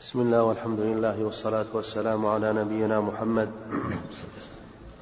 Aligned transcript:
بسم 0.00 0.20
الله 0.20 0.42
والحمد 0.42 0.80
لله 0.80 1.24
والصلاة 1.24 1.64
والسلام 1.74 2.26
على 2.26 2.52
نبينا 2.52 3.00
محمد. 3.00 3.48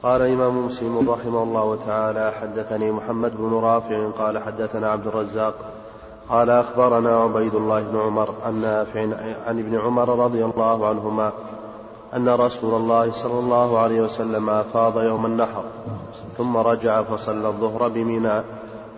قال 0.03 0.23
إمام 0.23 0.67
مسلم 0.67 1.11
رحمه 1.11 1.43
الله 1.43 1.79
تعالى 1.87 2.33
حدثني 2.41 2.93
محمد 2.93 3.37
بن 3.37 3.53
رافع 3.55 4.11
قال 4.19 4.39
حدثنا 4.39 4.91
عبد 4.91 5.07
الرزاق 5.07 5.55
قال 6.29 6.51
أخبرنا 6.51 7.17
عبيد 7.17 7.55
الله 7.55 7.81
بن 7.83 7.99
عمر 7.99 8.35
عن 8.47 8.61
نافع 8.61 9.01
عن 9.47 9.59
ابن 9.59 9.79
عمر 9.79 10.09
رضي 10.25 10.45
الله 10.45 10.87
عنهما 10.87 11.33
أن 12.17 12.29
رسول 12.29 12.75
الله 12.75 13.13
صلى 13.13 13.39
الله 13.39 13.79
عليه 13.79 14.01
وسلم 14.01 14.51
أفاض 14.51 15.03
يوم 15.03 15.27
النحر 15.27 15.65
ثم 16.39 16.57
رجع 16.57 17.03
فصلى 17.03 17.49
الظهر 17.49 17.89
بمنى. 17.89 18.43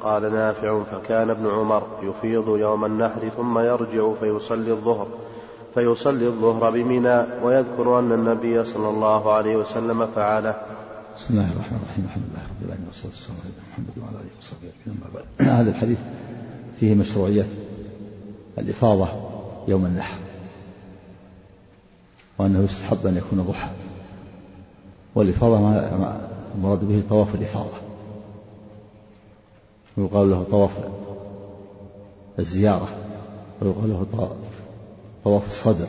قال 0.02 0.32
نافع 0.32 0.80
فكان 0.92 1.30
ابن 1.30 1.50
عمر 1.50 1.82
يفيض 2.02 2.48
يوم 2.48 2.84
النحر 2.84 3.28
ثم 3.36 3.58
يرجع 3.58 4.12
فيصلي 4.20 4.70
الظهر. 4.70 5.06
فيصلي 5.78 6.26
الظهر 6.26 6.70
بمنى 6.70 7.22
ويذكر 7.42 7.98
أن 7.98 8.12
النبي 8.12 8.64
صلى 8.64 8.88
الله 8.88 9.32
عليه 9.32 9.56
وسلم 9.56 10.06
فعله. 10.06 10.56
بسم 11.16 11.26
الله 11.30 11.52
الرحمن 11.52 11.78
الرحيم. 11.82 12.04
الحمد 12.04 12.24
لله 12.30 12.42
رب 12.42 12.66
العالمين 12.66 12.86
والصلاة 12.86 13.12
والسلام 13.12 13.36
على 13.44 13.52
محمد 13.70 13.94
وعلى 14.02 14.16
آله 14.16 14.30
وصحبه 14.38 14.68
أجمعين. 14.86 15.58
هذا 15.60 15.70
الحديث 15.70 15.98
فيه 16.80 16.94
مشروعية 16.94 17.46
الإفاضة 18.58 19.08
يوم 19.68 19.86
النحر 19.86 20.18
وأنه 22.38 22.64
يستحب 22.64 23.06
أن 23.06 23.16
يكون 23.16 23.42
ضحى. 23.42 23.70
والإفاضة 25.14 25.60
ما 25.60 26.20
المراد 26.54 26.88
به 26.88 27.02
طواف 27.08 27.34
الإفاضة. 27.34 27.78
ويقال 29.96 30.30
له 30.30 30.46
طواف 30.50 30.70
الزيارة 32.38 32.88
ويقال 33.62 33.90
له 33.90 34.06
طواف 35.24 35.46
الصدر. 35.46 35.86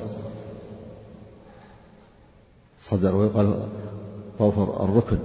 صدر 2.82 3.16
ويقال 3.16 3.60
طواف 4.40 4.60
الركن. 4.60 5.18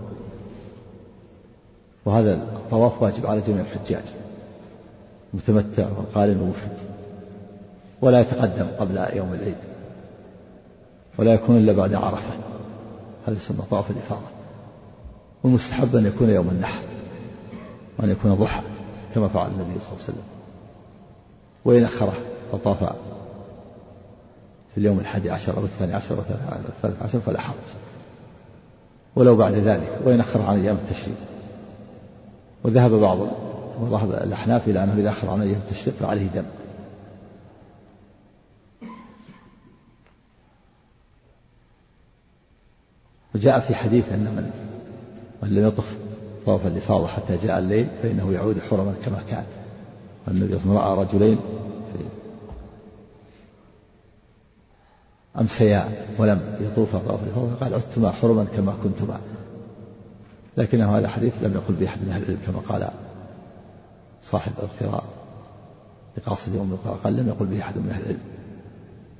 وهذا 2.05 2.34
الطواف 2.34 3.02
واجب 3.02 3.27
على 3.27 3.41
جميع 3.41 3.60
الحجاج. 3.60 4.05
متمتع 5.34 5.86
وقارن 5.88 6.41
ومفرد. 6.41 6.78
ولا 8.02 8.20
يتقدم 8.20 8.66
قبل 8.78 9.16
يوم 9.16 9.34
العيد. 9.34 9.56
ولا 11.19 11.34
يكون 11.34 11.56
إلا 11.56 11.72
بعد 11.72 11.94
عرفة. 11.94 12.32
هذا 13.27 13.36
يسمى 13.36 13.62
طواف 13.70 13.91
الإفاضة. 13.91 14.27
والمستحب 15.44 15.97
أن 15.97 16.06
يكون 16.06 16.30
يوم 16.30 16.48
النحر. 16.48 16.82
وأن 17.98 18.10
يكون 18.10 18.34
ضحى 18.34 18.62
كما 19.14 19.28
فعل 19.28 19.47
النبي 19.47 19.80
صلى 19.80 19.88
الله 19.88 20.02
عليه 20.02 20.05
وسلم. 20.05 20.25
وإن 21.64 21.84
أخره 21.84 22.14
فطاف 22.52 22.82
في 24.75 24.80
اليوم 24.80 24.98
الحادي 24.98 25.30
عشر 25.30 25.56
أو 25.58 25.64
الثاني 25.64 25.94
عشر 25.94 26.14
أو 26.14 26.20
الثالث 26.69 27.03
عشر 27.03 27.20
فلا 27.20 27.41
حرج. 27.41 27.56
ولو 29.16 29.36
بعد 29.36 29.53
ذلك 29.53 29.98
وإن 30.05 30.20
أخر 30.20 30.42
عن 30.42 30.61
أيام 30.61 30.77
التشريق. 30.77 31.16
وذهب 32.64 32.91
بعض 32.91 33.19
وذهب 33.81 34.11
الأحناف 34.11 34.69
إلى 34.69 34.84
أنه 34.84 34.94
إذا 34.98 35.08
أخر 35.08 35.31
عن 35.31 35.42
أيام 35.42 35.61
التشريق 35.69 35.94
فعليه 36.00 36.27
دم. 36.27 36.44
وجاء 43.34 43.61
في 43.61 43.75
حديث 43.75 44.12
أن 44.12 44.20
من 44.20 44.50
من 45.42 45.55
لم 45.55 45.66
يطف 45.66 45.97
طواف 46.47 46.66
الإفاضة 46.66 47.06
حتى 47.06 47.36
جاء 47.36 47.59
الليل 47.59 47.86
فإنه 48.03 48.33
يعود 48.33 48.61
حرما 48.70 48.94
كما 49.05 49.22
كان. 49.31 49.44
والنبي 50.27 50.59
صلى 50.59 50.64
الله 50.64 50.81
عليه 50.81 50.92
وسلم 50.92 51.03
رأى 51.03 51.06
رجلين 51.06 51.38
أمسيا 55.40 55.88
ولم 56.18 56.40
يطوفا 56.60 56.98
طواف 56.98 57.22
الإفاضة 57.22 57.54
فقال 57.54 57.74
عدتما 57.74 58.10
حرما 58.10 58.44
كما 58.56 58.74
كنتما. 58.82 59.20
لكنه 60.56 60.98
هذا 60.98 61.08
حديث 61.08 61.34
لم 61.42 61.54
يقل 61.54 61.74
به 61.74 61.86
أحد 61.86 61.98
من 62.02 62.10
أهل 62.10 62.22
العلم 62.22 62.38
كما 62.47 62.59
قال 62.69 62.91
صاحب 64.22 64.53
القراء 64.62 65.04
لقاصد 66.19 66.54
يوم 66.54 66.72
القراء 66.72 66.97
قال 67.04 67.16
لم 67.16 67.28
يقل 67.28 67.47
به 67.47 67.60
أحد 67.60 67.78
من 67.78 67.91
أهل 67.91 68.03
العلم. 68.03 68.20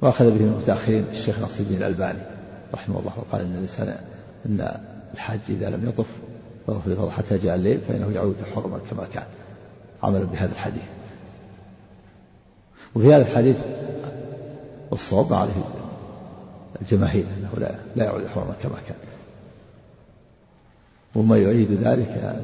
وأخذ 0.03 0.39
به 0.39 0.45
المتأخرين 0.45 1.05
الشيخ 1.13 1.39
نصر 1.39 1.61
الدين 1.61 1.79
الألباني 1.79 2.19
رحمه 2.75 2.99
الله 2.99 3.13
وقال 3.19 3.41
إن 3.41 3.55
الإنسان 3.55 3.97
إن 4.47 4.81
الحاج 5.15 5.39
إذا 5.49 5.71
لم 5.71 5.89
يطف 5.89 6.07
طواف 6.67 6.87
الإفاضة 6.87 7.11
حتى 7.11 7.39
جاء 7.39 7.55
الليل 7.55 7.81
فإنه 7.89 8.11
يعود 8.15 8.37
حرما 8.55 8.79
كما 8.91 9.07
كان 9.15 9.25
عملا 10.03 10.25
بهذا 10.25 10.53
الحديث. 10.53 10.83
وفي 12.95 13.15
هذا 13.15 13.23
الحديث 13.23 13.57
الصواب 14.93 15.33
عليه 15.33 15.53
الجماهير 16.83 17.25
أنه 17.39 17.51
لا 17.59 17.75
لا 17.97 18.05
يعود 18.05 18.27
حرما 18.27 18.55
كما 18.63 18.77
كان. 18.89 18.97
وما 21.15 21.37
يؤيد 21.37 21.73
ذلك 21.73 22.43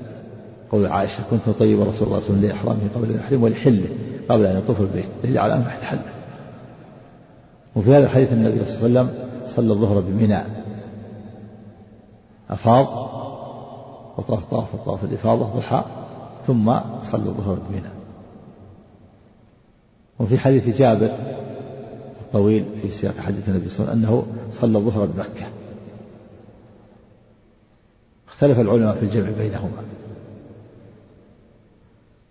قول 0.73 0.87
عائشة 0.87 1.23
كنت 1.31 1.49
طيب 1.59 1.81
رسول 1.81 1.89
الله 1.89 1.93
صلى 1.99 2.07
الله 2.07 2.17
عليه 2.17 2.25
وسلم 2.25 2.45
لإحرامه 2.45 2.81
قبل 2.95 3.11
أن 3.11 3.17
يحرم 3.17 3.43
ولحله 3.43 3.89
قبل 4.29 4.47
أن 4.47 4.59
يطوف 4.59 4.81
البيت. 4.81 5.09
دليل 5.23 5.39
على 5.39 5.55
أنه 5.55 6.03
وفي 7.77 7.91
هذا 7.91 8.05
الحديث 8.05 8.33
النبي 8.33 8.65
صلى 8.65 8.87
الله 8.87 9.01
عليه 9.01 9.11
وسلم 9.11 9.29
صلى 9.47 9.73
الظهر 9.73 10.01
بمنى. 10.01 10.39
أفاض 12.51 12.87
وطاف 14.19 14.45
طاف 14.45 14.77
طاف 14.87 15.05
الإفاضة 15.05 15.45
ضحى 15.45 15.85
ثم 16.47 16.75
صلى 17.03 17.29
الظهر 17.29 17.59
بمنى. 17.69 17.91
وفي 20.19 20.39
حديث 20.39 20.77
جابر 20.77 21.11
الطويل 22.31 22.65
في 22.83 22.91
سياق 22.91 23.17
حديث 23.19 23.49
النبي 23.49 23.71
صلى 23.71 23.79
الله 23.79 23.91
عليه 23.91 24.01
وسلم 24.01 24.11
أنه 24.11 24.27
صلى 24.53 24.79
الظهر 24.79 25.07
بمكة. 25.07 25.47
اختلف 28.29 28.61
العلماء 28.61 28.95
في 28.95 29.03
الجمع 29.03 29.31
بينهما. 29.39 29.83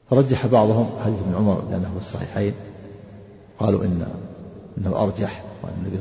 فرجح 0.09 0.47
بعضهم 0.47 0.89
حديث 0.99 1.19
ابن 1.19 1.35
عمر 1.35 1.63
لأنه 1.71 1.91
في 1.93 1.97
الصحيحين 1.97 2.53
قالوا 3.59 3.83
إن 3.83 4.07
إنه 4.77 5.03
أرجح 5.03 5.43
وأن 5.63 5.73
النبي 5.77 5.99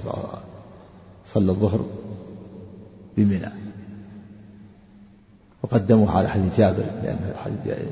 صلى 1.26 1.50
الظهر 1.50 1.84
بمنى. 3.16 3.52
وقدموه 5.62 6.10
على 6.10 6.28
حديث 6.28 6.58
جابر 6.58 6.84
لأن 7.02 7.34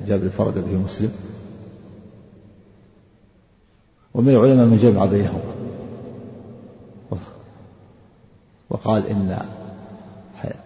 جابر 0.06 0.28
فرد 0.28 0.54
به 0.54 0.78
مسلم. 0.78 1.12
ومن 4.14 4.28
العلماء 4.28 4.66
من 4.66 4.78
جمع 4.78 5.04
بينهما. 5.04 5.55
وقال 8.70 9.06
إن 9.06 9.38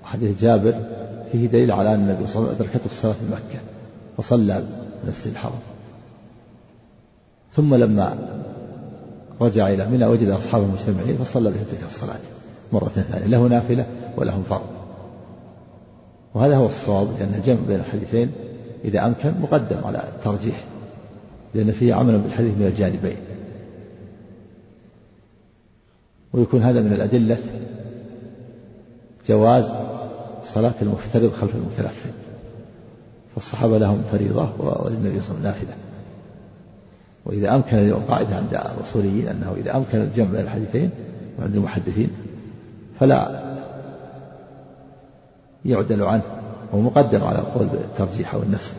حديث 0.04 0.40
جابر 0.40 0.74
فيه 1.32 1.46
دليل 1.46 1.72
على 1.72 1.94
أن 1.94 2.00
النبي 2.00 2.26
صلى 2.26 2.36
الله 2.36 2.48
عليه 2.48 2.56
وسلم 2.56 2.68
أدركته 2.68 2.86
الصلاة 2.86 3.12
في 3.12 3.24
مكة 3.32 3.60
فصلى 4.16 4.64
المسجد 5.04 5.30
الحرام. 5.30 5.60
ثم 7.52 7.74
لما 7.74 8.18
رجع 9.40 9.68
إلى 9.68 9.86
منى 9.86 10.06
وجد 10.06 10.28
أصحابه 10.28 10.66
مجتمعين 10.66 11.16
فصلى 11.16 11.50
بهم 11.50 11.64
تلك 11.70 11.82
الصلاة 11.86 12.18
مرة 12.72 12.88
ثانية. 12.88 13.26
له 13.26 13.46
نافلة 13.46 13.86
ولهم 14.16 14.42
فرض. 14.42 14.66
وهذا 16.34 16.56
هو 16.56 16.66
الصواب 16.66 17.08
لأن 17.20 17.34
الجمع 17.34 17.58
بين 17.68 17.80
الحديثين 17.80 18.30
إذا 18.84 19.06
أمكن 19.06 19.32
مقدم 19.40 19.84
على 19.84 20.08
الترجيح 20.16 20.64
لأن 21.54 21.72
فيه 21.72 21.94
عمل 21.94 22.18
بالحديث 22.18 22.54
من 22.58 22.66
الجانبين. 22.66 23.16
ويكون 26.32 26.62
هذا 26.62 26.80
من 26.80 26.92
الأدلة 26.92 27.38
جواز 29.28 29.72
صلاة 30.44 30.74
المفترض 30.82 31.32
خلف 31.40 31.54
المتنفل. 31.54 32.10
فالصحابة 33.34 33.78
لهم 33.78 34.02
فريضة 34.12 34.48
وللنبي 34.58 35.00
صلى 35.00 35.08
الله 35.08 35.10
عليه 35.10 35.18
وسلم 35.18 35.42
نافلة. 35.42 35.74
وإذا 37.26 37.54
أمكن 37.54 37.78
القاعدة 37.78 38.36
عند 38.36 38.54
الأصوليين 38.54 39.28
أنه 39.28 39.54
إذا 39.56 39.76
أمكن 39.76 40.00
الجمع 40.00 40.30
بين 40.30 40.40
الحديثين 40.40 40.90
وعند 41.38 41.56
المحدثين 41.56 42.10
فلا 43.00 43.40
يعدل 45.64 46.02
عنه. 46.02 46.22
هو 46.74 46.80
مقدم 46.80 47.24
على 47.24 47.38
القول 47.38 47.66
بالترجيح 47.66 48.34
أو 48.34 48.42
النسخ. 48.42 48.72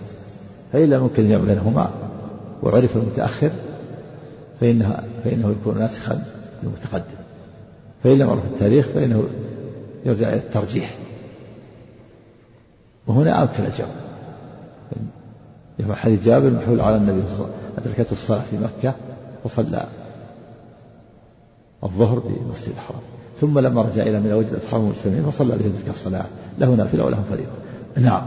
فإن 0.74 0.90
لم 0.90 1.04
يمكن 1.04 1.24
الجمع 1.24 1.46
بينهما 1.46 1.92
وعرف 2.64 2.98
المتأخر 2.98 3.52
فإنه 4.62 5.04
فإنه 5.24 5.56
يكون 5.62 5.80
ناسخا 5.80 6.24
للمتقدم. 6.64 7.22
فإن 8.04 8.18
لم 8.18 8.28
يعرف 8.28 8.46
التاريخ 8.46 8.88
فإنه 8.88 9.28
يرجع 10.06 10.28
إلى 10.30 10.38
الترجيح. 10.38 10.96
وهنا 13.08 13.44
أمكن 13.44 13.66
الجمع 13.66 13.88
يفعل 15.80 15.96
حديث 15.96 16.24
جابر 16.24 16.50
محول 16.50 16.82
على 16.82 16.96
النبي 16.96 17.24
أدركته 17.78 18.14
الصلاة 18.14 18.42
في 18.52 18.58
مكة 18.58 18.96
وصلى 19.44 19.88
الظهر 21.84 22.20
في 22.20 22.28
المسجد 22.28 22.74
الحرام. 22.74 23.02
ثم 23.42 23.60
لما 23.60 23.82
رجع 23.82 24.04
إلى 24.04 24.20
منى 24.20 24.34
وجد 24.34 24.56
أصحابه 24.56 24.84
مجتمعين 24.84 25.24
فصلى 25.24 25.56
بهم 25.58 25.72
تلك 25.72 25.90
الصلاة. 25.90 26.26
له 26.60 26.76
نافلة 26.76 27.06
ولهم 27.06 27.24
فريضة. 27.30 27.52
نعم. 27.98 28.26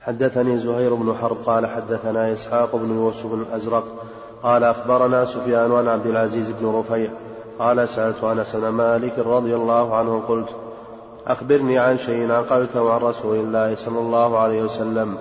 حدثني 0.00 0.58
زهير 0.58 0.94
بن 0.94 1.14
حرب 1.14 1.36
قال 1.36 1.66
حدثنا 1.66 2.32
إسحاق 2.32 2.76
بن 2.76 2.90
يوسف 2.90 3.34
الأزرق 3.34 4.04
قال 4.44 4.64
أخبرنا 4.64 5.24
سفيان 5.24 5.72
عن 5.72 5.88
عبد 5.88 6.06
العزيز 6.06 6.50
بن 6.60 6.66
رفيع 6.66 7.10
قال 7.58 7.88
سألت 7.88 8.24
أنس 8.24 8.56
بن 8.56 8.68
مالك 8.68 9.18
رضي 9.18 9.54
الله 9.54 9.96
عنه 9.96 10.22
قلت 10.28 10.48
أخبرني 11.26 11.78
عن 11.78 11.98
شيء 11.98 12.32
عقلته 12.32 12.92
عن 12.92 13.00
رسول 13.00 13.36
الله 13.36 13.74
صلى 13.74 13.98
الله 13.98 14.38
عليه 14.38 14.62
وسلم 14.62 15.16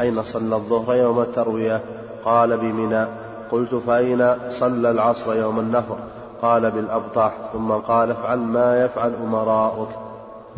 أين 0.00 0.22
صلى 0.22 0.56
الظهر 0.56 0.94
يوم 0.96 1.20
التروية؟ 1.20 1.80
قال 2.24 2.56
بمنى. 2.56 3.06
قلت 3.52 3.74
فأين 3.74 4.34
صلى 4.50 4.90
العصر 4.90 5.34
يوم 5.34 5.60
النفر 5.60 5.96
قال 6.42 6.70
بالأبطح. 6.70 7.34
ثم 7.52 7.72
قال 7.72 8.10
افعل 8.10 8.38
ما 8.38 8.84
يفعل 8.84 9.14
أمراؤك. 9.24 9.88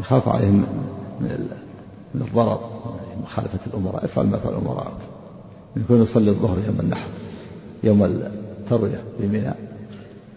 يخاف 0.01 0.29
عليهم 0.29 0.67
من 1.21 1.51
الضرر 2.15 2.61
مخالفة 3.23 3.59
الأمراء. 3.67 4.05
افعل 4.05 4.27
ما 4.27 4.37
يفعل 4.37 4.55
أمراؤك. 4.55 5.01
يكون 5.77 6.03
يصلي 6.03 6.31
الظهر 6.31 6.57
يوم 6.67 6.81
النحر. 6.81 7.09
يوم 7.85 8.05
التروية 8.05 9.03
بمنى 9.21 9.53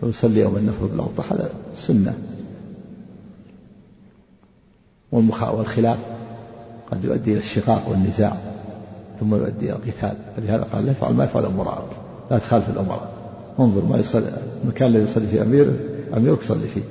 ويصلي 0.02 0.40
يوم 0.40 0.56
النفر 0.56 0.86
بالأوضح 0.86 1.34
هذا 1.34 1.50
سنة. 1.76 2.18
والخلاف 5.12 5.98
قد 6.92 7.04
يؤدي 7.04 7.32
إلى 7.32 7.40
الشقاق 7.40 7.90
والنزاع 7.90 8.38
ثم 9.20 9.36
يؤدي 9.36 9.66
إلى 9.66 9.76
القتال. 9.76 10.16
فلهذا 10.38 10.64
قال 10.64 10.86
لا 10.86 10.92
يفعل 10.92 11.14
ما 11.14 11.24
يفعل 11.24 11.46
أمراءك 11.46 11.90
لا 12.32 12.38
تخالف 12.38 12.70
الأمراء. 12.70 13.12
انظر 13.60 13.86
ما 13.86 13.98
يصلي 13.98 14.42
المكان 14.64 14.88
الذي 14.88 15.04
يصلي 15.04 15.28
فيه 15.28 15.42
أمير 15.42 15.74
أميرك 16.18 16.42
صلي 16.42 16.68
فيه. 16.68 16.82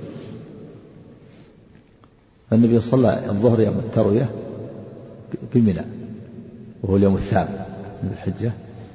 النبي 2.52 2.80
صلى 2.80 3.26
الظهر 3.30 3.60
يوم 3.60 3.78
التروية 3.78 4.30
بمنى 5.54 5.82
وهو 6.82 6.96
اليوم 6.96 7.14
الثامن 7.14 7.58
من 8.02 8.10
الحجة. 8.12 8.52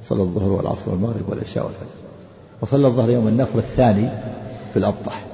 صلى 0.10 0.22
الظهر 0.22 0.50
والعصر 0.50 0.92
والمغرب 0.92 1.30
والعشاء 1.30 1.66
والفجر. 1.66 2.00
وصلى 2.62 2.88
الظهر 2.88 3.10
يوم 3.10 3.28
النفر 3.28 3.60
الثاني 3.60 4.10
في 4.74 4.80
الأبطح 4.80 5.26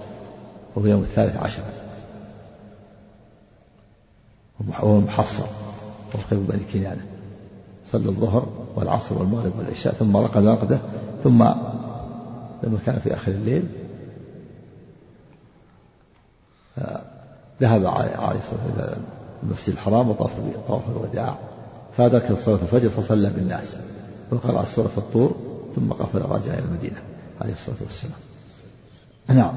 وهو 0.75 0.85
يوم 0.85 1.01
الثالث 1.01 1.37
عشر. 1.37 1.63
وهو 4.67 4.99
محصر 4.99 5.45
وخير 6.15 6.39
بني 6.39 6.61
كنانة. 6.73 7.05
صلى 7.91 8.09
الظهر 8.09 8.47
والعصر 8.75 9.17
والمغرب 9.17 9.51
والعشاء 9.57 9.93
ثم 9.93 10.17
رقد 10.17 10.45
رقدة 10.45 10.79
ثم 11.23 11.43
لما 12.63 12.79
كان 12.85 12.99
في 12.99 13.13
آخر 13.13 13.31
الليل 13.31 13.65
ذهب 17.61 17.85
عليه 17.85 18.39
الصلاة 18.39 18.59
والسلام 18.65 18.75
إلى 18.75 18.97
المسجد 19.43 19.73
الحرام 19.73 20.09
وطاف 20.09 20.31
طواف 20.67 20.81
الوداع. 20.89 21.35
فأدرك 21.97 22.33
صلاة 22.33 22.59
الفجر 22.61 22.89
فصلى 22.89 23.29
بالناس. 23.29 23.77
وقرأ 24.31 24.65
سورة 24.65 24.91
الطور 24.97 25.35
ثم 25.75 25.93
قفل 25.93 26.21
راجع 26.21 26.53
إلى 26.53 26.59
المدينة 26.59 26.97
عليه 27.41 27.53
الصلاة 27.53 27.77
والسلام. 27.81 28.19
نعم. 29.27 29.53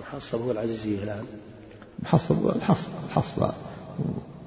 محصب 0.00 0.40
هو 0.40 0.50
العزيزية 0.50 1.04
الآن 1.04 1.24
محصب 2.02 2.46
الحصب 2.46 2.88
الحصبة 3.08 3.52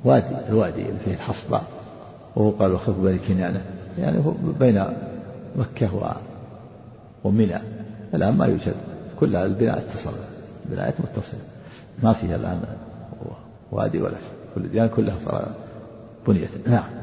وادي 0.04 0.36
الوادي 0.50 0.82
اللي 0.82 1.00
فيه 1.00 1.14
الحصبة 1.14 1.62
وهو 2.36 2.50
قال 2.50 2.72
وخف 2.72 2.90
بني 2.90 3.18
كنانة 3.18 3.66
يعني 4.00 4.26
هو 4.26 4.32
بين 4.60 4.86
مكة 5.56 5.96
و 5.96 6.12
ومنى. 7.24 7.60
الآن 8.14 8.38
ما 8.38 8.46
يوجد 8.46 8.76
كلها 9.20 9.46
البناء 9.46 9.78
اتصل 9.78 10.14
البنايات 10.66 10.94
متصلة 11.02 11.40
ما 12.04 12.14
فيها 12.14 12.36
الآن 12.36 12.64
وادي 13.72 14.02
ولا 14.02 14.16
شيء 14.16 14.56
كل 14.56 14.62
الديان 14.62 14.90
كلها 14.90 15.16
صار 15.26 15.50
بنيت 16.28 16.68
نعم. 16.68 16.95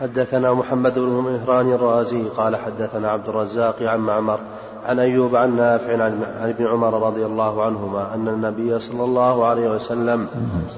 حدثنا 0.00 0.54
محمد 0.54 0.94
بن 0.94 1.08
مهران 1.08 1.72
الرازي 1.72 2.22
قال 2.22 2.56
حدثنا 2.56 3.10
عبد 3.10 3.28
الرزاق 3.28 3.82
عن 3.82 4.00
معمر 4.00 4.38
عن 4.86 4.98
أيوب 4.98 5.36
عن 5.36 5.56
نافع 5.56 6.04
عن 6.04 6.48
ابن 6.48 6.66
عمر 6.66 7.06
رضي 7.06 7.26
الله 7.26 7.64
عنهما 7.64 8.14
أن 8.14 8.28
النبي 8.28 8.78
صلى 8.78 9.04
الله 9.04 9.46
عليه 9.46 9.70
وسلم 9.70 10.26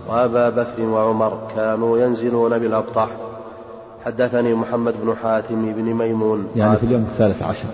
وأبا 0.08 0.50
بكر 0.50 0.82
وعمر 0.82 1.48
كانوا 1.56 1.98
ينزلون 1.98 2.58
بالأبطح. 2.58 3.08
حدثني 4.04 4.54
محمد 4.54 4.94
بن 5.02 5.14
حاتم 5.22 5.72
بن 5.72 5.94
ميمون. 5.94 6.46
يعني 6.56 6.76
في 6.76 6.82
اليوم 6.82 7.02
الثالث 7.02 7.42
عشر 7.42 7.68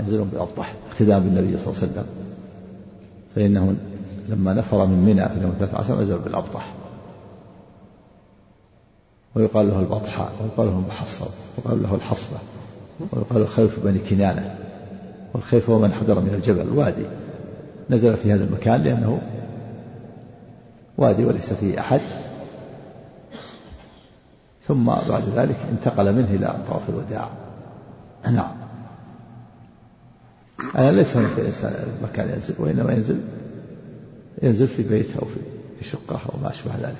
ينزلون 0.00 0.28
بالأبطح 0.28 0.74
اقتداء 0.92 1.18
بالنبي 1.18 1.58
صلى 1.58 1.66
الله 1.66 1.82
عليه 1.82 1.92
وسلم. 1.92 2.06
فإنه 3.36 3.74
لما 4.28 4.54
نفر 4.54 4.86
من 4.86 5.04
منى 5.06 5.28
في 5.28 5.34
اليوم 5.34 5.50
الثالث 5.50 5.74
عشر 5.74 6.00
نزل 6.00 6.18
بالأبطح. 6.18 6.66
ويقال 9.34 9.68
له 9.68 9.80
البطحاء 9.80 10.32
ويقال 10.42 10.66
له 10.66 10.78
المحصب 10.78 11.30
ويقال 11.56 11.82
له 11.82 11.94
الحصبة 11.94 12.38
ويقال 13.12 13.40
له 13.40 13.46
خيف 13.46 13.80
بني 13.84 13.98
كنانة. 13.98 14.58
والخيف 15.34 15.70
هو 15.70 15.78
من 15.78 15.92
حضر 15.92 16.20
من 16.20 16.34
الجبل 16.34 16.78
وادي. 16.78 17.06
نزل 17.90 18.16
في 18.16 18.32
هذا 18.32 18.44
المكان 18.44 18.82
لأنه 18.82 19.22
وادي 20.98 21.24
وليس 21.24 21.52
فيه 21.52 21.80
أحد. 21.80 22.00
ثم 24.68 24.84
بعد 24.84 25.22
ذلك 25.36 25.56
انتقل 25.72 26.12
منه 26.12 26.30
إلى 26.30 26.56
طواف 26.68 26.88
الوداع. 26.88 27.28
نعم. 28.24 28.52
أنا 30.76 30.92
ليس 30.92 31.18
في 31.18 31.70
مكان 32.02 32.28
ينزل 32.28 32.54
وإنما 32.58 32.92
ينزل 32.92 33.20
ينزل 34.42 34.68
في 34.68 34.82
بيت 34.82 35.16
أو 35.16 35.26
في 35.80 35.84
شقة 35.84 36.20
أو 36.32 36.38
ما 36.42 36.50
أشبه 36.50 36.76
ذلك. 36.76 36.96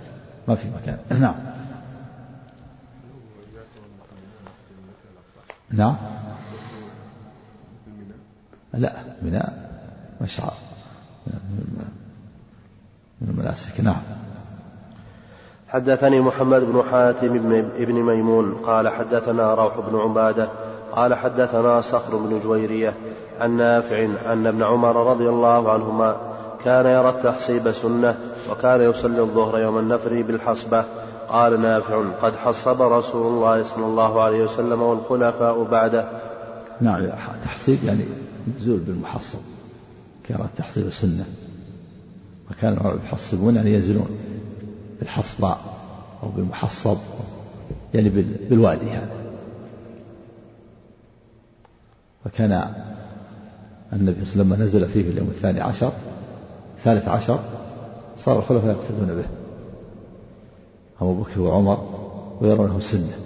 ما 0.48 0.54
في 0.54 0.68
مكان. 0.82 1.20
نعم. 1.20 1.51
نعم. 5.72 5.96
لا 8.74 8.92
بناء 9.22 9.70
مشعر. 10.20 10.54
من 13.20 13.28
المناسك 13.28 13.80
نعم. 13.80 14.02
حدثني 15.68 16.20
محمد 16.20 16.60
بن 16.60 16.82
حاتم 16.90 17.62
بن 17.78 18.02
ميمون 18.02 18.54
قال 18.54 18.88
حدثنا 18.88 19.54
روح 19.54 19.80
بن 19.80 19.98
عبادة 19.98 20.48
قال 20.92 21.14
حدثنا 21.14 21.80
صخر 21.80 22.16
بن 22.16 22.40
جويرية 22.40 22.94
عن 23.40 23.56
نافع 23.56 24.04
أن 24.32 24.46
ابن 24.46 24.62
عمر 24.62 25.10
رضي 25.10 25.28
الله 25.28 25.72
عنهما 25.72 26.16
كان 26.64 26.86
يرى 26.86 27.08
التحصيب 27.08 27.72
سنة 27.72 28.18
وكان 28.50 28.80
يصلي 28.80 29.20
الظهر 29.20 29.58
يوم 29.58 29.78
النفر 29.78 30.22
بالحصبة 30.22 30.84
قال 31.32 31.60
نافع 31.60 32.10
قد 32.22 32.36
حصب 32.36 32.82
رسول 32.82 33.26
الله 33.26 33.64
صلى 33.64 33.84
الله 33.84 34.22
عليه 34.22 34.44
وسلم 34.44 34.82
والخلفاء 34.82 35.62
بعده. 35.64 36.08
نعم 36.80 37.08
تحصيب 37.44 37.78
يعني 37.84 38.04
نزول 38.60 38.78
بالمحصب 38.78 39.38
كان 40.28 40.40
التحصيب 40.40 40.90
سنة 40.90 41.24
وكانوا 42.50 42.92
يحصبون 43.04 43.56
يعني 43.56 43.74
ينزلون 43.74 44.18
بالحصباء 45.00 45.58
أو 46.22 46.28
بالمحصب 46.28 46.96
يعني 47.94 48.08
بالوادي 48.50 48.90
هذا. 48.90 49.10
وكان 52.26 52.74
النبي 53.92 54.24
صلى 54.24 54.42
الله 54.42 54.54
عليه 54.54 54.54
وسلم 54.54 54.54
لما 54.54 54.56
نزل 54.56 54.88
فيه 54.88 55.02
في 55.02 55.10
اليوم 55.10 55.28
الثاني 55.28 55.60
عشر 55.60 55.92
الثالث 56.78 57.08
عشر 57.08 57.38
صار 58.18 58.38
الخلفاء 58.38 58.70
يقتدون 58.70 59.16
به. 59.16 59.41
أبو 61.02 61.22
بكر 61.22 61.40
وعمر 61.40 61.78
ويرونه 62.40 62.80
سنة 62.80 63.18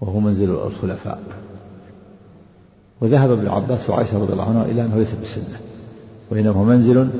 وهو 0.00 0.20
منزل 0.20 0.50
الخلفاء. 0.50 1.22
وذهب 3.00 3.30
ابن 3.30 3.48
عباس 3.48 3.90
وعائشة 3.90 4.18
رضي 4.18 4.32
الله 4.32 4.48
عنها 4.48 4.64
إلى 4.64 4.82
أنه 4.82 4.96
ليس 4.96 5.14
بسنة 5.22 5.60
وإنما 6.30 6.50
هو 6.50 6.64
منزل 6.64 7.10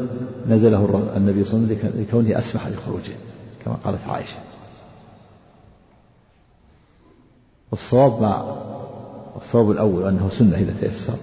نزله 0.48 1.12
النبي 1.16 1.44
صلى 1.44 1.58
الله 1.58 1.66
عليه 1.66 1.78
وسلم 1.78 2.00
لكونه 2.00 2.38
أسمح 2.38 2.68
لخروجه 2.68 3.12
كما 3.64 3.74
قالت 3.84 4.08
عائشة. 4.08 4.38
والصواب 7.70 8.22
مع 8.22 8.44
الصواب 9.36 9.70
الأول 9.70 10.08
أنه 10.08 10.28
سنة 10.38 10.56
إذا 10.56 10.74
تيسر 10.80 11.16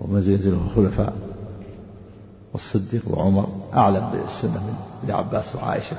ومنزل 0.00 0.32
ينزله 0.32 0.60
الخلفاء 0.70 1.12
والصديق 2.52 3.02
وعمر 3.10 3.48
أعلم 3.74 4.10
بالسنة 4.10 4.66
من 4.66 4.74
ابن 5.02 5.12
عباس 5.12 5.56
وعائشة. 5.56 5.96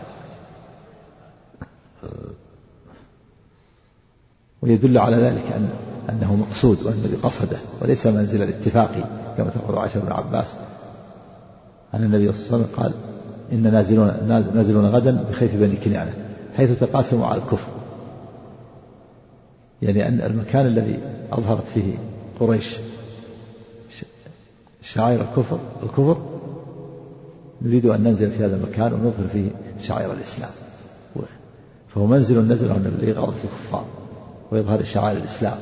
ويدل 4.62 4.98
على 4.98 5.18
ذلك 5.18 5.52
أن 5.56 5.70
أنه 6.10 6.36
مقصود 6.36 6.84
وأن 6.84 6.94
النبي 6.94 7.16
قصده 7.16 7.58
وليس 7.82 8.08
منزل 8.08 8.44
الاتفاقي 8.44 9.04
كما 9.38 9.50
تقول 9.50 9.78
عائشة 9.78 10.00
بن 10.00 10.12
عباس. 10.12 10.56
أن 11.94 12.04
النبي 12.04 12.34
صلى 12.34 12.46
الله 12.46 12.58
عليه 12.58 12.66
وسلم 12.66 12.84
قال 12.84 12.94
إن 13.52 13.72
نازلون 13.72 14.08
نازلون 14.56 14.86
غدا 14.86 15.24
بخيف 15.30 15.56
بني 15.56 15.76
كنانة. 15.76 16.14
حيث 16.56 16.80
تقاسموا 16.80 17.28
على 17.28 17.42
الكفر. 17.42 17.68
يعني 19.82 20.08
أن 20.08 20.22
المكان 20.22 20.66
الذي 20.66 21.00
أظهرت 21.32 21.68
فيه 21.68 21.94
قريش 22.40 22.78
شعائر 24.82 25.22
الكفر 25.22 25.60
الكفر 25.84 26.18
نريد 27.62 27.86
أن 27.86 28.04
ننزل 28.04 28.32
في 28.32 28.46
هذا 28.46 28.56
المكان 28.56 28.94
ونظهر 28.94 29.28
فيه 29.34 29.50
شعائر 29.82 30.14
الإسلام. 30.14 30.50
فهو 31.98 32.06
منزل 32.06 32.40
نزل 32.40 32.72
النبي 32.72 33.06
لإغاظة 33.06 33.34
الكفار 33.44 33.86
وإظهار 34.52 34.84
شعائر 34.84 35.18
الإسلام. 35.18 35.58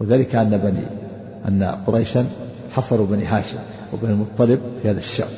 وذلك 0.00 0.34
أن 0.34 0.56
بني 0.58 0.86
أن 1.48 1.62
قريشا 1.86 2.26
حصروا 2.70 3.06
بني 3.06 3.24
هاشم 3.24 3.58
وبني 3.92 4.12
المطلب 4.12 4.60
في 4.82 4.90
هذا 4.90 4.98
الشعب 4.98 5.28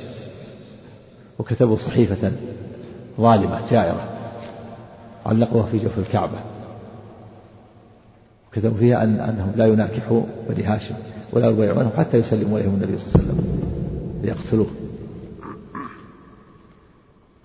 وكتبوا 1.39 1.77
صحيفة 1.77 2.33
ظالمة 3.21 3.61
جائرة 3.71 4.09
علقوها 5.27 5.67
في 5.67 5.79
جوف 5.79 5.99
الكعبة. 5.99 6.39
كتبوا 8.53 8.79
فيها 8.79 9.05
أن 9.05 9.21
أنهم 9.21 9.53
لا 9.57 9.67
يناكحوا 9.67 10.23
بني 10.49 10.65
هاشم 10.65 10.95
ولا 11.33 11.49
يبايعونهم 11.49 11.93
حتى 11.97 12.17
يسلموا 12.17 12.59
إليهم 12.59 12.75
النبي 12.75 12.99
صلى 12.99 13.07
الله 13.07 13.19
عليه 13.19 13.33
وسلم 13.33 13.61
ليقتلوه. 14.23 14.84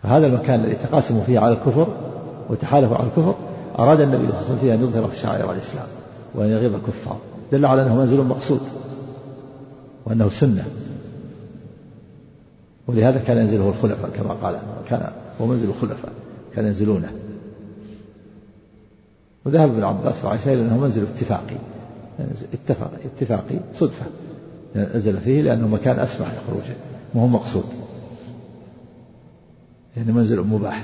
فهذا 0.03 0.27
المكان 0.27 0.60
الذي 0.60 0.75
تقاسموا 0.75 1.24
فيه 1.24 1.39
على 1.39 1.53
الكفر 1.53 1.88
وتحالفوا 2.50 2.98
على 2.98 3.08
الكفر 3.08 3.36
أراد 3.79 4.01
النبي 4.01 4.18
صلى 4.18 4.29
الله 4.29 4.38
عليه 4.38 4.46
وسلم 4.46 4.58
فيه 4.62 4.74
أن 4.74 4.82
يظهر 4.82 5.10
شعائر 5.22 5.51
الإسلام 5.51 5.88
وأن 6.36 6.50
يغيظ 6.50 6.75
الكفار. 6.75 7.18
دل 7.51 7.65
على 7.65 7.82
أنه 7.82 7.96
منزل 7.96 8.24
مقصود 8.24 8.62
وأنه 10.06 10.29
سنة. 10.29 10.65
ولهذا 12.88 13.20
كان 13.20 13.38
ينزله 13.38 13.70
الخلفاء 13.70 14.10
كما 14.10 14.34
قال 14.34 14.60
كان 14.89 15.12
هو 15.41 15.46
منزل 15.46 15.70
الخلفاء 15.70 16.12
كان 16.56 16.65
ينزلونه. 16.65 17.12
وذهب 19.46 19.70
ابن 19.70 19.84
عباس 19.84 20.25
وعائشة 20.25 20.53
إلى 20.53 20.62
أنه 20.62 20.77
منزل 20.77 21.03
اتفاقي. 21.03 21.56
اتفق 22.53 22.91
اتفاقي 23.06 23.60
صدفة. 23.75 24.06
نزل 24.75 25.22
فيه 25.22 25.41
لأنه 25.41 25.68
مكان 25.68 26.00
أسمح 26.00 26.27
لخروجه 26.27 26.75
وهو 27.13 27.27
مقصود. 27.27 27.63
يعني 30.00 30.12
منزل 30.12 30.41
مباح. 30.41 30.84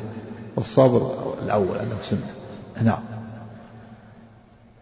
والصابر 0.56 1.12
الأول 1.44 1.78
أنه 1.78 1.96
سنة. 2.02 2.30
نعم. 2.84 3.00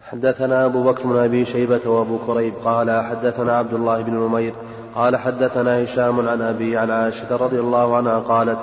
حدثنا 0.02 0.64
أبو 0.64 0.82
بكر 0.82 1.06
بن 1.06 1.16
أبي 1.16 1.44
شيبة 1.44 1.80
وأبو 1.86 2.18
كريب 2.26 2.54
قال 2.64 3.04
حدثنا 3.04 3.56
عبد 3.56 3.74
الله 3.74 4.02
بن 4.02 4.12
نمير 4.12 4.54
قال 4.94 5.16
حدثنا 5.16 5.84
هشام 5.84 6.28
عن 6.28 6.42
أبي 6.42 6.76
عن 6.76 6.90
عائشة 6.90 7.36
رضي 7.36 7.60
الله 7.60 7.96
عنها 7.96 8.18
قالت 8.18 8.58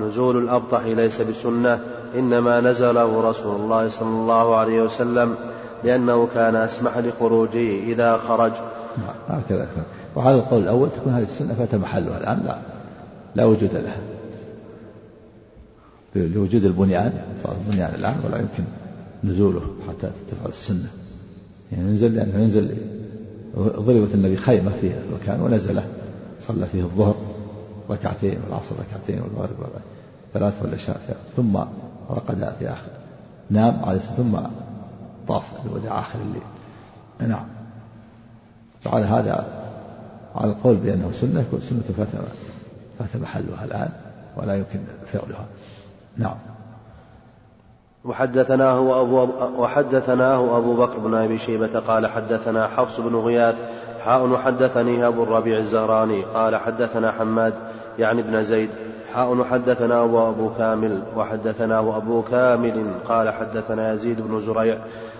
نزول 0.00 0.36
الأبطح 0.36 0.80
ليس 0.84 1.20
بسنة 1.20 1.80
إنما 2.14 2.60
نزله 2.60 3.30
رسول 3.30 3.56
الله 3.60 3.88
صلى 3.88 4.08
الله 4.08 4.56
عليه 4.56 4.82
وسلم 4.82 5.34
لأنه 5.84 6.28
كان 6.34 6.56
أسمح 6.56 6.98
لخروجه 6.98 7.84
إذا 7.84 8.16
خرج. 8.16 8.52
نعم 8.98 9.38
هكذا. 9.38 9.66
وعلى 10.16 10.34
القول 10.34 10.62
الأول 10.62 10.88
تكون 10.90 11.12
هذه 11.12 11.22
السنة 11.22 11.54
فات 11.54 11.74
محلها 11.74 12.18
الآن 12.18 12.42
لا 12.46 12.58
لا 13.34 13.44
وجود 13.44 13.74
لها. 13.74 14.17
لوجود 16.26 16.64
البنيان 16.64 17.12
صار 17.42 17.56
البنيان 17.66 17.94
الآن 17.94 18.16
ولا 18.24 18.38
يمكن 18.38 18.64
نزوله 19.24 19.62
حتى 19.88 20.10
تفعل 20.30 20.48
السنة. 20.48 20.88
يعني 21.72 21.88
ينزل 21.88 22.14
لأنه 22.14 22.38
ينزل 22.38 22.76
ضربت 23.56 24.14
النبي 24.14 24.36
خيمة 24.36 24.70
في 24.80 24.92
المكان 25.08 25.40
ونزله 25.40 25.84
صلى 26.40 26.66
فيه 26.66 26.82
الظهر 26.82 27.14
ركعتين 27.90 28.38
والعصر 28.44 28.74
ركعتين 28.74 29.22
والمغرب 29.22 29.56
ثلاث 30.34 30.62
والعشاء 30.62 31.16
ثم 31.36 31.56
رقد 32.10 32.52
في 32.58 32.68
آخر. 32.68 32.90
نام 33.50 33.84
عليه 33.84 33.98
ثم 33.98 34.38
طاف 35.28 35.44
الوداع 35.66 36.00
آخر 36.00 36.18
الليل. 36.20 37.32
نعم. 37.32 37.46
فعلى 38.80 39.04
هذا 39.04 39.46
على 40.34 40.50
القول 40.50 40.76
بأنه 40.76 41.10
سنة 41.20 41.40
يكون 41.40 41.60
سنة 41.60 41.82
فات 41.96 42.08
فات 42.98 43.22
محلها 43.22 43.64
الآن 43.64 43.88
ولا 44.36 44.54
يمكن 44.54 44.78
فعلها. 45.06 45.46
نعم. 46.18 46.34
وحدثناه 48.04 49.00
أبو 49.02 49.28
وحدثناه 49.58 50.58
أبو 50.58 50.76
بكر 50.76 50.98
بن 50.98 51.14
أبي 51.14 51.38
شيبة 51.38 51.80
قال 51.80 52.06
حدثنا 52.06 52.66
حفص 52.66 53.00
بن 53.00 53.16
غياث 53.16 53.54
حاء 54.04 54.26
وحدثني 54.26 55.06
أبو 55.06 55.22
الربيع 55.22 55.58
الزهراني 55.58 56.22
قال 56.22 56.56
حدثنا 56.56 57.12
حماد 57.12 57.54
يعني 57.98 58.20
ابن 58.20 58.42
زيد 58.42 58.70
حاء 59.14 59.44
حدثنا 59.44 60.04
أبو 60.04 60.50
كامل 60.58 61.02
وحدثناه 61.16 61.96
أبو 61.96 62.22
كامل 62.22 62.84
قال 63.08 63.30
حدثنا 63.30 63.92
يزيد 63.92 64.20
بن 64.20 64.40
زريع 64.40 64.78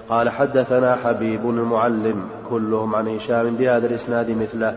قال 0.08 0.30
حدثنا 0.30 0.96
حبيب 1.04 1.50
المعلم 1.50 2.22
كلهم 2.50 2.94
عن 2.94 3.08
هشام 3.08 3.56
بهذا 3.56 3.86
الإسناد 3.86 4.30
مثله. 4.30 4.76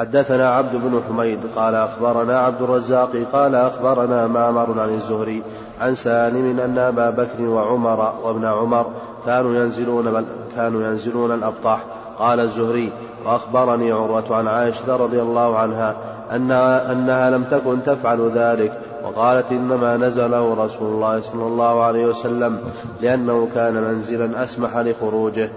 حدثنا 0.00 0.50
عبد 0.50 0.76
بن 0.76 1.02
حميد 1.08 1.38
قال 1.56 1.74
أخبرنا 1.74 2.40
عبد 2.40 2.62
الرزاق 2.62 3.16
قال 3.32 3.54
أخبرنا 3.54 4.26
معمر 4.26 4.80
عن 4.80 4.94
الزهري 4.94 5.42
عن 5.80 5.94
سالم 5.94 6.60
أن 6.60 6.78
أبا 6.78 7.10
بكر 7.10 7.42
وعمر 7.42 8.14
وابن 8.22 8.44
عمر 8.44 8.86
كانوا 9.26 9.54
ينزلون 9.54 10.26
كانوا 10.56 10.82
ينزلون 10.82 11.32
الأبطح 11.32 11.80
قال 12.18 12.40
الزهري 12.40 12.92
وأخبرني 13.26 13.92
عروة 13.92 14.36
عن 14.36 14.48
عائشة 14.48 14.96
رضي 14.96 15.22
الله 15.22 15.58
عنها 15.58 15.96
أنها, 16.36 16.92
أنها 16.92 17.30
لم 17.30 17.44
تكن 17.44 17.82
تفعل 17.86 18.30
ذلك 18.34 18.72
وقالت 19.04 19.52
إنما 19.52 19.96
نزله 19.96 20.64
رسول 20.64 20.94
الله 20.94 21.20
صلى 21.20 21.46
الله 21.46 21.82
عليه 21.82 22.06
وسلم 22.06 22.58
لأنه 23.00 23.48
كان 23.54 23.74
منزلا 23.74 24.44
أسمح 24.44 24.76
لخروجه. 24.76 25.50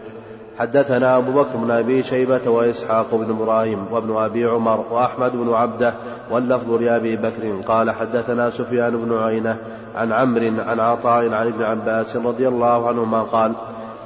حدثنا 0.60 1.18
أبو 1.18 1.32
بكر 1.32 1.58
بن 1.58 1.72
أبي 1.72 2.04
شيبة 2.04 2.50
وإسحاق 2.50 3.16
بن 3.16 3.30
إبراهيم 3.30 3.86
وابن 3.92 4.16
أبي 4.16 4.46
عمر 4.46 4.86
وأحمد 4.92 5.32
بن 5.32 5.54
عبدة 5.54 5.94
واللفظ 6.32 6.72
لأبي 6.72 7.16
بكر 7.16 7.62
قال 7.66 7.92
حدثنا 7.92 8.50
سفيان 8.50 8.98
بن 8.98 9.18
عينة 9.18 9.58
عن 9.96 10.12
عمرو 10.12 10.62
عن 10.62 10.80
عطاء 10.80 11.34
عن 11.34 11.48
ابن 11.48 11.64
عباس 11.64 12.16
رضي 12.16 12.48
الله 12.48 12.88
عنهما 12.88 13.22
قال 13.22 13.54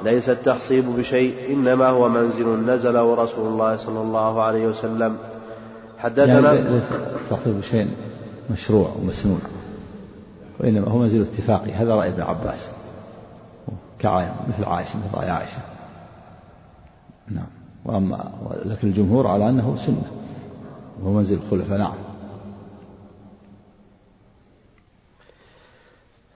ليس 0.04 0.30
التحصيب 0.30 0.86
بشيء 0.98 1.34
إنما 1.50 1.88
هو 1.88 2.10
منزل 2.10 2.48
نزله 2.66 3.16
رسول 3.16 3.48
الله 3.48 3.76
صلى 3.76 4.02
الله 4.02 4.42
عليه 4.42 4.68
وسلم. 4.68 5.18
حدثنا 6.00 6.54
يعني 6.54 6.70
ليس 6.70 6.92
التحصيب 6.92 7.60
بشيء 7.60 7.88
مشروع 8.50 8.90
ومسنون 9.02 9.42
وإنما 10.60 10.88
هو 10.88 10.98
منزل 10.98 11.22
اتفاقي. 11.22 11.72
هذا 11.72 11.96
رأي 11.96 12.10
ابن 12.10 12.22
عباس 12.22 12.68
كعاية 14.00 14.34
مثل 14.48 14.70
عائشة 14.70 14.98
مثل 14.98 15.18
رأي 15.18 15.30
عائشة. 15.30 15.77
نعم. 17.30 17.48
وأما 17.86 18.32
لكن 18.66 18.88
الجمهور 18.88 19.28
على 19.28 19.50
أنه 19.50 19.76
سنة. 19.86 20.12
وهو 21.04 21.14
منزل 21.14 21.40
الخلفاء 21.46 21.78
نعم. 21.78 21.94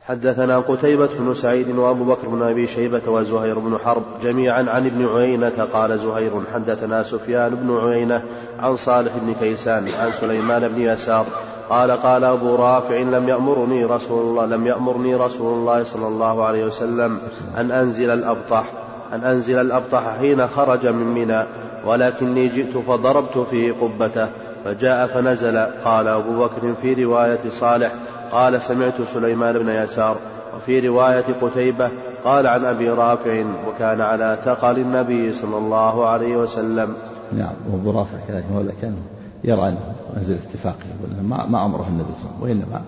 حدثنا 0.07 0.59
قتيبة 0.59 1.09
بن 1.19 1.33
سعيد 1.33 1.69
وأبو 1.77 2.03
بكر 2.03 2.27
بن 2.27 2.41
أبي 2.41 2.67
شيبة 2.67 3.01
وزهير 3.07 3.59
بن 3.59 3.77
حرب 3.77 4.03
جميعا 4.23 4.65
عن 4.69 4.85
ابن 4.85 5.07
عيينة 5.07 5.67
قال 5.73 5.99
زهير 5.99 6.31
حدثنا 6.53 7.03
سفيان 7.03 7.55
بن 7.55 7.77
عيينة 7.77 8.23
عن 8.59 8.75
صالح 8.75 9.11
بن 9.17 9.33
كيسان 9.39 9.87
عن 9.99 10.11
سليمان 10.11 10.67
بن 10.67 10.81
يسار 10.81 11.25
قال 11.69 11.91
قال 11.91 12.23
أبو 12.23 12.55
رافع 12.55 12.97
لم 12.97 13.29
يأمرني 13.29 13.85
رسول 13.85 14.25
الله 14.25 14.45
لم 14.45 14.67
يأمرني 14.67 15.15
رسول 15.15 15.53
الله 15.53 15.83
صلى 15.83 16.07
الله 16.07 16.43
عليه 16.43 16.65
وسلم 16.65 17.19
أن 17.57 17.71
أنزل 17.71 18.09
الأبطح. 18.09 18.80
أن 19.13 19.23
أنزل 19.23 19.61
الأبطح 19.61 20.17
حين 20.19 20.47
خرج 20.47 20.87
من 20.87 21.13
منى 21.13 21.43
ولكني 21.85 22.47
جئت 22.47 22.77
فضربت 22.77 23.37
فيه 23.37 23.71
قبته 23.71 24.27
فجاء 24.65 25.07
فنزل 25.07 25.57
قال 25.85 26.07
أبو 26.07 26.45
بكر 26.45 26.73
في 26.81 27.03
رواية 27.03 27.49
صالح 27.49 27.91
قال 28.31 28.61
سمعت 28.61 29.01
سليمان 29.01 29.59
بن 29.59 29.69
يسار 29.69 30.17
وفي 30.57 30.87
رواية 30.87 31.25
قتيبة 31.41 31.89
قال 32.23 32.47
عن 32.47 32.65
أبي 32.65 32.89
رافع 32.89 33.43
وكان 33.67 34.01
على 34.01 34.37
ثقل 34.45 34.79
النبي 34.79 35.33
صلى 35.33 35.57
الله 35.57 36.07
عليه 36.07 36.37
وسلم. 36.37 36.93
نعم 37.33 37.53
وأبو 37.71 37.91
رافع 37.91 38.17
كذلك 38.27 38.45
هو 38.53 38.63
كان 38.81 38.95
يرى 39.43 39.67
أنه 39.67 39.79
منزل 40.17 40.37
اتفاقي 40.49 40.75
ما, 41.21 41.45
ما 41.45 41.65
أمره 41.65 41.87
النبي 41.87 42.13
صلى 42.21 42.29
الله 42.29 42.43
عليه 42.43 42.55
وسلم 42.55 42.71
وإنما 42.71 42.81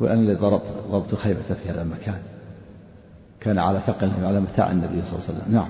وأن 0.00 0.36
ضربت 0.40 0.66
ضربت 0.90 1.14
خيبة 1.14 1.40
في 1.62 1.70
هذا 1.70 1.82
المكان. 1.82 2.18
كان 3.46 3.58
على 3.58 3.80
ثقل 3.80 4.10
على 4.22 4.40
متاع 4.40 4.70
النبي 4.70 5.02
صلى 5.02 5.12
الله 5.12 5.28
عليه 5.28 5.38
وسلم. 5.38 5.54
نعم. 5.54 5.68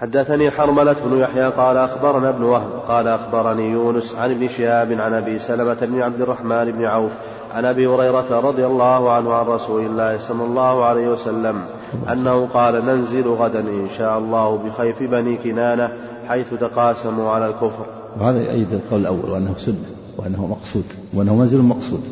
حدثني 0.00 0.50
حرملة 0.50 0.96
بن 1.04 1.18
يحيى 1.18 1.48
قال 1.48 1.76
أخبرنا 1.76 2.28
ابن 2.28 2.42
وهب 2.42 2.70
قال 2.88 3.08
أخبرني 3.08 3.70
يونس 3.70 4.14
عن 4.14 4.30
ابن 4.30 4.48
شهاب 4.48 4.92
عن 4.92 5.12
أبي 5.12 5.38
سلمة 5.38 5.74
بن 5.82 6.02
عبد 6.02 6.20
الرحمن 6.20 6.72
بن 6.72 6.84
عوف 6.84 7.10
عن 7.54 7.64
أبي 7.64 7.86
هريرة 7.86 8.40
رضي 8.40 8.66
الله 8.66 9.12
عنه 9.12 9.34
عن 9.34 9.46
رسول 9.46 9.86
الله 9.86 10.18
صلى 10.18 10.44
الله 10.44 10.84
عليه 10.84 11.08
وسلم 11.08 11.64
أنه 12.12 12.46
قال 12.46 12.84
ننزل 12.84 13.28
غدا 13.28 13.60
إن 13.60 13.88
شاء 13.98 14.18
الله 14.18 14.56
بخيف 14.56 15.02
بني 15.02 15.36
كنانة 15.36 15.92
حيث 16.28 16.54
تقاسموا 16.54 17.30
على 17.30 17.46
الكفر. 17.46 17.86
وهذا 18.20 18.38
يؤيد 18.38 18.72
القول 18.72 19.00
الأول 19.00 19.30
وأنه 19.30 19.54
سنة 19.58 19.84
وأنه 20.16 20.46
مقصود 20.46 20.84
وأنه 21.14 21.34
منزل 21.34 21.62
مقصود 21.62 22.02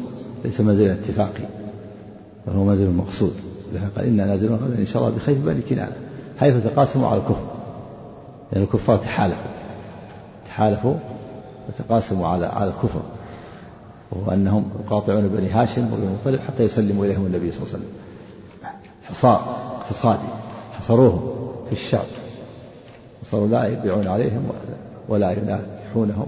ليس 0.45 0.61
منزل 0.61 0.91
اتفاقي 0.91 1.64
وهو 2.47 2.65
منزل 2.65 2.91
مقصود 2.91 3.35
قال 3.97 4.07
إنا 4.07 4.27
نازلون 4.27 4.59
غدا 4.59 4.79
إن 4.79 4.87
شاء 4.87 5.03
الله 5.03 5.17
بخيف 5.17 5.39
بني 5.39 5.63
كنانة 5.63 5.97
حيث 6.41 6.55
تقاسموا 6.65 7.09
على 7.09 7.21
الكفر. 7.21 7.45
لأن 8.53 8.63
يعني 8.63 8.65
الكفار 8.65 8.97
تحالفوا 8.97 9.51
تحالفوا 10.47 10.95
وتقاسموا 11.69 12.29
على 12.29 12.47
على 12.47 12.71
الكفر. 12.71 13.01
وهو 14.13 14.33
أنهم 14.33 14.71
يقاطعون 14.85 15.29
بني 15.29 15.51
هاشم 15.51 15.93
وبني 15.93 16.07
المطلب 16.07 16.41
حتى 16.41 16.63
يسلموا 16.63 17.05
إليهم 17.07 17.27
النبي 17.27 17.53
صلى 17.53 17.63
الله 17.63 17.75
عليه 17.75 17.85
وسلم. 17.85 17.91
حصار 19.05 19.37
اقتصادي 19.81 20.29
حصروهم 20.79 21.33
في 21.67 21.73
الشعب. 21.73 22.07
وصاروا 23.23 23.49
لا 23.49 23.67
يبيعون 23.67 24.09
عليهم 24.09 24.43
ولا 25.09 25.31
يناكحونهم 25.31 26.27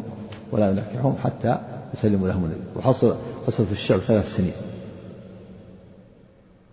ولا 0.53 0.71
يناكحهم 0.71 1.15
حتى 1.25 1.59
يسلموا 1.95 2.29
لهم 2.29 2.45
النبي. 2.45 2.61
وحصل 2.77 3.17
حصل 3.47 3.67
في 3.67 3.73
الشعب 3.73 3.99
ثلاث 3.99 4.37
سنين. 4.37 4.53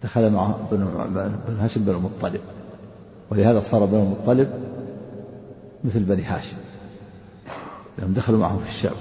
دخل 0.04 0.32
معه 0.32 0.60
بن 0.72 1.58
هاشم 1.60 1.84
بن 1.84 1.92
المطلب 1.92 2.42
ولهذا 3.32 3.60
صار 3.60 3.86
بن 3.86 3.98
المطلب 3.98 4.50
مثل 5.84 6.00
بني 6.00 6.24
هاشم. 6.24 6.58
لأنهم 7.98 8.14
دخلوا 8.14 8.40
معهم 8.40 8.60
في 8.60 8.70
الشعب 8.70 8.96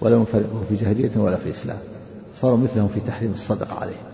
ولم 0.00 0.22
يفرقوا 0.22 0.60
في 0.68 0.76
جاهلية 0.76 1.10
ولا 1.16 1.36
في 1.36 1.50
إسلام. 1.50 1.78
صاروا 2.34 2.58
مثلهم 2.58 2.88
في 2.88 3.00
تحريم 3.00 3.32
الصدقة 3.32 3.80
عليهم. 3.80 4.04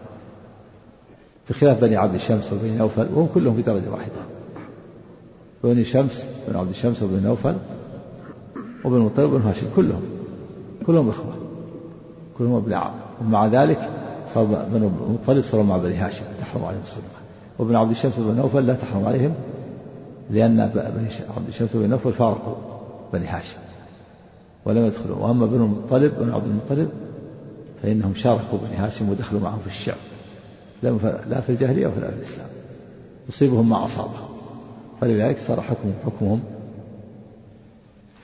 بخلاف 1.51 1.81
بني 1.81 1.97
عبد 1.97 2.15
الشمس 2.15 2.53
وبني 2.53 2.77
نوفل 2.77 3.09
وهم 3.15 3.29
كلهم 3.35 3.55
في 3.57 3.63
درجة 3.63 3.91
واحدة. 3.91 4.23
بني 5.65 5.85
شمس 5.85 6.27
بن 6.49 6.57
عبد 6.57 6.71
الشمس 6.71 7.03
وبن 7.03 7.23
نوفل 7.23 7.55
وبن 8.85 8.97
المطلب 8.97 9.33
وبن 9.33 9.43
هاشم 9.43 9.67
كلهم. 9.77 10.03
كلهم 10.87 11.09
إخوة. 11.09 11.35
كلهم 12.39 12.55
ابن 12.55 12.73
عم. 12.73 12.93
ومع 13.21 13.47
ذلك 13.47 14.00
صار 14.35 14.45
بن 14.45 14.93
المطلب 15.09 15.45
صاروا 15.45 15.67
مع 15.67 15.77
بني 15.77 15.95
هاشم 15.95 16.25
تحرم 16.41 16.65
عليهم 16.65 16.83
الصدقة. 16.83 17.21
وابن 17.59 17.77
عبد 17.77 17.91
الشمس 17.91 18.19
وبن 18.19 18.37
نوفل 18.37 18.67
لا 18.67 18.75
تحرم 18.75 19.05
عليهم 19.05 19.35
لأن 20.31 20.71
بني 20.75 21.09
عبد 21.37 21.49
الشمس 21.49 21.75
وبن 21.75 21.91
نوفل 21.91 22.13
فارقوا 22.13 22.55
بني 23.13 23.27
هاشم 23.27 23.59
ولم 24.65 24.87
يدخلوا. 24.87 25.17
وأما 25.17 25.47
بن 25.47 25.57
المطلب 25.57 26.13
بن 26.21 26.33
عبد 26.33 26.47
المطلب 26.47 26.91
فإنهم 27.83 28.15
شاركوا 28.15 28.59
بني 28.59 28.77
هاشم 28.77 29.09
ودخلوا 29.09 29.41
معهم 29.41 29.59
في 29.61 29.67
الشعب. 29.67 29.97
لا 30.83 31.41
في 31.41 31.49
الجاهلية 31.49 31.87
ولا 31.87 32.11
في 32.11 32.17
الإسلام. 32.17 32.49
يصيبهم 33.29 33.69
ما 33.69 33.85
أصابهم. 33.85 34.29
فلذلك 35.01 35.39
صار 35.39 35.61
حكمهم 35.61 35.95
حكمهم 36.07 36.41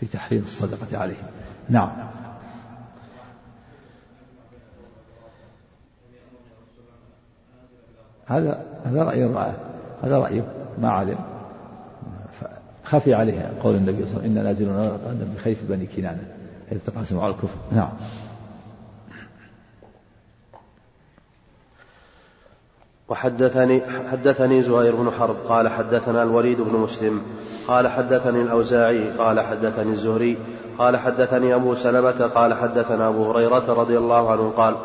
في 0.00 0.06
تحريم 0.06 0.42
الصدقة 0.46 0.98
عليهم. 0.98 1.26
نعم. 1.68 1.90
هذا 8.26 8.62
هذا 8.84 9.02
رأي 9.02 9.24
هذا 10.02 10.18
رأيه 10.18 10.44
ما 10.78 10.90
علم 10.90 11.18
خفي 12.84 13.14
عليه 13.14 13.52
قول 13.62 13.74
النبي 13.74 14.06
صلى 14.06 14.10
الله 14.10 14.20
عليه 14.20 14.30
وسلم 14.30 14.38
إن 14.38 14.44
نازلون 14.44 15.34
بخيف 15.36 15.58
بني 15.68 15.86
كنانة. 15.86 16.22
إذ 16.72 16.78
تقاسموا 16.86 17.22
على 17.22 17.32
الكفر. 17.32 17.58
نعم. 17.72 17.88
وحدثني 23.08 23.82
حدثني 24.10 24.62
زهير 24.62 24.96
بن 24.96 25.10
حرب 25.18 25.36
قال 25.48 25.68
حدثنا 25.68 26.22
الوليد 26.22 26.60
بن 26.60 26.72
مسلم 26.72 27.22
قال 27.68 27.88
حدثني 27.88 28.42
الأوزاعي 28.42 29.10
قال 29.10 29.40
حدثني 29.40 29.92
الزهري 29.92 30.38
قال 30.78 30.96
حدثني 30.96 31.54
أبو 31.54 31.74
سلمة 31.74 32.30
قال 32.34 32.54
حدثنا 32.54 33.08
أبو 33.08 33.30
هريرة 33.30 33.72
رضي 33.72 33.98
الله 33.98 34.32
عنه 34.32 34.52
قال 34.56 34.76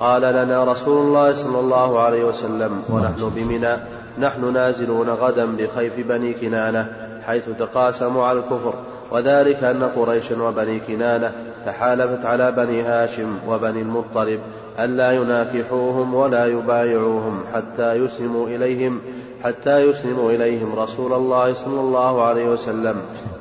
قال 0.00 0.22
لنا 0.22 0.64
رسول 0.64 1.06
الله 1.06 1.34
صلى 1.34 1.60
الله 1.60 2.00
عليه 2.00 2.24
وسلم 2.24 2.82
ونحن 2.88 3.30
بمنى 3.34 3.76
نحن 4.18 4.52
نازلون 4.52 5.10
غدا 5.10 5.46
بخيف 5.56 5.92
بني 6.08 6.32
كنانة 6.32 6.88
حيث 7.26 7.44
تقاسموا 7.58 8.24
على 8.24 8.38
الكفر 8.38 8.74
وذلك 9.10 9.64
أن 9.64 9.82
قريش 9.82 10.32
وبني 10.32 10.80
كنانة 10.80 11.32
تحالفت 11.64 12.24
على 12.24 12.52
بني 12.52 12.82
هاشم 12.82 13.38
وبني 13.48 13.82
المطلب 13.82 14.40
ألا 14.78 15.12
يناكحوهم 15.12 16.14
ولا 16.14 16.46
يبايعوهم 16.46 17.44
حتى 17.54 17.92
يسلموا 17.94 18.48
إليهم 18.48 19.00
حتى 19.44 19.80
يسلموا 19.80 20.30
إليهم 20.30 20.78
رسول 20.78 21.12
الله 21.12 21.54
صلى 21.54 21.80
الله 21.80 22.22
عليه 22.22 22.48
وسلم. 22.48 22.96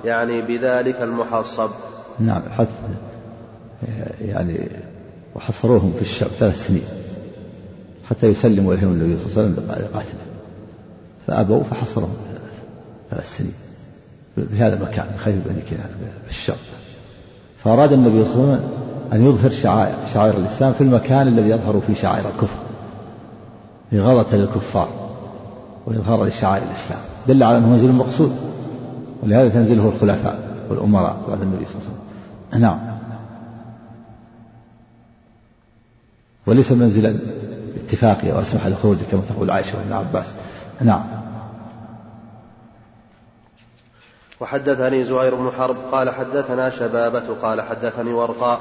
يعني 0.05 0.41
بذلك 0.41 1.01
المحصب. 1.01 1.69
نعم 2.19 2.41
حتى 2.57 2.71
يعني 4.21 4.69
وحصروهم 5.35 5.93
في 5.95 6.01
الشعب 6.01 6.29
ثلاث 6.29 6.67
سنين 6.67 6.83
حتى 8.09 8.27
يسلموا 8.27 8.73
إليهم 8.73 8.91
النبي 8.91 9.19
صلى 9.19 9.27
الله 9.27 9.43
عليه 9.43 9.53
وسلم 9.53 9.85
لقاتله 9.85 10.19
فأبوا 11.27 11.63
فحصرهم 11.63 12.13
ثلاث 13.11 13.37
سنين 13.37 13.53
بهذا 14.37 14.73
المكان 14.75 15.07
خير 15.17 15.35
بني 15.45 15.61
كنانة 15.61 16.11
في 16.25 16.29
الشام 16.29 16.55
فأراد 17.63 17.93
النبي 17.93 18.25
صلى 18.25 18.35
الله 18.35 18.53
عليه 18.53 18.63
وسلم 18.63 18.69
أن 19.13 19.25
يظهر 19.25 19.49
شعائر 19.49 19.95
شعائر 20.13 20.37
الإسلام 20.37 20.73
في 20.73 20.81
المكان 20.81 21.27
الذي 21.27 21.49
يظهر 21.49 21.81
فيه 21.87 21.93
شعائر 21.93 22.29
الكفر 22.29 22.57
إغاظة 23.93 24.37
للكفار 24.37 24.89
وإظهار 25.85 26.25
لشعائر 26.25 26.63
الإسلام. 26.63 26.99
دل 27.27 27.43
على 27.43 27.57
أنه 27.57 27.69
منزل 27.69 27.91
مقصود 27.91 28.35
ولهذا 29.23 29.49
تنزله 29.49 29.87
الخلفاء 29.95 30.39
والأمراء 30.69 31.17
بعد 31.27 31.41
النبي 31.41 31.65
صلى 31.65 31.75
الله 31.75 31.87
عليه 31.87 31.95
وسلم. 31.95 32.61
نعم. 32.61 32.94
وليس 36.47 36.71
منزلا 36.71 37.15
اتفاقيا 37.75 38.33
واسمح 38.33 38.67
لخروجه 38.67 39.03
كما 39.11 39.21
تقول 39.29 39.51
عائشة 39.51 39.77
وابن 39.77 39.93
عباس. 39.93 40.33
نعم. 40.81 41.03
وحدثني 44.39 45.03
زهير 45.03 45.35
بن 45.35 45.51
حرب 45.57 45.75
قال 45.91 46.09
حدثنا 46.09 46.69
شبابة 46.69 47.23
قال 47.41 47.61
حدثني 47.61 48.13
ورقاء 48.13 48.59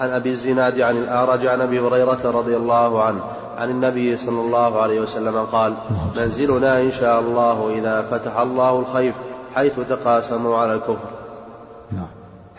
عن 0.00 0.10
أبي 0.10 0.30
الزناد 0.30 0.80
عن 0.80 0.96
الأعرج 0.96 1.46
عن 1.46 1.60
أبي 1.60 1.80
هريرة 1.80 2.30
رضي 2.30 2.56
الله 2.56 3.02
عنه 3.02 3.20
عن 3.56 3.70
النبي 3.70 4.16
صلى 4.16 4.40
الله 4.40 4.82
عليه 4.82 5.00
وسلم 5.00 5.38
قال 5.38 5.74
منزلنا 6.16 6.80
إن 6.80 6.90
شاء 6.90 7.20
الله 7.20 7.78
إذا 7.78 8.02
فتح 8.02 8.36
الله 8.36 8.78
الخيف 8.78 9.14
حيث 9.54 9.80
تقاسموا 9.80 10.58
على 10.58 10.74
الكفر. 10.74 11.13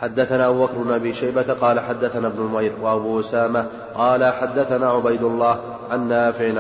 حدثنا 0.01 0.47
أبو 0.47 0.65
بكر 0.65 0.73
بن 0.77 0.91
أبي 0.91 1.13
شيبة 1.13 1.53
قال 1.61 1.79
حدثنا 1.79 2.27
ابن 2.27 2.43
نمير 2.43 2.71
وأبو 2.81 3.19
أسامة 3.19 3.65
قال 3.95 4.25
حدثنا 4.33 4.89
عبيد 4.89 5.23
الله 5.23 5.59
عن 5.91 6.07
نافع 6.07 6.59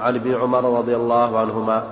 عن 0.00 0.14
ابن 0.14 0.34
عمر 0.34 0.78
رضي 0.78 0.96
الله 0.96 1.38
عنهما. 1.38 1.82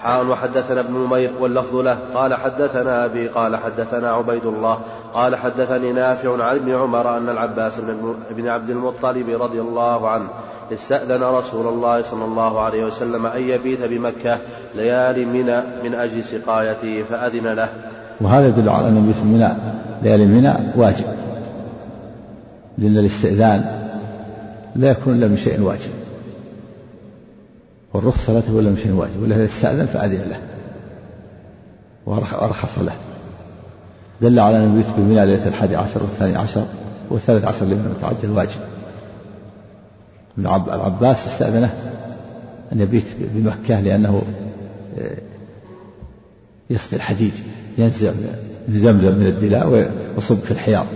حال 0.00 0.30
وحدثنا 0.30 0.80
ابن 0.80 0.94
نمير 0.94 1.32
واللفظ 1.40 1.76
له. 1.76 1.98
قال 2.14 2.34
حدثنا 2.34 3.04
أبي 3.04 3.28
قال 3.28 3.56
حدثنا 3.56 4.10
عبيد 4.10 4.46
الله. 4.46 4.78
قال 5.14 5.36
حدثني 5.36 5.92
نافع 5.92 6.44
عن 6.44 6.56
ابن 6.56 6.74
عمر 6.74 7.16
أن 7.16 7.28
العباس 7.28 7.80
بن 8.30 8.48
عبد 8.48 8.70
المطلب 8.70 9.42
رضي 9.42 9.60
الله 9.60 10.08
عنه 10.08 10.28
استأذن 10.72 11.22
رسول 11.22 11.66
الله 11.66 12.02
صلى 12.02 12.24
الله 12.24 12.60
عليه 12.60 12.84
وسلم 12.84 13.26
أن 13.26 13.42
يبيت 13.42 13.82
بمكة 13.82 14.38
ليالي 14.74 15.24
منى 15.24 15.60
من 15.84 15.94
أجل 15.94 16.24
سقايته 16.24 17.04
فأذن 17.10 17.46
له. 17.46 17.68
وهذا 18.20 18.46
يدل 18.46 18.68
على 18.68 18.88
أن 18.88 18.96
المبيت 18.96 19.24
منى 19.24 19.77
ليالي 20.02 20.26
منى 20.26 20.54
واجب. 20.76 21.04
لأن 22.78 22.98
الاستئذان 22.98 23.88
لا 24.76 24.90
يكون 24.90 25.14
إلا 25.14 25.28
من 25.28 25.36
شيء 25.36 25.60
واجب. 25.60 25.90
والرخصة 27.94 28.32
لا 28.32 28.40
تكون 28.40 28.58
إلا 28.58 28.70
من 28.70 28.76
شيء 28.76 28.92
واجب. 28.92 29.22
ولا 29.22 29.44
استأذن 29.44 29.86
فأذن 29.86 30.30
له. 30.30 30.40
وأرخص 32.06 32.78
له. 32.78 32.92
دل 34.20 34.38
على 34.38 34.56
أن 34.56 34.62
المبيت 34.62 34.86
بمنى 34.96 35.26
ليلة 35.26 35.48
الحادي 35.48 35.76
عشر 35.76 36.02
والثاني 36.02 36.36
عشر 36.36 36.66
والثالث 37.10 37.44
عشر 37.44 37.66
لمن 37.66 37.94
متعجل 37.98 38.30
واجب. 38.30 38.60
العباس 40.38 41.26
استأذنه 41.26 41.74
أن 42.72 42.80
يبيت 42.80 43.04
بمكة 43.18 43.80
لأنه 43.80 44.22
آه، 44.98 45.18
يسقي 46.70 46.96
الحديد 46.96 47.32
ينزع 47.78 48.10
من 48.68 48.78
زمزم 48.78 49.18
من 49.18 49.26
الدلاء 49.26 49.68
ويصب 49.68 50.38
في 50.38 50.50
الحياض. 50.50 50.86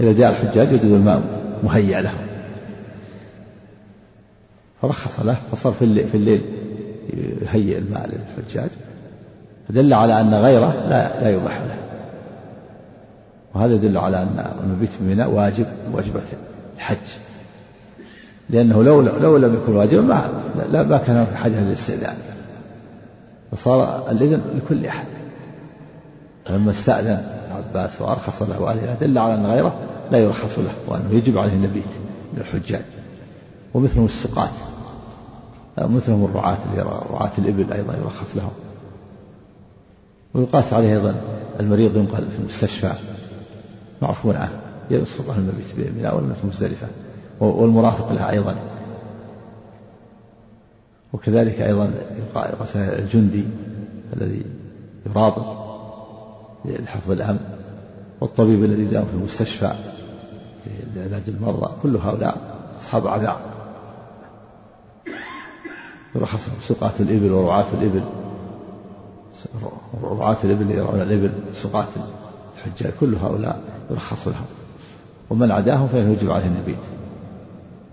إذا 0.00 0.12
جاء 0.12 0.30
الحجاج 0.30 0.72
يجد 0.72 0.84
الماء 0.84 1.22
مهيأ 1.62 2.00
لهم 2.00 2.26
فرخص 4.82 5.20
له 5.20 5.36
فصار 5.52 5.72
في 5.72 5.84
الليل, 5.84 6.08
في 6.08 6.14
الليل 6.14 6.42
يهيئ 7.42 7.78
الماء 7.78 8.10
للحجاج. 8.10 8.70
فدل 9.68 9.94
على 9.94 10.20
أن 10.20 10.34
غيره 10.34 10.72
لا 10.88 11.20
لا 11.20 11.30
يباح 11.30 11.60
له. 11.60 11.76
وهذا 13.54 13.74
يدل 13.74 13.98
على 13.98 14.22
أن 14.22 14.44
المبيت 14.64 14.90
بميناء 15.00 15.30
واجب 15.30 15.66
واجبة 15.92 16.22
الحج. 16.76 16.96
لأنه 18.50 18.84
لو 18.84 19.00
لو 19.00 19.36
لم 19.36 19.54
يكن 19.54 19.76
واجبا 19.76 20.02
ما 20.02 20.30
لا 20.70 20.82
ما 20.82 20.98
كان 20.98 21.26
في 21.26 21.36
حاجة 21.36 21.60
للاستئذان. 21.60 22.16
فصار 23.52 24.10
الإذن 24.10 24.40
لكل 24.56 24.86
أحد. 24.86 25.06
فلما 26.44 26.70
استأذن 26.70 27.24
العباس 27.50 28.00
وأرخص 28.00 28.42
له 28.42 28.62
وأذن 28.62 28.96
دل 29.00 29.18
على 29.18 29.34
أن 29.34 29.46
غيره 29.46 29.74
لا 30.10 30.18
يرخص 30.18 30.58
له 30.58 30.72
وأنه 30.86 31.12
يجب 31.12 31.38
عليه 31.38 31.52
المبيت 31.52 31.84
للحجاج 32.36 32.84
ومثلهم 33.74 34.04
السقاة. 34.04 34.50
مثلهم 35.78 36.24
الرعاة 36.24 36.58
رعاة 37.12 37.30
الإبل 37.38 37.72
أيضا 37.72 37.94
يرخص 37.96 38.36
لهم. 38.36 38.52
ويقاس 40.34 40.72
عليه 40.72 40.92
أيضا 40.92 41.14
المريض 41.60 41.96
ينقل 41.96 42.28
في 42.30 42.38
المستشفى. 42.38 42.92
معفون 44.02 44.36
عنه. 44.36 44.60
يسقط 44.90 45.30
عنه 45.30 45.38
المبيت 45.38 45.66
بمنى 45.76 46.08
والمبيت 46.08 46.44
مزدلفة. 46.44 46.86
والمرافق 47.40 48.12
لها 48.12 48.30
أيضا. 48.30 48.54
وكذلك 51.12 51.60
أيضا 51.60 51.90
غسل 52.36 52.80
الجندي 52.80 53.44
الذي 54.16 54.42
يرابط 55.06 55.61
لحفظ 56.64 57.10
الأمن 57.10 57.40
والطبيب 58.20 58.64
الذي 58.64 58.84
دام 58.84 59.04
في 59.04 59.14
المستشفى 59.14 59.72
لعلاج 60.96 61.22
المرضى 61.28 61.72
كل 61.82 61.96
هؤلاء 61.96 62.58
أصحاب 62.80 63.06
أعذار 63.06 63.40
يرخص 66.14 66.48
سقاة 66.62 66.92
الإبل 67.00 67.32
ورعاة 67.32 67.64
الإبل. 67.72 68.04
رعاة 70.04 70.36
الإبل 70.44 70.70
يرعون 70.70 71.00
الإبل 71.00 71.30
سقاة 71.52 71.88
الحجاج 72.56 72.92
كل 73.00 73.14
هؤلاء 73.14 73.60
يرخص 73.90 74.28
لهم. 74.28 74.46
ومن 75.30 75.50
عداهم 75.50 75.88
فإنه 75.88 76.12
يجب 76.12 76.30
عليه 76.30 76.46
النبيت 76.46 76.76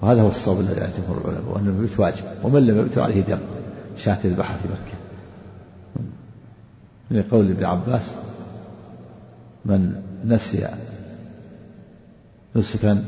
وهذا 0.01 0.21
هو 0.21 0.27
الصواب 0.27 0.59
الذي 0.59 0.81
عليه 0.81 0.93
جمهور 0.97 1.17
العلماء 1.17 1.53
وأن 1.53 1.67
المبيت 1.67 1.99
واجب. 1.99 2.23
ومن 2.43 2.67
لم 2.67 2.79
يبت 2.79 2.97
عليه 2.97 3.21
دم 3.21 3.39
شاة 3.97 4.17
يذبحها 4.23 4.57
في 4.57 4.67
مكة. 4.67 4.97
من 7.11 7.23
قول 7.31 7.51
ابن 7.51 7.65
عباس 7.65 8.15
من 9.65 10.01
نسي 10.25 10.67
نسكا 12.55 13.03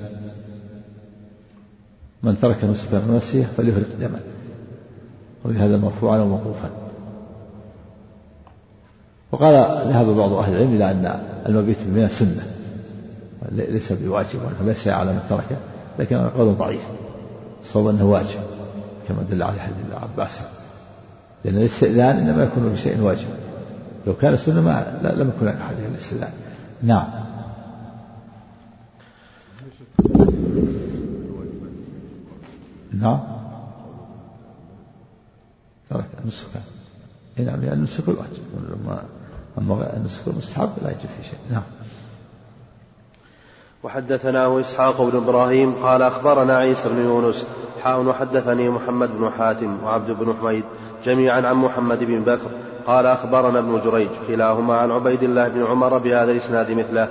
من 2.24 2.38
ترك 2.42 2.64
نسكا 2.64 3.02
ونسيه 3.10 3.46
فليهرق 3.46 3.88
دما 4.00 4.20
ولهذا 5.44 5.78
مرفوعا 5.78 6.20
وموقوفا. 6.20 6.70
وقال 9.32 9.54
ذهب 9.88 10.06
بعض 10.06 10.34
أهل 10.34 10.54
العلم 10.54 10.76
إلى 10.76 10.92
أن 10.92 11.20
المبيت 11.46 11.78
بمنى 11.86 12.10
سنه 12.10 12.48
ليس 13.52 13.92
بواجب 13.92 14.40
وليس 14.62 14.88
على 14.88 15.14
من 15.14 15.20
تركه 15.30 15.58
لكن 16.00 16.18
قول 16.18 16.56
ضعيف. 16.56 16.82
الصواب 17.64 17.88
أنه 17.88 18.06
واجب 18.06 18.40
كما 19.08 19.24
دل 19.30 19.44
عليه 19.44 19.60
حديث 19.60 19.78
ابن 19.78 20.04
عباس. 20.04 20.42
لأن 21.46 21.58
الاستئذان 21.58 22.18
إنما 22.18 22.44
يكون 22.44 22.70
بشيء 22.70 23.02
واجب. 23.02 23.28
لو 24.08 24.14
كان 24.14 24.38
سنه 24.38 24.62
ما 24.62 25.00
لم 25.16 25.32
يكن 25.38 25.48
إلى 25.48 25.88
الاستئذان 25.88 26.32
نعم. 26.84 27.08
نعم. 32.94 33.20
ترك 35.90 36.06
النسك 36.22 36.48
نعم 37.38 37.64
يعني 37.64 37.74
النسك 37.74 38.04
الواجب 38.08 39.02
أما 39.58 39.98
النسك 39.98 40.28
المستحب 40.28 40.70
لا 40.84 40.90
يجب 40.90 41.00
في 41.00 41.30
شيء. 41.30 41.40
نعم. 41.52 41.64
وحدثناه 43.84 44.60
إسحاق 44.60 45.02
بن 45.02 45.18
إبراهيم 45.18 45.74
قال 45.74 46.02
أخبرنا 46.02 46.58
عيسى 46.58 46.90
بن 46.90 47.00
يونس 47.00 47.46
حاء 47.84 48.02
وحدثني 48.02 48.70
محمد 48.70 49.10
بن 49.10 49.32
حاتم 49.38 49.84
وعبد 49.84 50.12
بن 50.12 50.36
حميد 50.42 50.64
جميعا 51.04 51.42
عن 51.42 51.56
محمد 51.56 52.04
بن 52.04 52.24
بكر. 52.24 52.52
قال 52.88 53.06
أخبرنا 53.06 53.60
ابن 53.60 53.80
جريج 53.86 54.10
كلاهما 54.28 54.76
عن 54.76 54.92
عبيد 54.92 55.24
الله 55.24 55.48
بن 55.48 55.66
عمر 55.66 55.98
بهذا 55.98 56.32
الإسناد 56.32 56.72
مثله 56.72 57.08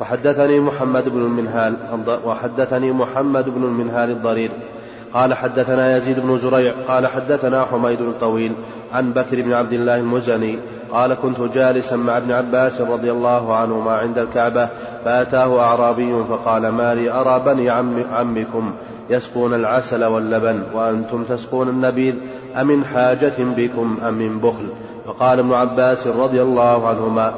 وحدثني 0.00 0.60
محمد 0.60 1.08
بن 1.08 1.20
المنهال 1.20 1.76
وحدثني 2.24 2.92
محمد 2.92 3.48
بن 3.48 3.64
المنهال 3.64 4.10
الضرير 4.10 4.50
قال 5.14 5.34
حدثنا 5.34 5.96
يزيد 5.96 6.20
بن 6.20 6.38
زريع 6.38 6.74
قال 6.88 7.06
حدثنا 7.06 7.64
حميد 7.64 8.00
الطويل 8.00 8.52
عن 8.92 9.12
بكر 9.12 9.42
بن 9.42 9.52
عبد 9.52 9.72
الله 9.72 9.96
المزني 9.96 10.58
قال 10.90 11.14
كنت 11.14 11.40
جالسا 11.40 11.96
مع 11.96 12.16
ابن 12.16 12.32
عباس 12.32 12.80
رضي 12.80 13.10
الله 13.10 13.56
عنهما 13.56 13.92
عند 13.92 14.18
الكعبة 14.18 14.68
فأتاه 15.04 15.60
أعرابي 15.60 16.24
فقال 16.28 16.68
ما 16.68 16.94
لي 16.94 17.10
أرى 17.10 17.42
بني 17.46 17.70
عم 17.70 18.04
عمكم 18.12 18.72
يسقون 19.10 19.54
العسل 19.54 20.04
واللبن 20.04 20.62
وأنتم 20.74 21.24
تسقون 21.24 21.68
النبيذ 21.68 22.14
أمن 22.60 22.84
حاجة 22.84 23.34
بكم 23.38 23.98
أم 24.08 24.14
من 24.14 24.38
بخل؟ 24.38 24.68
فقال 25.06 25.38
ابن 25.38 25.52
عباس 25.52 26.06
رضي 26.06 26.42
الله 26.42 26.88
عنهما 26.88 27.34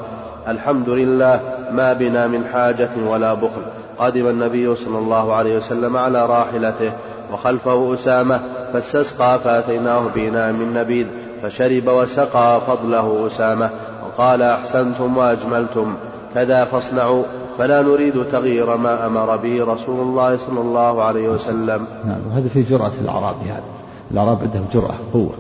الحمد 0.49 0.89
لله 0.89 1.41
ما 1.73 1.93
بنا 1.93 2.27
من 2.27 2.45
حاجة 2.53 2.91
ولا 3.09 3.35
بخل. 3.35 3.63
قدم 3.99 4.29
النبي 4.29 4.75
صلى 4.75 4.99
الله 4.99 5.35
عليه 5.35 5.57
وسلم 5.57 5.97
على 5.97 6.27
راحلته 6.27 6.93
وخلفه 7.33 7.95
أسامة 7.95 8.41
فاستسقى 8.73 9.39
فأتيناه 9.39 10.03
بإناء 10.15 10.53
من 10.53 10.75
نبيذ 10.75 11.07
فشرب 11.43 11.89
وسقى 11.89 12.61
فضله 12.67 13.27
أسامة 13.27 13.71
وقال 14.07 14.43
أحسنتم 14.43 15.17
وأجملتم. 15.17 15.95
كذا 16.35 16.65
فاصنعوا 16.65 17.23
فلا 17.59 17.83
نريد 17.83 18.25
تغيير 18.33 18.77
ما 18.77 19.07
أمر 19.07 19.37
به 19.37 19.65
رسول 19.65 20.01
الله 20.01 20.37
صلى 20.37 20.61
الله 20.61 21.03
عليه 21.03 21.29
وسلم. 21.29 21.87
نعم 22.05 22.19
وهذا 22.31 22.49
في 22.49 22.63
جرأة 22.63 22.93
الأعراب 23.01 23.37
هذا. 23.47 23.63
الأعراب 24.11 24.39
عندهم 24.43 24.67
جرأة 24.75 24.95
قوة. 25.13 25.35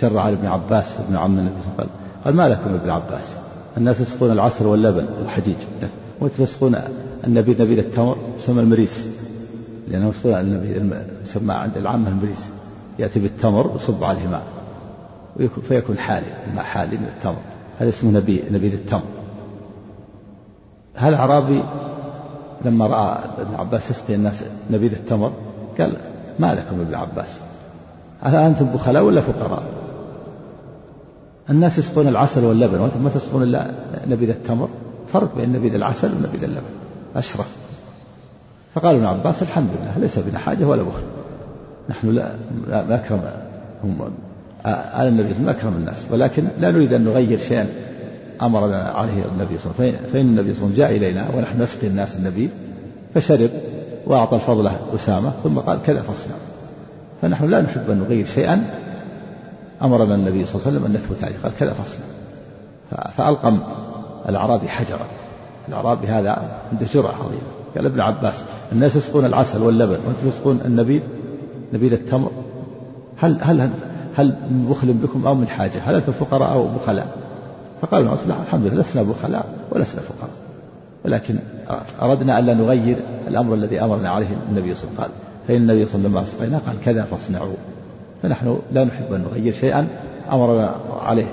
شرع 0.00 0.22
على 0.22 0.34
ابن 0.34 0.46
عباس 0.46 0.96
ابن 0.96 1.16
عم 1.16 1.38
النبي 1.38 1.54
قال 1.78 1.86
قال 2.24 2.34
ما 2.34 2.48
لكم 2.48 2.74
ابن 2.74 2.90
عباس؟ 2.90 3.34
الناس 3.76 4.00
يسقون 4.00 4.30
العسل 4.30 4.66
واللبن 4.66 5.06
والحديج 5.18 5.56
وأنتم 6.20 6.44
تسقون 6.44 6.76
النبي 7.26 7.56
نبيذ 7.60 7.78
التمر 7.78 8.16
يسمى 8.38 8.60
المريس. 8.62 9.08
لأنه 9.88 10.08
يسقون 10.08 10.34
النبيذ 10.34 11.02
يسمى 11.24 11.54
عند 11.54 11.76
العامة 11.76 12.08
المريس. 12.08 12.50
يأتي 12.98 13.20
بالتمر 13.20 13.72
يصب 13.76 14.04
عليه 14.04 14.28
ماء. 14.28 14.42
فيكون 15.68 15.98
حالي 15.98 16.26
الماء 16.50 16.64
حالي 16.64 16.96
من 16.96 17.06
التمر. 17.16 17.40
هذا 17.78 17.88
اسمه 17.88 18.10
نبي 18.10 18.42
نبيذ 18.52 18.72
التمر. 18.72 19.02
هل 20.94 21.14
أعرابي 21.14 21.62
لما 22.64 22.86
رأى 22.86 23.18
ابن 23.38 23.54
عباس 23.54 23.90
يسقي 23.90 24.14
الناس 24.14 24.44
نبيذ 24.70 24.92
التمر 24.92 25.32
قال 25.78 25.96
ما 26.38 26.54
لكم 26.54 26.80
ابن 26.80 26.94
عباس؟ 26.94 27.40
هل 28.20 28.36
أنتم 28.36 28.66
بخلاء 28.66 29.02
ولا 29.02 29.20
فقراء؟ 29.20 29.62
الناس 31.50 31.78
يسقون 31.78 32.08
العسل 32.08 32.44
واللبن. 32.44 32.80
وأنتم 32.80 33.04
ما 33.04 33.10
تسقون 33.10 33.42
إلا 33.42 33.70
نبيذ 34.08 34.28
التمر. 34.28 34.68
فرق 35.12 35.36
بين 35.36 35.52
نبيذ 35.52 35.74
العسل 35.74 36.08
ونبيذ 36.14 36.44
اللبن. 36.44 36.72
أشرف. 37.16 37.56
فقال 38.74 38.94
ابن 38.94 39.04
عباس 39.04 39.42
الحمد 39.42 39.68
لله. 39.80 39.98
ليس 39.98 40.18
بنا 40.18 40.38
حاجة 40.38 40.64
ولا 40.64 40.82
بخل. 40.82 41.02
نحن 41.88 42.10
لا 42.10 42.32
لا 42.68 42.94
أكرم 42.94 43.20
هم 43.84 44.12
آل 44.66 45.08
النبي 45.08 45.34
ما 45.44 45.50
أكرم 45.50 45.74
الناس. 45.76 46.06
ولكن 46.10 46.44
لا 46.60 46.70
نريد 46.70 46.92
أن 46.92 47.04
نغير 47.04 47.38
شيئا 47.38 47.66
أمرنا 48.42 48.82
عليه 48.82 49.24
النبي 49.32 49.58
صلى 49.58 49.72
الله 49.72 49.74
عليه 49.78 49.92
وسلم. 49.92 50.12
فإن 50.12 50.20
النبي 50.20 50.54
صلى 50.54 50.66
الله 50.66 50.84
عليه 50.84 50.84
وسلم 50.84 50.86
جاء 50.86 50.96
إلينا 50.96 51.36
ونحن 51.36 51.62
نسقي 51.62 51.86
الناس 51.86 52.16
النبي 52.16 52.50
فشرب 53.14 53.50
وأعطى 54.06 54.36
الفضل 54.36 54.70
أسامة 54.94 55.32
ثم 55.44 55.58
قال 55.58 55.78
كذا 55.86 56.00
فاصنع. 56.00 56.34
فنحن 57.22 57.50
لا 57.50 57.62
نحب 57.62 57.90
أن 57.90 57.98
نغير 57.98 58.26
شيئا 58.26 58.64
أمرنا 59.82 60.14
النبي 60.14 60.46
صلى 60.46 60.54
الله 60.54 60.66
عليه 60.66 60.76
وسلم 60.76 60.84
أن 60.84 60.92
نثبت 60.92 61.24
عليه 61.24 61.36
قال 61.42 61.52
كذا 61.58 61.72
فاصنع 61.72 62.04
فألقم 63.16 63.58
الأعرابي 64.28 64.68
حجرا 64.68 65.06
الأعرابي 65.68 66.06
هذا 66.06 66.30
عنده 66.72 66.86
جرأة 66.94 67.12
عظيمة. 67.14 67.40
قال 67.76 67.86
ابن 67.86 68.00
عباس 68.00 68.44
الناس 68.72 68.96
يسقون 68.96 69.24
العسل 69.24 69.62
واللبن 69.62 69.92
وأنتم 70.06 70.30
تسقون 70.30 70.60
النبيذ 70.64 71.00
نبيذ 71.72 71.92
التمر. 71.92 72.30
هل 73.16 73.38
هل 73.40 73.70
هل 74.16 74.26
من 74.26 74.66
بخل 74.70 74.92
بكم 74.92 75.26
أو 75.26 75.34
من 75.34 75.48
حاجة؟ 75.48 75.80
هل 75.84 75.94
أنتم 75.94 76.12
فقراء 76.12 76.52
أو 76.52 76.68
بخلاء؟ 76.68 77.06
فقالوا 77.82 78.16
لا 78.28 78.34
الحمد 78.42 78.66
لله 78.66 78.80
لسنا 78.80 79.02
بخلاء 79.02 79.54
ولسنا 79.70 80.00
فقراء. 80.00 80.30
ولكن 81.04 81.38
أردنا 82.02 82.38
ألا 82.38 82.54
نغير 82.54 82.96
الأمر 83.28 83.54
الذي 83.54 83.80
أمرنا 83.80 84.10
عليه 84.10 84.36
النبي 84.50 84.74
صلى 84.74 84.90
الله 84.90 85.02
عليه 85.02 85.12
وسلم. 85.12 85.30
فإن 85.48 85.56
النبي 85.56 85.86
صلى 85.86 86.06
الله 86.06 86.18
عليه 86.20 86.28
وسلم 86.28 86.60
قال 86.66 86.80
كذا 86.84 87.02
فاصنعوا. 87.02 87.54
فنحن 88.22 88.62
لا 88.72 88.84
نحب 88.84 89.12
أن 89.12 89.20
نغير 89.20 89.52
شيئا. 89.52 89.88
أمرنا 90.32 90.76
عليه 91.00 91.26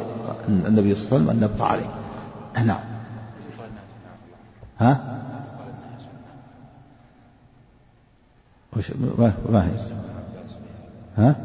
النبي 0.50 0.95
صلى 0.95 1.04
الله 1.04 1.13
عليه 1.13 1.15
وسلم 1.15 1.30
أن 1.30 1.39
نبقى 1.39 1.71
عليه. 1.71 1.89
نعم 2.65 2.80
ها؟ 4.80 5.21
وش 8.78 8.91
ما, 8.91 9.34
ما 9.50 9.65
هي؟ 9.65 9.71
ها؟ 11.17 11.36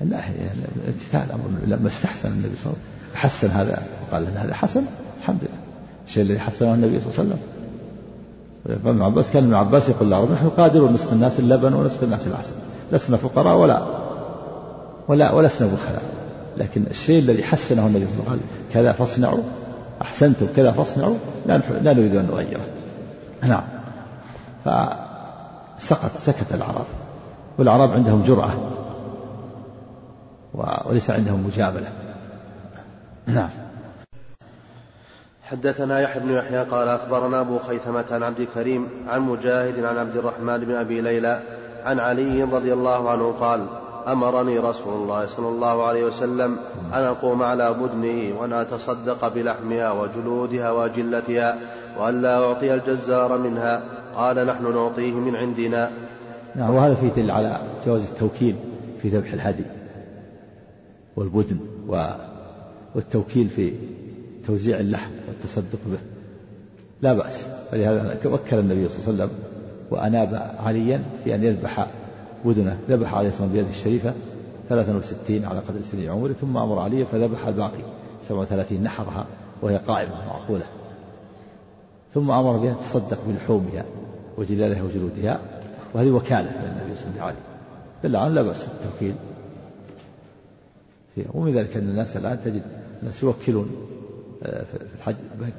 لا 0.00 0.28
هي 0.28 0.50
امتثال 0.88 1.32
أمر 1.32 1.44
لما 1.66 1.88
استحسن 1.88 2.28
النبي 2.28 2.56
صلى 2.56 2.66
الله 2.66 2.76
عليه 2.76 2.88
وسلم. 2.88 3.14
حسن 3.14 3.50
هذا. 3.50 3.82
وقال 4.02 4.26
إن 4.26 4.36
هذا 4.36 4.54
حسن. 4.54 4.84
الحمد 5.18 5.38
لله. 5.42 5.60
الشيء 6.06 6.22
الذي 6.22 6.38
حسنه 6.38 6.74
النبي 6.74 7.00
صلى 7.00 7.08
الله 7.08 7.20
عليه 7.20 7.30
وسلم. 7.30 7.49
ابن 8.66 9.02
عباس 9.02 9.30
كان 9.30 9.44
ابن 9.44 9.54
عباس 9.54 9.88
يقول 9.88 10.08
للعرب 10.08 10.32
نحن 10.32 10.48
قادرون 10.48 10.92
نسقي 10.92 11.12
الناس 11.12 11.38
اللبن 11.38 11.74
ونسقي 11.74 12.04
الناس 12.04 12.26
العسل. 12.26 12.54
لسنا 12.92 13.16
فقراء 13.16 13.56
ولا 13.56 13.82
ولا 15.08 15.32
ولسنا 15.32 15.68
بخلاء. 15.68 16.02
لكن 16.56 16.84
الشيء 16.90 17.18
الذي 17.18 17.44
حسنه 17.44 17.86
النبي 17.86 18.04
صلى 18.04 18.14
الله 18.14 18.30
عليه 18.30 18.40
وسلم 18.40 18.72
كذا 18.72 18.92
فاصنعوا 18.92 19.42
أحسنتم 20.02 20.46
كذا 20.56 20.70
فاصنعوا 20.70 21.16
لا 21.46 21.58
لا 21.58 21.92
نريد 21.92 22.16
أن 22.16 22.26
نغيره. 22.26 22.66
نعم. 23.42 23.62
فسقط 24.64 26.10
سكت 26.20 26.52
العرب 26.54 26.86
والعرب 27.58 27.90
عندهم 27.90 28.22
جرأة 28.22 28.54
وليس 30.54 31.10
عندهم 31.10 31.46
مجاملة. 31.46 31.88
نعم. 33.26 33.50
حدثنا 35.50 36.00
يحيى 36.00 36.22
بن 36.22 36.30
يحيى 36.30 36.62
قال 36.62 36.88
أخبرنا 36.88 37.40
أبو 37.40 37.58
خيثمة 37.58 38.04
عن 38.10 38.22
عبد 38.22 38.40
الكريم 38.40 38.86
عن 39.08 39.20
مجاهد 39.20 39.84
عن 39.84 39.98
عبد 39.98 40.16
الرحمن 40.16 40.58
بن 40.58 40.74
أبي 40.74 41.00
ليلى 41.00 41.42
عن 41.84 42.00
علي 42.00 42.42
رضي 42.42 42.72
الله 42.72 43.10
عنه 43.10 43.32
قال 43.32 43.66
أمرني 44.08 44.58
رسول 44.58 44.94
الله 44.94 45.26
صلى 45.26 45.48
الله 45.48 45.86
عليه 45.86 46.04
وسلم 46.04 46.56
أن 46.94 47.02
أقوم 47.02 47.42
على 47.42 47.74
بدنه 47.74 48.40
وأن 48.40 48.52
أتصدق 48.52 49.28
بلحمها 49.28 49.92
وجلودها 49.92 50.70
وأجلتها 50.70 51.58
وأن 51.98 52.22
لا 52.22 52.44
أعطي 52.44 52.74
الجزار 52.74 53.38
منها. 53.38 53.82
قال 54.16 54.46
نحن 54.46 54.74
نعطيه 54.74 55.12
من 55.12 55.36
عندنا. 55.36 55.90
نعم 56.56 56.74
وهذا 56.74 56.94
فيه 56.94 57.08
دليل 57.08 57.30
على 57.30 57.60
جواز 57.86 58.02
التوكيل 58.02 58.56
في 59.02 59.08
ذبح 59.08 59.32
الهدي 59.32 59.64
والبدن 61.16 61.58
والتوكيل 62.94 63.48
في 63.48 63.72
توزيع 64.46 64.80
اللحم 64.80 65.10
والتصدق 65.28 65.78
به. 65.86 65.98
لا 67.02 67.12
بأس. 67.12 67.46
ولهذا 67.72 68.18
وكل 68.24 68.58
النبي 68.58 68.88
صلى 68.88 68.98
الله 68.98 69.24
عليه 69.24 69.24
وسلم 69.24 69.30
وأناب 69.90 70.56
عليا 70.58 71.02
في 71.24 71.34
أن 71.34 71.44
يذبح 71.44 71.86
بدنه 72.44 72.78
ذبح 72.88 73.14
عليه 73.14 73.28
الصلاة 73.28 73.42
والسلام 73.42 73.52
بيده 73.52 73.68
الشريفة 73.78 74.14
63 74.68 75.44
على 75.44 75.58
قدر 75.58 75.82
سن 75.82 76.08
عمره 76.08 76.32
ثم 76.32 76.56
أمر 76.56 76.78
علي 76.78 77.04
فذبح 77.04 77.46
الباقي 77.46 77.82
37 78.28 78.82
نحرها 78.82 79.26
وهي 79.62 79.76
قائمة 79.76 80.26
معقولة. 80.26 80.64
ثم 82.14 82.30
أمر 82.30 82.56
بها 82.56 82.74
تصدق 82.74 83.18
بلحومها 83.28 83.84
وجلالها 84.38 84.82
وجلودها 84.82 85.40
وهذه 85.94 86.10
وكالة 86.10 86.50
من 86.50 86.78
النبي 86.80 86.96
صلى 86.96 87.10
الله 87.10 87.22
عليه 87.22 87.36
وسلم. 88.02 88.24
دل 88.28 88.34
لا 88.34 88.42
بأس 88.42 88.64
بالتوكيل 88.64 89.14
ومن 91.34 91.52
ذلك 91.52 91.76
أن 91.76 91.88
الناس 91.88 92.16
الآن 92.16 92.38
تجد 92.44 92.62
الناس 93.02 93.22
يوكلون. 93.22 93.70
في 94.40 94.78
الحج 94.96 95.16
بنك 95.40 95.54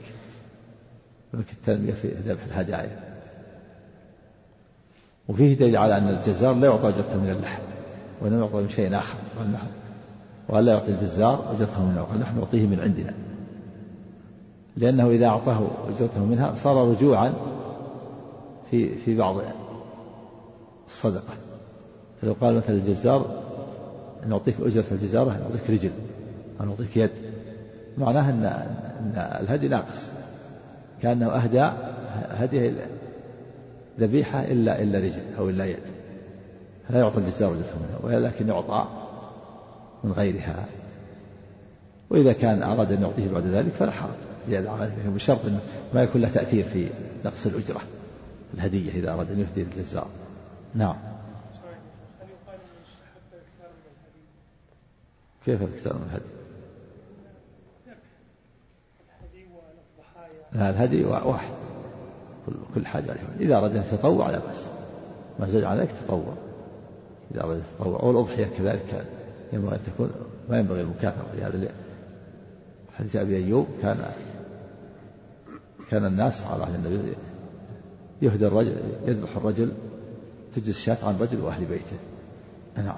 بنك 1.33 1.51
التنمية 1.51 1.93
في 1.93 2.07
ذبح 2.07 2.43
الهدايا. 2.43 2.99
وفيه 5.29 5.57
دليل 5.57 5.77
على 5.77 5.97
أن 5.97 6.07
الجزار 6.07 6.53
لا 6.53 6.67
يعطى 6.67 6.89
أجرته 6.89 7.17
من 7.17 7.29
اللحم 7.29 7.61
وإنما 8.21 8.39
يعطى 8.39 8.57
من 8.57 8.69
شيء 8.69 8.97
آخر 8.97 9.15
وأن 10.49 10.65
لا 10.65 10.71
يعطي 10.71 10.91
الجزار؟ 10.91 11.51
أجرته 11.55 11.85
من 11.85 11.97
اللحم. 12.11 12.39
نعطيه 12.39 12.67
من 12.67 12.79
عندنا. 12.79 13.13
لأنه 14.77 15.09
إذا 15.09 15.25
أعطاه 15.25 15.67
أجرته 15.89 16.25
منها 16.25 16.53
صار 16.53 16.91
رجوعا 16.91 17.33
في 18.71 18.95
في 18.95 19.17
بعض 19.17 19.35
الصدقة. 20.87 21.33
فلو 22.21 22.35
قال 22.41 22.55
مثلا 22.55 22.75
الجزار 22.75 23.41
نعطيك 24.27 24.55
أجرة 24.61 24.85
الجزارة 24.91 25.29
نعطيك 25.29 25.69
رجل 25.69 25.91
أو 26.61 26.65
نعطيك 26.65 26.97
يد. 26.97 27.11
معناه 27.97 28.29
أن 28.29 28.45
أن 28.45 29.13
الهدي 29.41 29.67
ناقص. 29.67 30.09
كأنه 31.01 31.29
أهدى 31.29 31.71
هدي 32.29 32.73
ذبيحة 33.99 34.43
إلا 34.43 34.81
إلا 34.81 34.99
رجل 34.99 35.21
أو 35.37 35.49
إلا 35.49 35.65
يد. 35.65 35.79
لا 36.89 36.99
يعطى 36.99 37.17
الجزار 37.17 37.51
أجرته 37.51 37.75
منها 37.79 38.19
ولكن 38.19 38.47
يعطى 38.47 38.87
من 40.03 40.11
غيرها. 40.11 40.65
وإذا 42.09 42.33
كان 42.33 42.63
أراد 42.63 42.91
أن 42.91 43.01
يعطيه 43.01 43.31
بعد 43.31 43.45
ذلك 43.45 43.71
فلا 43.71 43.91
حرج. 43.91 44.31
زيادة 44.47 44.71
على 44.71 44.85
ذلك 44.85 45.05
بشرط 45.05 45.45
أنه 45.45 45.59
ما 45.93 46.03
يكون 46.03 46.21
له 46.21 46.29
تأثير 46.29 46.63
في 46.63 46.89
نقص 47.25 47.45
الأجرة 47.45 47.81
الهدية 48.53 48.91
إذا 48.91 49.13
أراد 49.13 49.31
أن 49.31 49.39
يهدي 49.39 49.61
الجزار 49.61 50.07
نعم. 50.75 50.95
كيف 55.45 55.61
الاكثار 55.61 55.93
من 55.93 56.07
الهدي؟ 56.09 56.40
الهدي 60.55 61.05
واحد 61.05 61.53
كل 62.75 62.85
حاجة 62.85 63.11
عليه 63.11 63.21
إذا 63.39 63.57
أراد 63.57 63.75
أن 63.75 63.83
يتطوع 63.93 64.29
لا 64.29 64.39
بأس. 64.39 64.65
ما 65.39 65.47
زاد 65.47 65.63
على 65.63 65.81
ذلك 65.81 65.91
تطوع. 66.05 66.33
إذا 67.31 67.43
أراد 67.43 67.61
يتطوع 67.79 68.01
والأضحية 68.01 68.45
كذلك 68.57 69.05
ينبغي 69.53 69.75
أن 69.75 69.79
تكون 69.83 70.11
ما 70.49 70.59
ينبغي 70.59 70.81
المكافأة. 70.81 71.35
لهذا 71.35 71.71
حديث 72.97 73.15
أبي 73.15 73.37
أيوب 73.37 73.67
كان 73.81 74.05
كان 75.89 76.05
الناس 76.05 76.43
على 76.43 76.63
عهد 76.63 76.85
النبي 76.85 77.13
يهدى 78.21 78.47
الرجل 78.47 78.75
يذبح 79.05 79.35
الرجل 79.37 79.71
تجلس 80.55 80.79
شاة 80.79 80.97
عن 81.03 81.17
رجل 81.19 81.41
وأهل 81.41 81.65
بيته. 81.65 81.97
نعم. 82.77 82.95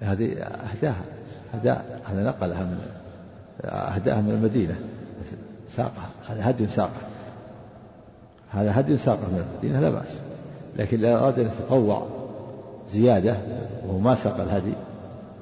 هذه 0.00 0.32
أهداها 0.42 1.04
هداء 1.52 2.02
هذا 2.04 2.24
نقلها 2.24 2.62
من 2.62 3.03
أهدأها 3.60 4.20
من 4.20 4.30
المدينة. 4.30 4.74
ساقها. 5.70 6.08
هذا 6.28 6.50
هدي 6.50 6.66
ساقه. 6.66 7.00
هذا 8.50 8.80
هدي 8.80 8.98
ساقه 8.98 9.18
من 9.18 9.44
المدينة 9.50 9.80
لا 9.80 9.90
بأس. 9.90 10.20
لكن 10.76 10.98
إذا 10.98 11.16
أراد 11.16 11.38
أن 11.38 11.46
يتطوع 11.46 12.06
زيادة 12.90 13.36
وهو 13.86 13.98
ما 13.98 14.14
ساق 14.14 14.40
الهدي 14.40 14.72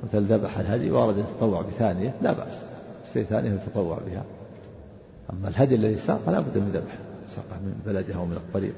مثل 0.05 0.33
ذبح 0.33 0.59
الهدي 0.59 0.91
وأراد 0.91 1.19
أن 1.19 1.25
يتطوع 1.35 1.63
بثانية 1.63 2.15
لا 2.23 2.33
بأس. 2.33 2.63
اشتري 3.07 3.25
ثانية 3.25 3.51
يتطوع 3.51 3.99
بها. 4.07 4.23
أما 5.33 5.49
الهدي 5.49 5.75
الذي 5.75 5.97
ساق 5.97 6.21
لا 6.27 6.41
بد 6.41 6.59
من 6.59 6.71
ذبحه. 6.75 6.99
ساقه 7.29 7.61
من 7.63 7.75
بلده 7.87 8.15
أو 8.15 8.25
من 8.25 8.37
الطريق. 8.37 8.75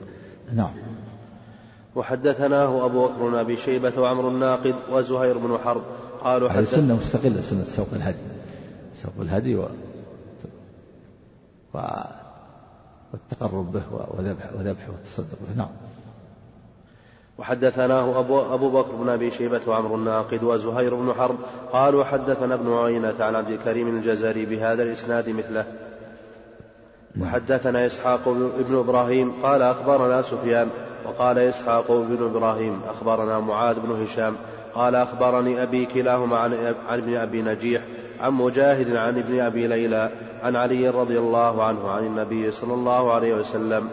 نعم. 0.55 0.73
وحدثناه 1.97 2.87
أبو 2.87 3.07
بكر 3.07 3.29
بن 3.29 3.35
أبي 3.35 3.57
شيبة 3.57 4.01
وعمر 4.01 4.29
الناقد 4.29 4.75
وزهير 4.93 5.39
بن 5.39 5.59
حرب. 5.65 5.83
قالوا 6.25 6.51
هذه 6.51 6.65
سنة 6.65 6.97
مستقلة 6.97 7.41
سنة 7.41 7.65
سوق 7.65 7.89
الهدي. 7.93 8.34
سوق 9.05 9.13
الهدي 9.21 9.55
و... 9.55 9.63
و... 11.75 11.79
والتقرب 13.13 13.73
به 13.73 13.83
وذبح 13.91 14.53
وذبحه 14.59 14.89
والتصدق 14.91 15.39
به. 15.49 15.57
نعم. 15.57 15.69
وحدثناه 17.39 18.19
أبو, 18.21 18.41
أبو 18.41 18.71
بكر 18.71 18.93
بن 18.93 19.09
أبي 19.09 19.31
شيبة 19.31 19.61
وعمر 19.67 19.95
الناقد 19.95 20.43
وزهير 20.43 20.95
بن 20.95 21.13
حرب 21.13 21.37
قالوا 21.73 22.05
حدثنا 22.05 22.55
ابن 22.55 22.73
عيينة 22.73 23.15
عن 23.21 23.35
عبد 23.35 23.51
الكريم 23.51 23.97
الجزري 23.97 24.47
بهذا 24.47 24.83
الإسناد 24.83 25.29
مثله. 25.29 25.65
وحدثنا 27.21 27.87
إسحاق 27.87 28.29
بن 28.69 28.77
إبراهيم 28.77 29.33
قال 29.43 29.63
أخبرنا 29.63 30.23
سفيان 30.23 30.69
وقال 31.07 31.39
إسحاق 31.39 31.93
بن 31.93 32.25
إبراهيم 32.25 32.81
أخبرنا 32.89 33.41
معاذ 33.41 33.81
بن 33.81 34.03
هشام 34.03 34.37
قال 34.75 34.95
أخبرني 34.95 35.63
أبي 35.63 35.87
كلاهما 35.87 36.37
عن, 36.37 36.55
عن 36.89 36.99
ابن 36.99 37.17
أبي 37.17 37.43
نجيح 37.43 37.83
عن 38.21 38.33
مجاهد 38.33 38.97
عن 38.97 39.19
ابن 39.19 39.41
أبي 39.41 39.67
ليلى 39.67 40.11
عن 40.43 40.57
علي 40.57 40.89
رضي 40.89 41.19
الله 41.19 41.65
عنه 41.65 41.89
عن 41.89 42.07
النبي 42.07 42.51
صلى 42.51 42.75
الله 42.75 43.13
عليه 43.13 43.35
وسلم 43.35 43.89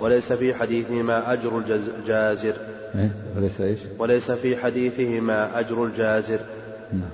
وليس 0.00 0.32
في 0.32 0.54
حديثهما 0.54 1.32
أجر 1.32 1.58
الجازر 1.98 2.54
إيه؟ 2.94 3.10
وليس 3.36 3.60
إيش؟ 3.60 3.78
وليس 3.98 4.30
في 4.30 4.56
حديثهما 4.56 5.60
أجر 5.60 5.84
الجازر 5.84 6.40
نعم. 6.92 7.10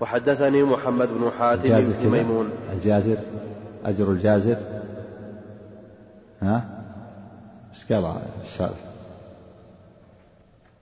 وحدثني 0.00 0.62
محمد 0.62 1.08
بن 1.08 1.30
حاتم 1.38 1.80
بن 1.80 2.08
ميمون 2.10 2.50
الجازر 2.72 3.16
أجر 3.84 4.10
الجازر 4.10 4.56
ها؟ 6.42 6.64
إيش 7.74 7.92
قال؟ 7.92 8.70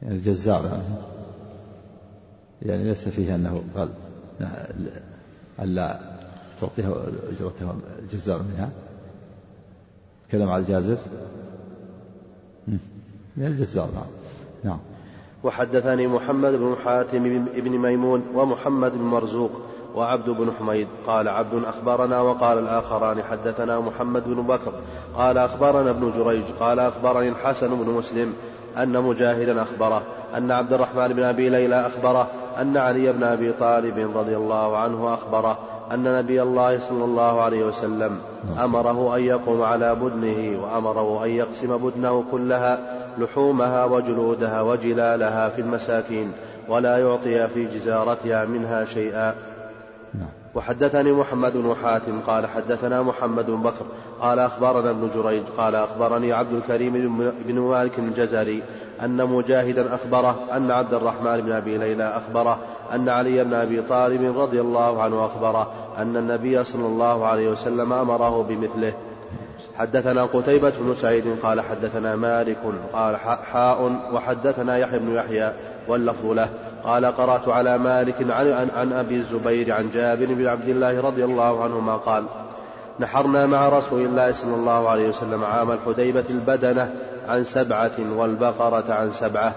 يعني 0.03 0.15
الجزار 0.15 0.81
يعني, 2.63 2.73
يعني 2.73 2.85
ليس 2.85 3.09
فيه 3.09 3.35
أنه 3.35 3.63
قال 3.77 3.89
ألا 5.61 6.01
تعطيها 6.61 6.95
أجرتها 7.31 7.75
الجزار 7.99 8.43
منها. 8.43 8.71
تكلم 10.29 10.51
على 10.51 10.63
الجازر 10.63 10.97
من 13.37 13.47
الجزار 13.47 13.89
نعم. 13.95 14.07
نعم. 14.65 14.79
وحدثني 15.45 16.07
محمد 16.07 16.53
بن 16.53 16.77
حاتم 16.85 17.47
بن 17.57 17.79
ميمون 17.79 18.23
ومحمد 18.35 18.93
بن 18.93 19.05
مرزوق 19.05 19.51
وعبد 19.95 20.31
بن 20.31 20.53
حميد. 20.59 20.89
قال 21.07 21.29
عبد 21.29 21.65
أخبرنا 21.65 22.21
وقال 22.21 22.59
الآخران 22.59 23.23
حدثنا 23.23 23.81
محمد 23.81 24.25
بن 24.25 24.43
بكر. 24.43 24.73
قال 25.17 25.39
أخبرنا 25.39 25.91
ابن 25.91 26.11
جريج. 26.11 26.45
قال 26.61 26.79
أخبرني 26.79 27.29
الحسن 27.29 27.85
بن 27.85 27.91
مسلم 27.91 28.35
أن 28.77 29.03
مجاهدا 29.03 29.63
أخبره 29.63 30.03
أن 30.37 30.51
عبد 30.51 30.73
الرحمن 30.73 31.09
بن 31.09 31.23
أبي 31.23 31.49
ليلى 31.49 31.87
أخبره 31.87 32.31
أن 32.61 32.77
علي 32.77 33.13
بن 33.13 33.23
أبي 33.23 33.53
طالب 33.53 34.19
رضي 34.19 34.37
الله 34.37 34.77
عنه 34.77 35.15
أخبره 35.15 35.59
أن 35.93 36.19
نبي 36.19 36.43
الله 36.43 36.79
صلى 36.79 37.05
الله 37.05 37.41
عليه 37.41 37.65
وسلم 37.65 38.19
أمره 38.65 39.17
أن 39.17 39.25
يقوم 39.25 39.63
على 39.63 39.95
بدنه 39.95 40.63
وأمره 40.63 41.25
أن 41.25 41.31
يقسم 41.31 41.77
بدنه 41.77 42.25
كلها 42.31 42.79
لحومها 43.19 43.85
وجلودها 43.85 44.61
وجلالها 44.61 45.49
في 45.49 45.61
المساكين 45.61 46.33
ولا 46.69 46.99
يعطي 46.99 47.49
في 47.49 47.65
جزارتها 47.65 48.45
منها 48.45 48.85
شيئا 48.85 49.35
نعم. 50.15 50.29
وحدثني 50.55 51.13
محمد 51.13 51.53
بن 51.53 51.75
حاتم 51.83 52.21
قال 52.21 52.47
حدثنا 52.47 53.03
محمد 53.03 53.47
بن 53.47 53.63
بكر 53.63 53.85
قال 54.25 54.39
أخبرنا 54.39 54.91
ابن 54.91 55.11
جريج 55.15 55.43
قال 55.57 55.75
أخبرني 55.75 56.33
عبد 56.33 56.53
الكريم 56.53 56.93
بن 57.47 57.61
مالك 57.61 57.99
الجزري 57.99 58.63
أن 59.05 59.27
مجاهدا 59.27 59.95
أخبره 59.95 60.41
أن 60.53 60.71
عبد 60.71 60.95
الرحمن 60.95 61.41
بن 61.41 61.53
أبي 61.53 61.79
ليلى 61.79 62.05
أخبره 62.05 62.59
أن 62.95 63.09
علي 63.09 63.45
بن 63.45 63.55
أبي 63.55 63.83
طالب 63.83 64.39
رضي 64.39 64.61
الله 64.61 65.03
عنه 65.03 65.27
أخبره 65.27 65.73
أن 65.99 66.17
النبي 66.17 66.65
صلى 66.65 66.87
الله 66.87 67.27
عليه 67.27 67.49
وسلم 67.49 67.93
أمره 67.93 68.43
بمثله. 68.43 68.93
حدثنا 69.79 70.25
قتيبة 70.25 70.73
بن 70.79 70.95
سعيد 70.95 71.41
قال 71.43 71.61
حدثنا 71.61 72.17
مالك 72.17 72.59
قال 72.93 73.17
حاء 73.53 74.01
وحدثنا 74.13 74.77
يحيى 74.77 74.99
بن 74.99 75.15
يحيى 75.15 75.53
واللفظ 75.89 76.27
له. 76.27 76.49
قال 76.85 77.07
قرأت 77.07 77.49
على 77.49 77.79
مالك 77.79 78.31
عن, 78.31 78.71
عن 78.77 78.93
أبي 78.93 79.17
الزبير 79.17 79.73
عن 79.73 79.91
جابر 79.91 80.27
بن 80.27 80.47
عبد 80.47 80.69
الله 80.69 81.01
رضي 81.01 81.25
الله 81.25 81.65
عنهما 81.65 81.97
قال 81.97 82.25
نحرنا 83.01 83.47
مع 83.47 83.69
رسول 83.69 84.03
الله 84.03 84.33
صلى 84.33 84.55
الله 84.55 84.89
عليه 84.89 85.09
وسلم 85.09 85.45
عام 85.45 85.71
الحديبة 85.71 86.25
البدنة 86.31 86.95
عن 87.29 87.45
سبعة 87.45 87.93
والبقرة 88.17 88.95
عن 88.95 89.13
سبعة. 89.13 89.55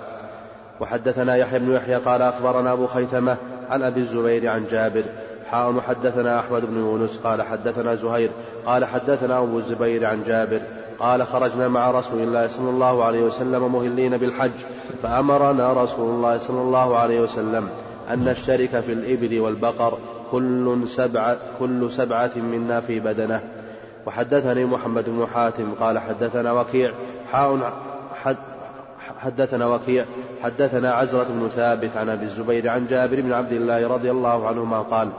وحدثنا 0.79 1.35
يحيى 1.35 1.59
بن 1.59 1.71
يحيى 1.71 1.95
قال 1.95 2.21
أخبرنا 2.21 2.73
أبو 2.73 2.87
خيثمة 2.87 3.37
عن 3.69 3.83
أبي 3.83 3.99
الزبير 3.99 4.49
عن 4.49 4.65
جابر. 4.71 5.03
حاء 5.51 5.79
حدثنا 5.79 6.39
أحمد 6.39 6.65
بن 6.65 6.77
يونس 6.77 7.17
قال 7.17 7.41
حدثنا 7.41 7.95
زهير 7.95 8.29
قال 8.65 8.85
حدثنا 8.85 9.37
أبو 9.37 9.57
الزبير 9.57 10.05
عن 10.05 10.23
جابر. 10.23 10.61
قال 10.99 11.27
خرجنا 11.27 11.67
مع 11.67 11.91
رسول 11.91 12.21
الله 12.21 12.47
صلى 12.47 12.69
الله 12.69 13.03
عليه 13.03 13.23
وسلم 13.23 13.73
مهلين 13.73 14.17
بالحج 14.17 14.51
فأمرنا 15.03 15.73
رسول 15.73 16.09
الله 16.09 16.37
صلى 16.37 16.61
الله 16.61 16.97
عليه 16.97 17.19
وسلم 17.19 17.69
أن 18.13 18.25
نشترك 18.25 18.79
في 18.79 18.93
الإبل 18.93 19.39
والبقر. 19.39 19.97
كل 20.31 20.87
سبعة, 20.87 21.37
كل 21.59 21.91
سبعة 21.91 22.31
منا 22.35 22.81
في 22.81 22.99
بدنه. 22.99 23.41
وحدثني 24.05 24.65
محمد 24.65 25.09
بن 25.09 25.27
حاتم 25.33 25.73
قال 25.73 25.99
حدثنا 25.99 26.51
وكيع 26.51 26.91
حاء 27.31 27.73
حد 28.23 28.37
حدثنا 29.19 29.65
وكيع 29.67 30.05
حدثنا 30.43 30.93
عزرة 30.93 31.23
بن 31.23 31.49
ثابت 31.55 31.97
عن 31.97 32.09
أبي 32.09 32.25
الزبير 32.25 32.69
عن 32.69 32.87
جابر 32.87 33.21
بن 33.21 33.33
عبد 33.33 33.51
الله 33.51 33.87
رضي 33.87 34.11
الله 34.11 34.47
عنهما 34.47 34.81
قال 34.81 35.09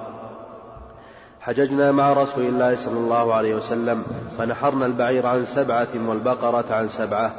حججنا 1.40 1.92
مع 1.92 2.12
رسول 2.12 2.44
الله 2.44 2.76
صلى 2.76 2.98
الله 2.98 3.34
عليه 3.34 3.54
وسلم 3.54 4.02
فنحرنا 4.38 4.86
البعير 4.86 5.26
عن 5.26 5.44
سبعة 5.44 5.88
والبقرة 6.08 6.64
عن 6.70 6.88
سبعة. 6.88 7.32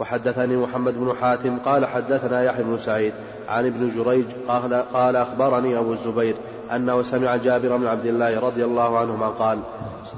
وحدثني 0.00 0.56
محمد 0.56 0.94
بن 0.94 1.14
حاتم 1.20 1.58
قال 1.58 1.86
حدثنا 1.86 2.42
يحيى 2.42 2.64
بن 2.64 2.78
سعيد 2.78 3.12
عن 3.48 3.66
ابن 3.66 3.90
جريج 3.96 4.24
قال, 4.48 4.74
قال 4.92 5.16
أخبرني 5.16 5.78
أبو 5.78 5.92
الزبير 5.92 6.36
أنه 6.76 7.02
سمع 7.02 7.36
جابر 7.36 7.76
بن 7.76 7.86
عبد 7.86 8.06
الله 8.06 8.40
رضي 8.40 8.64
الله 8.64 8.98
عنهما 8.98 9.28
قال 9.28 9.58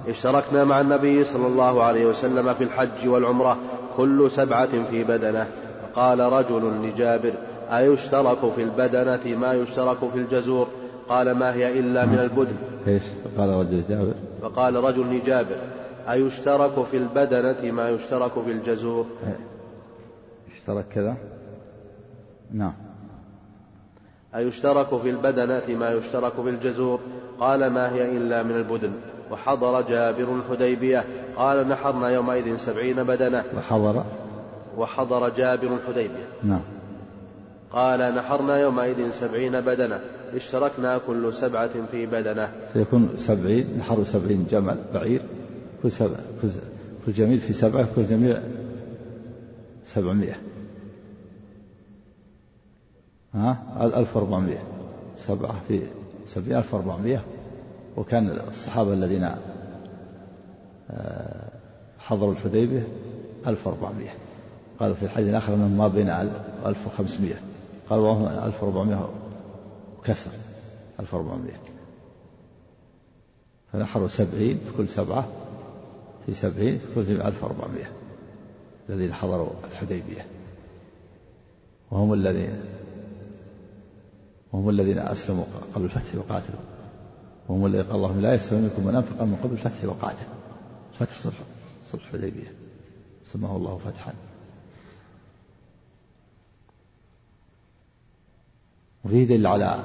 اشتركنا 0.08 0.64
مع 0.64 0.80
النبي 0.80 1.24
صلى 1.24 1.46
الله 1.46 1.82
عليه 1.82 2.06
وسلم 2.06 2.54
في 2.54 2.64
الحج 2.64 3.08
والعمرة 3.08 3.56
كل 3.96 4.30
سبعة 4.30 4.84
في 4.90 5.04
بدنة. 5.04 5.46
قال 5.94 6.20
رجل 6.20 6.82
لجابر 6.82 7.32
أيشترك 7.70 8.38
في 8.56 8.62
البدنة 8.62 9.38
ما 9.38 9.52
يشترك 9.52 9.98
في 10.12 10.18
الجزور؟ 10.18 10.68
قال 11.08 11.32
ما 11.32 11.54
هي 11.54 11.80
إلا 11.80 12.06
من 12.06 12.18
البدن. 12.18 12.56
إيش؟ 12.88 13.02
قال 13.38 13.48
رجل 13.48 13.82
جابر 13.88 14.14
فقال 14.42 14.74
رجل 14.74 15.16
لجابر 15.16 15.56
أيشترك 16.10 16.84
في 16.90 16.96
البدنة 16.96 17.72
ما 17.72 17.88
يشترك 17.88 18.32
في 18.44 18.50
الجزور؟ 18.50 19.06
اشترك 20.54 20.84
كذا؟ 20.94 21.16
نعم. 22.52 22.85
أيشترك 24.36 25.00
في 25.02 25.10
البدنة 25.10 25.62
ما 25.68 25.90
يشترك 25.90 26.32
في 26.32 26.50
الجزور؟ 26.50 27.00
قال 27.40 27.66
ما 27.66 27.92
هي 27.92 28.16
إلا 28.16 28.42
من 28.42 28.56
البدن. 28.56 28.90
وحضر 29.30 29.80
جابر 29.80 30.36
الحديبية. 30.36 31.04
قال 31.36 31.68
نحرنا 31.68 32.08
يومئذ 32.08 32.56
سبعين 32.56 33.04
بدنة. 33.04 33.44
وحضر. 33.56 34.04
وحضر 34.76 35.28
جابر 35.28 35.66
الحديبية. 35.74 36.26
نعم. 36.44 36.60
قال 37.72 38.14
نحرنا 38.14 38.58
يومئذ 38.58 39.10
سبعين 39.10 39.60
بدنة. 39.60 40.00
اشتركنا 40.34 41.00
كل 41.06 41.32
سبعة 41.32 41.70
في 41.90 42.06
بدنة. 42.06 42.48
فيكون 42.72 43.08
سبعين 43.16 43.66
نحر 43.78 44.04
سبعين 44.04 44.46
جمل 44.50 44.76
بعير. 44.94 45.20
كل 45.82 45.92
سبع 45.92 46.16
كل 47.06 47.12
جميل 47.12 47.40
في 47.40 47.52
سبعة 47.52 47.88
كل 47.96 48.06
جميل 48.06 48.36
سبعمائة. 49.84 50.36
ها؟ 53.36 53.58
ألف 53.80 54.16
وأربعمائة 54.16 54.62
سبعة 55.16 55.54
في 55.68 55.82
سبعين 56.24 56.56
ألف 56.56 56.74
وأربعمائة 56.74 57.24
وكان 57.96 58.28
الصحابة 58.48 58.92
الذين 58.92 59.30
آه، 60.90 61.50
حضروا 61.98 62.32
الحديبية 62.32 62.88
ألف 63.46 63.66
وأربعمائة 63.66 64.10
قالوا 64.80 64.94
في 64.94 65.02
الحديث 65.02 65.28
الآخر 65.28 65.54
أنهم 65.54 65.78
ما 65.78 65.88
بين 65.88 66.10
ألف 66.66 66.86
وخمسمائة 66.86 67.36
قال 67.90 68.00
والله 68.00 68.46
ألف 68.46 68.62
وأربعمائة 68.62 69.08
وكسر 69.98 70.30
ألف 71.00 71.14
وأربعمائة 71.14 71.56
فنحروا 73.72 74.08
سبعين 74.08 74.58
في 74.58 74.76
كل 74.76 74.88
سبعة 74.88 75.28
في 76.26 76.34
سبعين 76.34 76.78
في 76.78 76.94
كل 76.94 77.22
ألف 77.22 77.44
وأربعمائة 77.44 77.86
الذين 78.88 79.12
حضروا 79.12 79.50
الحديبية. 79.72 80.26
وهم 81.90 82.12
الذين 82.12 82.60
وهم 84.56 84.68
الذين 84.68 84.98
أسلموا 84.98 85.44
قبل 85.74 85.84
الفتح 85.84 86.14
وقاتلوا. 86.14 86.60
وهم 87.48 87.66
الذين 87.66 87.82
قال 87.82 87.96
اللهم 87.96 88.20
لا 88.20 88.34
يسلم 88.34 88.62
منكم 88.62 88.86
من 88.86 88.94
أنفق 88.94 89.22
من 89.22 89.36
قبل 89.36 89.52
الفتح 89.52 89.84
وقاتل. 89.84 90.26
فتح 90.98 91.20
صلح 91.20 91.34
صلح 91.92 92.02
الحديبية. 92.14 92.52
سماه 93.24 93.56
الله 93.56 93.80
فتحا. 93.84 94.12
وفيه 99.04 99.24
دليل 99.24 99.46
على 99.46 99.78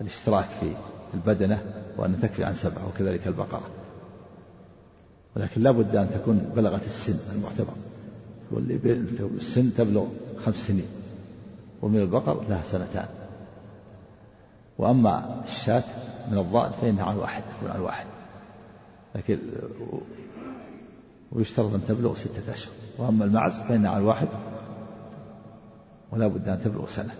الاشتراك 0.00 0.48
في 0.60 0.74
البدنة 1.14 1.62
وأن 1.96 2.20
تكفي 2.20 2.44
عن 2.44 2.54
سبعة 2.54 2.88
وكذلك 2.88 3.26
البقرة. 3.26 3.70
ولكن 5.36 5.62
لا 5.62 5.70
بد 5.70 5.96
أن 5.96 6.10
تكون 6.10 6.52
بلغت 6.56 6.86
السن 6.86 7.18
المعتبر. 7.34 7.74
واللي 8.50 8.74
السن 9.36 9.74
تبلغ 9.76 10.06
خمس 10.44 10.56
سنين. 10.56 10.88
ومن 11.82 12.00
البقر 12.00 12.44
لها 12.48 12.62
سنتان. 12.62 13.17
وأما 14.78 15.42
الشاة 15.44 15.82
من 16.30 16.38
الضأن 16.38 16.70
فإنها 16.70 17.04
عن 17.04 17.16
واحد 17.16 17.42
تكون 17.42 17.70
عن 17.70 17.80
واحد. 17.80 18.06
لكن 19.14 19.38
ويشترط 21.32 21.74
أن 21.74 21.84
تبلغ 21.88 22.14
ستة 22.14 22.52
أشهر. 22.52 22.72
وأما 22.98 23.24
المعز 23.24 23.60
فإنها 23.60 23.90
عن 23.90 24.02
واحد 24.02 24.28
ولا 26.12 26.28
بد 26.28 26.48
أن 26.48 26.60
تبلغ 26.60 26.86
سنة. 26.86 27.14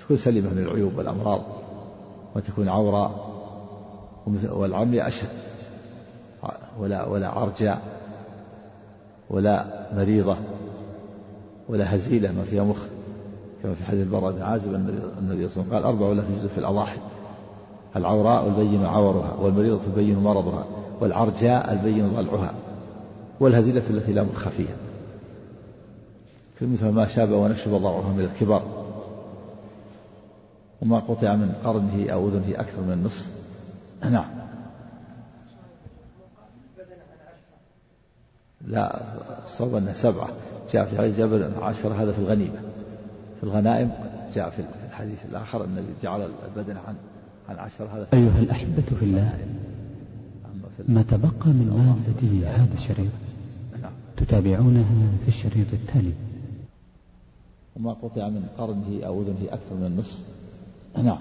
تكون 0.00 0.16
سليمة 0.16 0.50
من 0.50 0.58
العيوب 0.58 0.98
والأمراض 0.98 1.42
وتكون 2.34 2.68
عورة 2.68 3.34
والعمي 4.42 5.06
أشد 5.06 5.28
ولا 6.78 7.04
ولا 7.04 7.28
عرجاء 7.28 7.82
ولا 9.30 9.86
مريضة 9.94 10.36
ولا 11.68 11.96
هزيلة 11.96 12.32
ما 12.32 12.44
فيها 12.44 12.64
مخ. 12.64 12.97
كما 13.62 13.74
في 13.74 13.84
حديث 13.84 14.02
البراء 14.02 14.32
بن 14.32 14.42
عازب 14.42 14.74
النبي 14.74 14.98
صلى 14.98 15.20
الله 15.20 15.34
عليه 15.34 15.46
وسلم 15.46 15.72
قال 15.72 15.82
أربع 15.82 16.06
لا 16.06 16.22
تجوز 16.22 16.46
في 16.46 16.58
الأضاحي. 16.58 16.98
العوراء 17.96 18.46
البين 18.46 18.84
عورها 18.84 19.34
والمريضة 19.40 19.80
البين 19.86 20.18
مرضها 20.18 20.64
والعرجاء 21.00 21.72
البين 21.72 22.08
ضلعها 22.08 22.54
والهزيلة 23.40 23.82
التي 23.90 24.12
لا 24.12 24.22
مخ 24.22 24.48
فيها 24.48 24.76
مثل 26.62 26.88
ما 26.88 27.06
شاب 27.06 27.30
ونشب 27.30 27.70
ضرعها 27.70 28.12
من 28.12 28.24
الكبر. 28.24 28.62
وما 30.82 30.98
قطع 30.98 31.34
من 31.34 31.54
قرنه 31.64 32.12
أو 32.12 32.28
أذنه 32.28 32.60
أكثر 32.60 32.80
من 32.80 32.92
النصف. 32.92 33.26
نعم. 34.10 34.30
لا 38.66 39.02
الصواب 39.44 39.74
أنها 39.74 39.92
سبعة. 39.92 40.28
جاء 40.72 40.84
في 40.84 40.98
حديث 40.98 41.18
جابر 41.18 41.50
عشرة 41.62 42.02
هذا 42.02 42.12
في 42.12 42.18
الغنيمة. 42.18 42.67
في 43.40 43.44
الغنائم 43.44 43.90
جاء 44.34 44.50
في 44.50 44.62
الحديث 44.88 45.18
الآخر 45.30 45.64
النبي 45.64 45.92
جعل 46.02 46.30
البدن 46.56 46.76
عن 46.76 46.94
عن 47.48 47.56
عشرة 47.56 47.88
هذا 47.94 48.06
أيها 48.14 48.38
الأحبة 48.38 48.82
في 48.98 49.04
الله 49.04 49.38
ما 50.88 51.02
تبقى 51.02 51.46
من 51.46 51.68
مادة 51.70 52.50
هذا 52.56 52.74
الشريط؟ 52.74 53.10
نعم. 53.82 53.92
تتابعونها 54.16 54.84
في 55.22 55.28
الشريط 55.28 55.66
التالي. 55.72 56.12
وما 57.76 57.92
قطع 57.92 58.28
من 58.28 58.46
قرنه 58.58 59.06
أو 59.06 59.22
أذنه 59.22 59.52
أكثر 59.52 59.74
من 59.74 59.86
النصف. 59.86 60.18
نعم. 61.02 61.18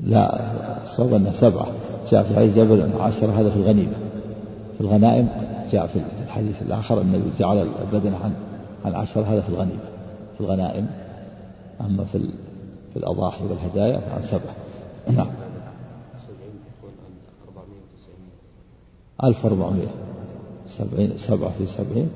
لا 0.00 0.82
الصواب 0.82 1.14
أنها 1.14 1.32
سبعة. 1.32 1.68
جاء 2.10 2.22
في 2.22 2.36
حديث 2.36 2.56
جابر 2.56 3.02
عشرة 3.02 3.40
هذا 3.40 3.50
في 3.50 3.56
الغنيمة. 3.56 3.96
في 4.78 4.80
الغنائم 4.80 5.28
جاء 5.72 5.86
في 5.86 5.98
الحديث 6.36 6.62
الآخر 6.62 7.00
النبي 7.00 7.30
جعل 7.38 7.68
البدن 7.82 8.14
عن 8.14 8.34
عن 8.84 8.94
عشرة 8.94 9.22
هذا 9.22 9.40
في 9.40 9.48
الغنيمة 9.48 9.80
في 10.34 10.40
الغنائم. 10.40 10.86
أما 11.80 12.04
في 12.04 12.18
في 12.92 12.96
الأضاحي 12.96 13.44
والهدايا 13.44 13.98
فعن 13.98 14.22
سبعة. 14.22 14.54
نعم. 15.16 15.26
ألف 19.24 19.44
وأربعمائة 19.44 19.88
سبعين 20.68 21.18
سبعة 21.18 21.50
في 21.58 21.66
سبعين. 21.66 22.10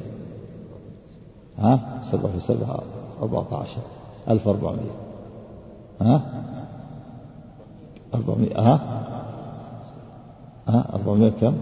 ها؟ 1.58 2.00
سبعة 2.12 2.32
في 2.32 2.40
سبعة 2.40 2.82
أربعة 3.22 3.62
عشر 3.62 3.82
ألف 4.28 4.48
أربعمية. 4.48 4.90
ها؟ 6.00 6.22
أربعمية 8.14 8.58
ها؟ 8.58 8.80
ها؟ 10.68 10.84
أربعمية 10.94 11.32
كم؟ 11.40 11.56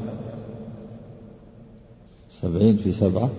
سبعين 2.43 2.77
في 2.77 2.93
سبعة. 2.93 3.31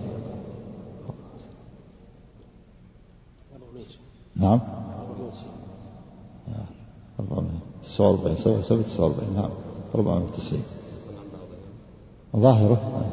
نعم. 4.36 4.60
تسعة 7.82 8.10
وأربعين. 8.10 8.36
سبعة 8.36 8.62
سبعة 8.62 8.82
تسعة 8.82 9.04
وأربعين. 9.04 9.34
نعم. 9.36 9.50
أربعمية 9.94 10.24
وتسعين. 10.24 10.62
ظاهرة. 12.36 13.04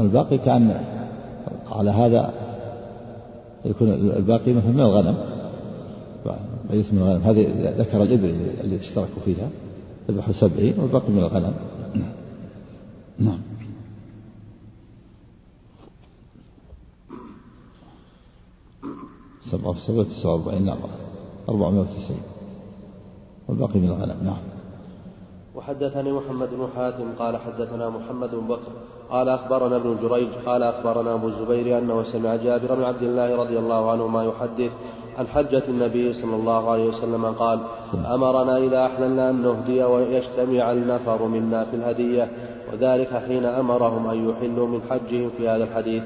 الباقي 0.00 0.38
كأن 0.38 0.84
على 1.70 1.90
هذا 1.90 2.34
يكون 3.64 3.88
الباقي 3.92 4.52
مثل 4.52 4.72
من 4.72 4.80
الغنم. 4.80 5.16
بقية 6.24 6.84
من 6.92 6.98
الغنم. 6.98 7.22
هذه 7.22 7.72
ذكر 7.78 8.02
الإبل 8.02 8.50
اللي 8.60 8.76
اشتركوا 8.76 9.22
فيها. 9.24 9.48
ذبحوا 10.10 10.32
سبعين 10.32 10.74
والباقي 10.78 11.12
من 11.12 11.18
الغنم. 11.18 11.54
نعم. 13.18 13.47
سبعة 19.50 19.72
في 19.72 19.80
سبعة 19.80 20.02
تسعة 20.02 20.30
وأربعين 20.30 20.64
نعم 20.64 20.78
أربعمائة 21.48 21.80
وتسعين. 21.80 22.22
والباقي 23.48 23.78
من 23.78 23.88
الغنم. 23.88 24.16
نعم. 24.24 24.42
وحدثني 25.54 26.12
محمد 26.12 26.48
بن 26.50 26.68
حاتم 26.76 27.04
قال 27.18 27.36
حدثنا 27.36 27.90
محمد 27.90 28.30
بن 28.30 28.46
بكر 28.48 28.72
قال 29.10 29.28
أخبرنا 29.28 29.76
ابن 29.76 29.96
جريج 30.02 30.28
قال 30.46 30.62
أخبرنا 30.62 31.14
أبو 31.14 31.28
الزبير 31.28 31.78
أنه 31.78 32.02
سمع 32.02 32.36
جابر 32.36 32.74
بن 32.74 32.82
عبد 32.82 33.02
الله 33.02 33.36
رضي 33.36 33.58
الله 33.58 33.90
عنهما 33.90 34.24
يحدث 34.24 34.70
عن 35.18 35.26
حجة 35.26 35.62
النبي 35.68 36.12
صلى 36.12 36.36
الله 36.36 36.70
عليه 36.70 36.88
وسلم 36.88 37.24
قال 37.24 37.60
أمرنا 37.94 38.58
إذا 38.58 38.86
أحللنا 38.86 39.30
أن 39.30 39.42
نهدي 39.42 39.84
ويجتمع 39.84 40.72
النفر 40.72 41.26
منا 41.26 41.64
في 41.64 41.76
الهدية 41.76 42.30
وذلك 42.72 43.22
حين 43.28 43.44
أمرهم 43.44 44.10
أن 44.10 44.30
يحلوا 44.30 44.66
من 44.66 44.80
حجهم 44.90 45.30
في 45.38 45.48
هذا 45.48 45.64
الحديث. 45.64 46.02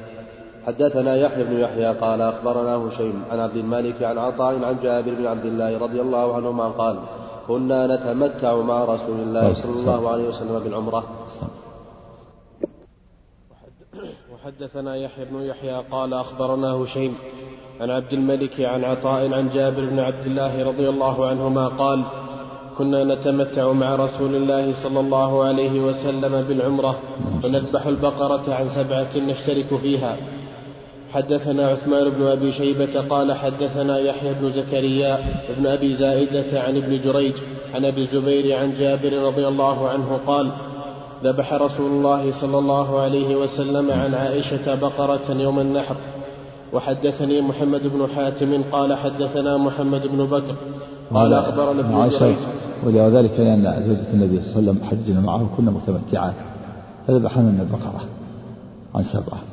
حدثنا 0.66 1.16
يحيى 1.16 1.44
بن 1.44 1.60
يحيى 1.60 1.94
قال 1.94 2.22
أخبرنا 2.22 2.76
هشيم 2.76 3.24
عن 3.30 3.40
عبد 3.40 3.56
الملك 3.56 4.02
عن 4.02 4.18
عطاء 4.18 4.64
عن 4.64 4.76
جابر 4.82 5.14
بن 5.14 5.26
عبد 5.26 5.44
الله 5.44 5.78
رضي 5.78 6.00
الله 6.00 6.36
عنهما 6.36 6.68
قال 6.68 6.96
كنا 7.48 7.86
نتمتع 7.86 8.56
مع 8.56 8.84
رسول 8.84 9.20
الله 9.20 9.54
صلى 9.54 9.72
الله 9.72 10.10
عليه 10.10 10.28
وسلم 10.28 10.58
بالعمرة. 10.58 11.04
وحدثنا 14.34 14.96
يحيى 14.96 15.24
بن 15.24 15.42
يحيى 15.42 15.82
قال 15.90 16.14
أخبرنا 16.14 16.70
هشيم 16.72 17.16
عن 17.80 17.90
عبد 17.90 18.12
الملك 18.12 18.60
عن 18.60 18.84
عطاء 18.84 19.34
عن 19.34 19.50
جابر 19.54 19.84
بن 19.90 19.98
عبد 19.98 20.26
الله 20.26 20.64
رضي 20.64 20.88
الله 20.88 21.26
عنهما 21.26 21.68
قال 21.68 22.04
كنا 22.78 23.04
نتمتع 23.04 23.72
مع 23.72 23.96
رسول 23.96 24.34
الله 24.34 24.72
صلى 24.72 25.00
الله 25.00 25.44
عليه 25.44 25.80
وسلم 25.80 26.44
بالعمرة 26.48 26.98
ونذبح 27.44 27.86
البقرة 27.86 28.54
عن 28.54 28.68
سبعة 28.68 29.16
نشترك 29.16 29.76
فيها. 29.82 30.16
حدثنا 31.12 31.66
عثمان 31.66 32.10
بن 32.10 32.22
أبي 32.26 32.52
شيبة 32.52 33.00
قال 33.10 33.32
حدثنا 33.32 33.98
يحيى 33.98 34.34
بن 34.34 34.52
زكريا 34.52 35.18
بن 35.58 35.66
أبي 35.66 35.94
زائدة 35.94 36.60
عن 36.60 36.76
ابن 36.76 37.00
جريج 37.00 37.34
عن 37.74 37.84
أبي 37.84 38.02
الزبير 38.02 38.58
عن 38.58 38.74
جابر 38.74 39.12
رضي 39.12 39.48
الله 39.48 39.88
عنه 39.88 40.20
قال 40.26 40.52
ذبح 41.24 41.52
رسول 41.52 41.90
الله 41.90 42.32
صلى 42.32 42.58
الله 42.58 43.00
عليه 43.00 43.36
وسلم 43.36 43.90
عن 43.90 44.14
عائشة 44.14 44.74
بقرة 44.74 45.30
يوم 45.30 45.60
النحر. 45.60 45.96
وحدثني 46.72 47.40
محمد 47.40 47.80
بن 47.84 48.06
حاتم 48.14 48.62
قال 48.72 48.94
حدثنا 48.94 49.56
محمد 49.56 50.02
بن 50.06 50.26
بكر 50.26 50.54
قال 51.14 51.32
أخبرنا 51.32 51.80
ابن 51.80 52.18
جريج. 52.18 52.36
ولذلك 52.84 53.40
لأن 53.40 53.82
زوجة 53.86 54.12
النبي 54.14 54.42
صلى 54.42 54.60
الله 54.60 54.70
عليه 54.70 54.80
وسلم 54.80 54.84
حجنا 54.90 55.20
معه 55.20 55.50
كنا 55.56 55.70
متمتعات. 55.70 56.34
فذبحنا 57.06 57.50
البقرة 57.60 58.04
عن 58.94 59.02
سبعة. 59.02 59.51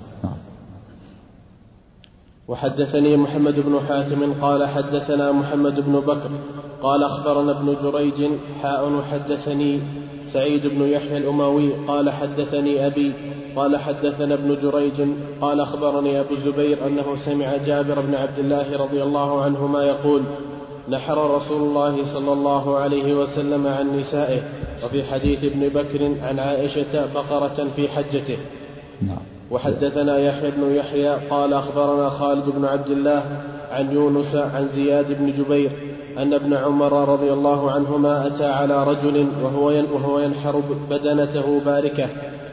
وحدثني 2.50 3.18
محمد 3.18 3.60
بن 3.60 3.80
حاتم 3.88 4.34
قال 4.42 4.68
حدثنا 4.68 5.32
محمد 5.32 5.86
بن 5.86 6.00
بكر 6.00 6.30
قال 6.82 7.04
أخبرنا 7.04 7.52
ابن 7.52 7.76
جريج 7.84 8.32
حاء 8.62 9.02
حدثني 9.12 9.80
سعيد 10.28 10.68
بن 10.68 10.88
يحيى 10.88 11.18
الأموي 11.18 11.74
قال 11.88 12.10
حدثني 12.10 12.86
أبي 12.88 13.14
قال 13.56 13.78
حدثنا 13.78 14.34
ابن 14.34 14.58
جريج 14.62 15.08
قال 15.42 15.60
أخبرني 15.60 16.20
أبو 16.20 16.34
الزبير 16.34 16.78
أنه 16.88 17.16
سمع 17.16 17.58
جابر 17.58 18.02
بن 18.02 18.16
عبد 18.16 18.40
الله 18.40 18.78
رضي 18.78 19.04
الله 19.04 19.42
عنهما 19.42 19.84
يقول 19.84 20.22
نحر 20.90 21.36
رسول 21.36 21.62
الله 21.62 22.04
صلى 22.04 22.34
الله 22.34 22.78
عليه 22.78 23.14
وسلم 23.14 23.68
عن 23.68 23.98
نسائه. 24.00 24.42
وفي 24.86 25.04
حديث 25.04 25.44
ابن 25.44 25.70
بكر 25.70 26.16
عن 26.22 26.40
عائشة 26.40 27.14
بقرة 27.14 27.68
في 27.76 27.90
حجته. 27.90 28.38
نعم. 29.02 29.29
وحدثنا 29.52 30.18
يحيى 30.18 30.52
بن 30.52 30.76
يحيى 30.76 31.10
قال 31.30 31.54
أخبرنا 31.54 32.10
خالد 32.10 32.50
بن 32.50 32.66
عبد 32.66 32.88
الله 32.88 33.24
عن 33.72 33.92
يونس 33.92 34.36
عن 34.36 34.68
زياد 34.74 35.18
بن 35.20 35.32
جبير 35.32 35.72
أن 36.18 36.34
ابن 36.34 36.54
عمر 36.54 37.10
رضي 37.10 37.34
الله 37.34 37.72
عنهما 37.72 38.28
أتى 38.28 38.46
على 38.46 38.84
رجل 38.84 39.28
وهو 39.44 39.66
وهو 39.94 40.20
ينحر 40.20 40.62
بدنته 40.90 41.60
باركة 41.66 42.08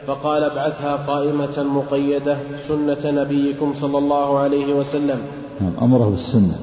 فقال 0.07 0.43
ابعثها 0.43 0.95
قائمة 0.95 1.63
مقيدة 1.63 2.37
سنة 2.67 3.21
نبيكم 3.21 3.73
صلى 3.81 3.97
الله 3.97 4.39
عليه 4.39 4.73
وسلم. 4.73 5.19
نعم 5.61 5.73
أمره 5.81 6.09
بالسنة. 6.09 6.55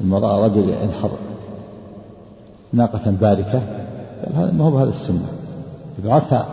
المرأة 0.00 0.44
رجل 0.44 0.68
ينحر 0.68 1.10
ناقة 2.72 3.10
باركة. 3.20 3.62
هذا 4.34 4.52
ما 4.52 4.64
هو 4.64 4.78
هذا 4.78 4.88
السنة؟ 4.88 5.28
ابعثها 6.04 6.46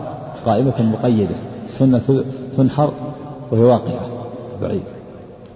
قائمة 0.46 0.82
مقيدة. 0.82 1.36
سنة 1.68 2.24
تنحر 2.58 2.94
وهي 3.54 3.64
واقعة 3.64 4.10
بعيد. 4.62 4.84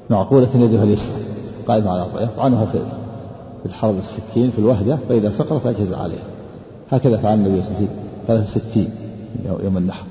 معقولة 0.10 0.50
يدها 0.56 0.84
اليسرى 0.84 1.16
قائمة 1.68 1.92
على 1.92 2.02
أربعة 2.02 2.22
يطعنها 2.22 2.66
في 2.66 2.86
الحرب 3.66 3.98
السكين 3.98 4.52
في 4.52 4.60
الوهدة 4.60 4.98
فإذا 5.10 5.32
سقطت 5.32 5.66
أجهز 5.66 5.94
عليها. 5.94 6.24
هكذا 6.92 7.18
فعل 7.18 7.34
النبي 7.34 7.64
صلى 7.64 7.68
الله 7.68 7.78
عليه 7.78 7.88
وسلم 7.88 8.00
ثلاث 8.28 8.58
ستين 8.58 8.90
يوم 9.64 9.78
النحر. 9.78 10.06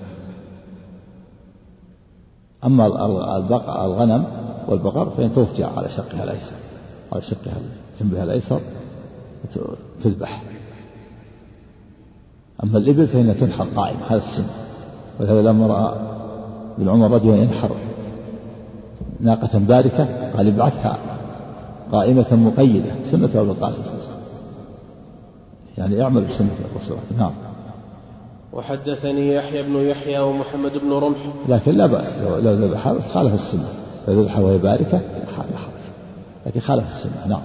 أما 2.64 2.86
البقر 3.36 3.84
الغنم 3.84 4.24
والبقر 4.68 5.10
فإن 5.10 5.32
ترجع 5.32 5.68
على 5.76 5.88
شقها 5.88 6.24
الأيسر 6.24 6.56
على 7.12 7.22
شقها 7.22 7.56
جنبها 8.00 8.24
الأيسر 8.24 8.60
تذبح. 10.02 10.42
أما 12.64 12.78
الإبل 12.78 13.06
فإنها 13.06 13.34
تنحر 13.34 13.66
قائمة 13.76 14.06
هذا 14.06 14.18
السنة 14.18 14.50
ولهذا 15.20 15.42
لما 15.42 15.66
رأى 15.66 16.05
بن 16.78 16.88
عمر 16.88 17.10
رجلا 17.10 17.36
ينحر. 17.36 17.70
ناقة 19.20 19.58
باركة 19.58 20.30
قال 20.36 20.46
ابعثها. 20.46 20.98
قائمة 21.92 22.26
مقيدة 22.32 22.90
سنة 23.10 23.30
أبو 23.34 23.52
القاسم 23.52 23.82
صلى 23.82 23.92
الله 23.92 23.94
عليه 23.94 24.02
وسلم. 24.02 24.16
يعني 25.78 26.02
أعمل 26.02 26.24
بسنة 26.24 26.50
الرسول 26.72 26.96
نعم. 27.18 27.32
وحدثني 28.52 29.34
يحيى 29.34 29.62
بن 29.62 29.76
يحيى 29.76 30.18
ومحمد 30.18 30.72
بن 30.72 30.92
رمح. 30.92 31.18
لكن 31.48 31.74
لا 31.74 31.86
بأس 31.86 32.12
لو, 32.18 32.36
ذبح 32.38 32.92
بس 32.92 33.04
خالف 33.04 33.34
السنة. 33.34 33.68
لو 34.08 34.22
ذبح 34.22 34.38
وهي 34.38 34.58
باركة 34.58 35.00
لكن 36.46 36.60
خالف 36.60 36.88
السنة. 36.88 37.26
نعم. 37.28 37.42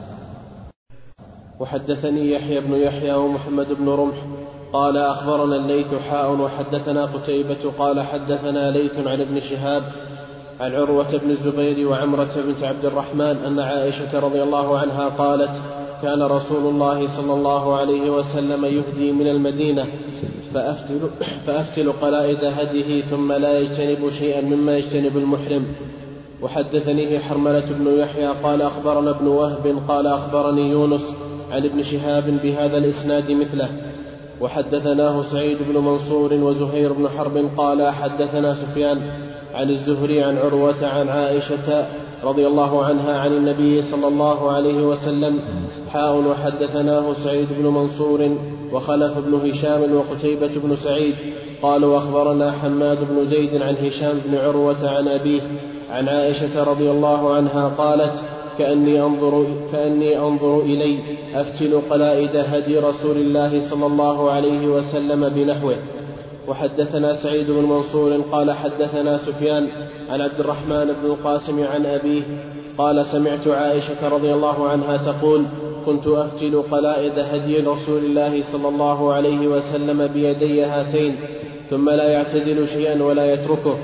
وحدثني 1.59 2.31
يحيى 2.31 2.59
بن 2.61 2.73
يحيى 2.73 3.13
ومحمد 3.13 3.67
بن 3.79 3.89
رمح. 3.89 4.25
قال 4.73 4.97
أخبرنا 4.97 5.55
الليث 5.55 5.93
حاء 6.09 6.31
وحدثنا 6.31 7.05
قتيبة 7.05 7.71
قال 7.79 8.01
حدثنا 8.01 8.71
ليث 8.71 9.07
عن 9.07 9.21
ابن 9.21 9.39
شهاب 9.39 9.83
عن 10.59 10.75
عروة 10.75 11.17
بن 11.17 11.31
الزبير 11.31 11.87
وعمرة 11.87 12.31
بنت 12.47 12.63
عبد 12.63 12.85
الرحمن 12.85 13.37
أن 13.45 13.59
عائشة 13.59 14.19
رضي 14.19 14.43
الله 14.43 14.77
عنها 14.77 15.09
قالت 15.09 15.51
كان 16.01 16.23
رسول 16.23 16.65
الله 16.65 17.07
صلى 17.07 17.33
الله 17.33 17.75
عليه 17.75 18.09
وسلم 18.09 18.65
يهدي 18.65 19.11
من 19.11 19.27
المدينة 19.27 19.87
فأفتل, 20.53 20.99
فأفتل 21.47 21.91
قلائد 21.91 22.43
هديه 22.43 23.01
ثم 23.01 23.31
لا 23.31 23.57
يجتنب 23.59 24.09
شيئا 24.09 24.41
مما 24.41 24.77
يجتنب 24.77 25.17
المحرم. 25.17 25.65
وحدثنيه 26.41 27.19
حرملة 27.19 27.65
بن 27.69 27.99
يحيى 27.99 28.27
قال 28.27 28.61
أخبرنا 28.61 29.09
ابن 29.09 29.27
وهب 29.27 29.83
قال 29.87 30.07
أخبرني 30.07 30.69
يونس 30.69 31.11
عن 31.51 31.65
ابن 31.65 31.83
شهاب 31.83 32.39
بهذا 32.43 32.77
الإسناد 32.77 33.31
مثله. 33.31 33.90
وحدثناه 34.41 35.21
سعيد 35.21 35.57
بن 35.69 35.81
منصور 35.81 36.33
وزهير 36.33 36.93
بن 36.93 37.09
حرب 37.09 37.49
قال 37.57 37.89
حدثنا 37.89 38.55
سفيان 38.55 39.01
عن 39.53 39.69
الزهري 39.69 40.23
عن 40.23 40.37
عروة 40.37 40.87
عن 40.87 41.09
عائشة 41.09 41.85
رضي 42.23 42.47
الله 42.47 42.85
عنها 42.85 43.19
عن 43.19 43.31
النبي 43.33 43.81
صلى 43.81 44.07
الله 44.07 44.51
عليه 44.51 44.87
وسلم. 44.87 45.39
حاء 45.89 46.15
وحدثناه 46.15 47.13
سعيد 47.23 47.47
بن 47.59 47.67
منصور 47.67 48.37
وخلف 48.73 49.17
بن 49.17 49.49
هشام 49.49 49.95
وقتيبة 49.95 50.51
بن 50.63 50.75
سعيد. 50.75 51.15
قالوا 51.61 51.97
أخبرنا 51.97 52.51
حماد 52.51 52.99
بن 52.99 53.25
زيد 53.25 53.61
عن 53.61 53.75
هشام 53.75 54.21
بن 54.25 54.37
عروة 54.37 54.89
عن 54.89 55.07
أبيه 55.07 55.41
عن 55.89 56.09
عائشة 56.09 56.63
رضي 56.63 56.91
الله 56.91 57.33
عنها 57.33 57.67
قالت 57.77 58.13
كأني 58.61 59.01
أنظر 59.01 59.45
كأني 59.71 60.17
أنظر 60.17 60.61
إلي 60.61 60.99
أفتل 61.35 61.81
قلائد 61.89 62.35
هدي 62.35 62.77
رسول 62.77 63.17
الله 63.17 63.61
صلى 63.69 63.85
الله 63.85 64.31
عليه 64.31 64.67
وسلم 64.67 65.29
بنحوه. 65.29 65.75
وحدثنا 66.47 67.13
سعيد 67.13 67.51
بن 67.51 67.63
منصور 67.63 68.21
قال 68.31 68.51
حدثنا 68.51 69.17
سفيان 69.17 69.67
عن 70.09 70.21
عبد 70.21 70.39
الرحمن 70.39 70.85
بن 71.01 71.09
القاسم 71.09 71.63
عن 71.63 71.85
أبيه 71.85 72.21
قال 72.77 73.05
سمعت 73.05 73.47
عائشة 73.47 74.09
رضي 74.09 74.33
الله 74.33 74.67
عنها 74.67 74.97
تقول 74.97 75.43
كنت 75.85 76.07
أفتل 76.07 76.61
قلائد 76.71 77.19
هدي 77.19 77.57
رسول 77.57 78.05
الله 78.05 78.41
صلى 78.41 78.67
الله 78.67 79.13
عليه 79.13 79.47
وسلم 79.47 80.07
بيدي 80.07 80.63
هاتين 80.63 81.15
ثم 81.69 81.89
لا 81.89 82.03
يعتزل 82.03 82.67
شيئا 82.67 83.03
ولا 83.03 83.33
يتركه. 83.33 83.77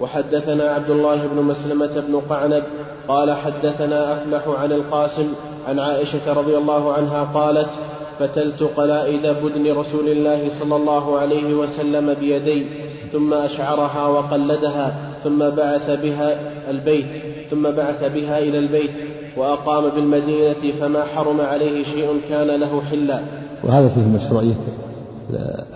وحدثنا 0.00 0.64
عبد 0.64 0.90
الله 0.90 1.26
بن 1.34 1.42
مسلمة 1.42 2.02
بن 2.08 2.20
قعنب 2.30 2.62
قال 3.08 3.32
حدثنا 3.32 4.12
أفلح 4.12 4.48
عن 4.48 4.72
القاسم 4.72 5.26
عن 5.68 5.78
عائشة 5.78 6.32
رضي 6.32 6.56
الله 6.56 6.92
عنها 6.92 7.24
قالت 7.34 7.70
فتلت 8.18 8.62
قلائد 8.62 9.26
بدن 9.26 9.72
رسول 9.72 10.08
الله 10.08 10.48
صلى 10.60 10.76
الله 10.76 11.18
عليه 11.18 11.54
وسلم 11.54 12.14
بيدي 12.20 12.66
ثم 13.12 13.34
أشعرها 13.34 14.06
وقلدها 14.06 14.96
ثم 15.24 15.38
بعث 15.50 15.90
بها 15.90 16.40
البيت 16.70 17.06
ثم 17.50 17.70
بعث 17.70 18.12
بها 18.12 18.38
إلى 18.38 18.58
البيت 18.58 18.96
وأقام 19.36 19.88
بالمدينة 19.88 20.72
فما 20.80 21.04
حرم 21.04 21.40
عليه 21.40 21.84
شيء 21.84 22.20
كان 22.28 22.60
له 22.60 22.80
حلا. 22.80 23.22
وهذا 23.64 23.88
فيه 23.88 24.26
مشروعية 24.26 24.54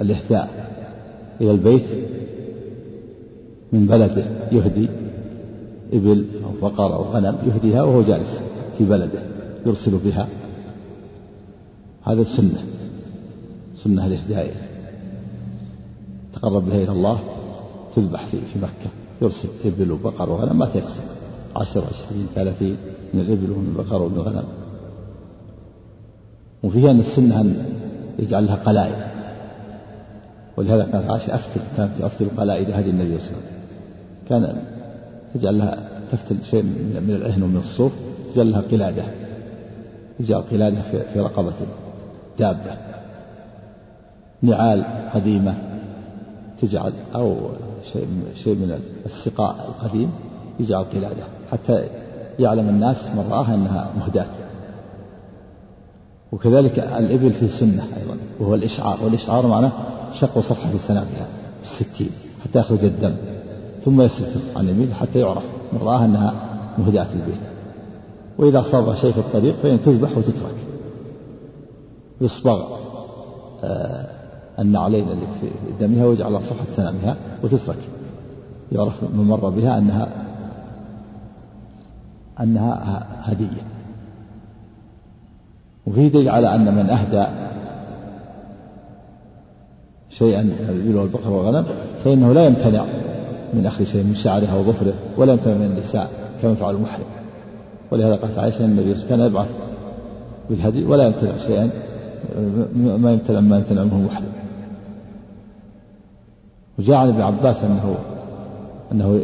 الإهداء 0.00 0.48
إلى 1.40 1.50
البيت 1.50 1.84
من 3.72 3.86
بلده 3.86 4.24
يهدي 4.52 4.88
إبل 5.93 6.26
أو 6.45 6.68
بقر 6.68 6.95
أو 6.95 7.03
غنم 7.03 7.39
يهديها 7.47 7.82
وهو 7.82 8.03
جالس 8.03 8.41
في 8.78 8.84
بلده 8.84 9.22
يرسل 9.66 9.99
بها. 10.05 10.26
هذا 12.05 12.24
سنة 12.24 12.64
سنة 13.84 14.07
الإهداء. 14.07 14.55
تقرب 16.32 16.66
بها 16.66 16.76
إلى 16.76 16.93
الله 16.93 17.20
تذبح 17.97 18.26
في, 18.26 18.41
في 18.41 18.59
مكة 18.59 18.91
يرسل 19.22 19.49
إبل 19.64 19.93
وبقر 19.93 20.30
وغنم 20.30 20.59
ما 20.59 20.66
تيسر 20.66 21.03
عشر 21.57 21.84
عشرين 21.84 22.26
ثلاثين 22.34 22.76
من 23.14 23.20
الإبل 23.20 23.51
ومن 23.51 23.74
البقر 23.78 24.03
ومن 24.03 24.16
الغنم. 24.16 24.45
وفيها 26.62 26.91
أن 26.91 27.01
السنة 27.01 27.41
أن 27.41 27.66
يجعل 28.18 28.47
لها 28.47 28.55
قلائد. 28.55 29.07
ولهذا 30.57 30.84
كانت 30.84 31.11
عائشة 31.11 31.34
أفتل 31.34 31.61
كانت 31.76 31.91
تفتل 31.99 32.28
قلائد 32.37 32.70
هدي 32.70 32.91
النبي 32.91 33.18
صلى 33.18 33.28
الله 33.28 33.41
عليه 33.41 33.47
وسلم. 33.47 33.57
كان 34.28 34.75
تجعل 35.37 35.59
لها 35.59 35.89
تفتل 36.12 36.37
شيء 36.45 36.62
من 36.62 37.18
العهن 37.22 37.43
ومن 37.43 37.57
الصوف 37.57 37.93
تجعل 38.34 38.53
لها 38.53 38.61
قلادة. 38.61 39.05
يجعل 40.20 40.41
قلادة 40.41 40.82
في 41.12 41.20
رقبة 41.20 41.53
دابة. 42.39 42.76
نعال 44.43 45.11
قديمة 45.14 45.55
تجعل 46.62 46.93
أو 47.14 47.37
شيء 47.93 48.07
شيء 48.45 48.55
من 48.55 48.80
السقاء 49.07 49.68
القديم 49.68 50.11
يجعل 50.61 50.84
قلادة. 50.84 51.24
حتى 51.53 51.84
يعلم 52.39 52.68
الناس 52.68 53.09
من 53.09 53.26
رآها 53.30 53.55
أنها 53.55 53.91
مهداة. 53.99 54.26
وكذلك 56.32 56.78
الإبل 56.78 57.32
في 57.32 57.49
سنة 57.49 57.87
أيضا 57.97 58.16
وهو 58.41 58.55
الإشعار. 58.55 58.99
والإشعار 59.05 59.47
معناه 59.47 59.72
شق 60.12 60.39
صفحة 60.39 60.70
في 60.70 60.78
سنامها 60.78 61.26
بالسكين 61.62 62.11
حتى 62.45 62.59
يخرج 62.59 62.84
الدم. 62.84 63.14
ثم 63.87 64.03
يستتر 64.03 64.41
عن 64.57 64.64
اليمين 64.64 64.95
حتى 64.95 65.18
يعرف 65.18 65.45
من 65.72 65.78
رآها 65.78 66.05
أنها 66.05 66.34
مهدأة 66.78 67.05
في 67.05 67.14
البيت. 67.14 67.41
وإذا 68.39 68.61
أصابها 68.61 68.95
شيء 68.95 69.12
في 69.12 69.18
الطريق 69.18 69.57
فإن 69.57 69.82
تذبح 69.82 70.16
وتترك. 70.16 70.55
يصبغ 72.20 72.76
آه 73.64 74.07
النعلين 74.59 75.09
اللي 75.09 75.26
في 75.41 75.51
دمها 75.80 76.07
ويجعل 76.07 76.43
صفحة 76.43 76.64
سنامها 76.66 77.16
وتترك. 77.43 77.89
يعرف 78.72 79.03
من 79.03 79.24
مر 79.24 79.49
بها 79.49 79.78
أنها 79.78 80.09
أنها 82.41 83.07
هدية. 83.22 83.62
وفيه 85.87 86.09
دليل 86.09 86.28
على 86.28 86.55
أن 86.55 86.74
من 86.74 86.91
أهدى 86.91 87.26
شيئا 90.11 90.41
الإبل 90.41 90.97
والبقر 90.97 91.30
والغنم 91.30 91.66
فإنه 92.05 92.32
لا 92.32 92.47
يمتنع 92.47 92.84
من 93.55 93.66
أخذ 93.66 93.84
شيء 93.84 94.05
من 94.05 94.14
شعرها 94.14 94.57
وظفره 94.57 94.94
ولا 95.16 95.32
يمتنع 95.32 95.55
من 95.55 95.66
النساء 95.66 96.11
كما 96.42 96.53
يفعل 96.53 96.74
المحرم. 96.74 97.05
ولهذا 97.90 98.16
قالت 98.16 98.38
عائشة 98.38 98.64
النبي 98.64 98.94
كان 99.09 99.20
يبعث 99.20 99.51
بالهدي 100.51 100.84
ولا 100.84 101.07
يمتنع 101.07 101.36
شيئا 101.36 101.70
ما 102.76 103.12
يمتنع 103.12 103.40
ما 103.40 103.57
يمتنع 103.57 103.84
منه 103.84 103.97
المحرم. 103.97 104.32
وجاء 106.78 106.97
عن 106.97 107.09
ابن 107.09 107.20
عباس 107.20 107.64
أنه 107.64 107.97
أنه 108.92 109.20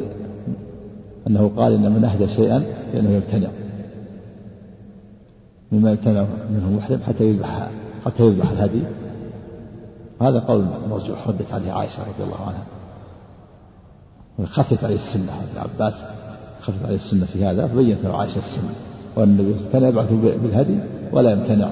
أنه 1.29 1.51
قال 1.57 1.73
إن 1.73 1.93
من 1.93 2.05
أهدى 2.05 2.29
شيئا 2.29 2.62
فإنه 2.93 3.11
يمتنع. 3.11 3.49
مما 5.73 5.91
يمتنع 5.91 6.25
منه 6.51 6.68
المحرم 6.68 7.01
حتى 7.07 7.25
يذبح 7.25 7.68
حتى 8.05 8.23
يذبح 8.23 8.51
الهدي. 8.51 8.83
هذا 10.20 10.39
قول 10.39 10.64
مرجوح 10.91 11.29
ردت 11.29 11.53
عليه 11.53 11.73
عائشة 11.73 12.03
رضي 12.03 12.25
الله 12.25 12.41
عنها. 12.47 12.64
خفت 14.47 14.84
عليه 14.84 14.95
السنة. 14.95 15.32
ابن 15.43 15.70
عباس 15.70 16.05
خفت 16.61 16.84
عليه 16.84 16.97
السنة 16.97 17.24
في 17.24 17.45
هذا 17.45 17.66
فبينت 17.66 18.05
له 18.05 18.16
عائشة 18.16 18.38
السنة 18.38 18.74
وأن 19.16 19.28
النبي 19.28 19.55
كان 19.72 19.82
يبعث 19.82 20.12
بالهدي 20.12 20.78
ولا 21.12 21.30
يمتنع 21.30 21.70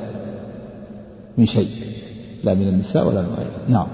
من 1.39 1.47
شيء 1.47 1.69
لا 2.45 2.55
من 2.55 2.69
النساء 2.69 3.07
ولا 3.07 3.23
من 3.23 3.29
غيره. 3.29 3.69
نعم. 3.69 3.87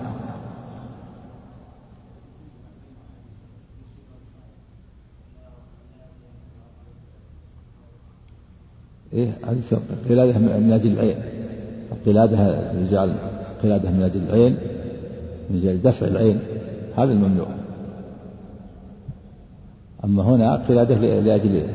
إيه 9.12 9.32
هذه 9.44 9.80
قلادة 10.08 10.38
من 10.38 10.72
أجل 10.72 10.92
العين. 10.92 11.16
القلادة 11.92 12.72
يجعل 12.72 13.14
قلادة 13.62 13.90
من 13.90 14.02
أجل 14.02 14.20
العين 14.28 14.56
من 15.50 15.58
أجل 15.58 15.82
دفع 15.82 16.06
العين. 16.06 16.38
هذا 16.96 17.12
الممنوع. 17.12 17.65
أما 20.04 20.22
هنا 20.22 20.56
قلادة 20.56 21.20
لأجل 21.20 21.66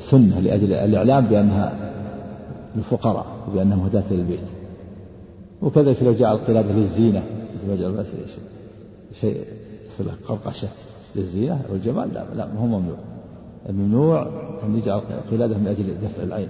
سنة 0.00 0.40
لأجل 0.40 0.72
الإعلام 0.72 1.26
بأنها 1.26 1.92
للفقراء 2.76 3.26
وبأنها 3.48 3.76
مهداة 3.76 4.04
للبيت. 4.10 4.40
وكذلك 5.62 6.02
لو 6.02 6.12
جاء 6.12 6.32
القلادة 6.32 6.72
للزينة 6.72 7.22
يجعل 7.68 8.06
شيء 9.20 9.44
يصير 9.88 10.06
قرقشة 10.28 10.68
للزينة 11.16 11.62
والجمال؟ 11.72 12.14
لا 12.14 12.24
لا 12.34 12.46
ما 12.46 12.60
هو 12.60 12.66
ممنوع. 12.66 12.96
الممنوع 13.68 14.22
أن 14.64 14.78
يجعل 14.78 15.00
قلادة 15.30 15.58
من 15.58 15.66
أجل 15.66 16.08
دفع 16.08 16.22
العين. 16.22 16.48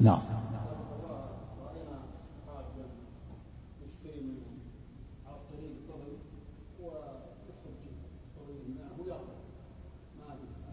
نعم. 0.00 0.20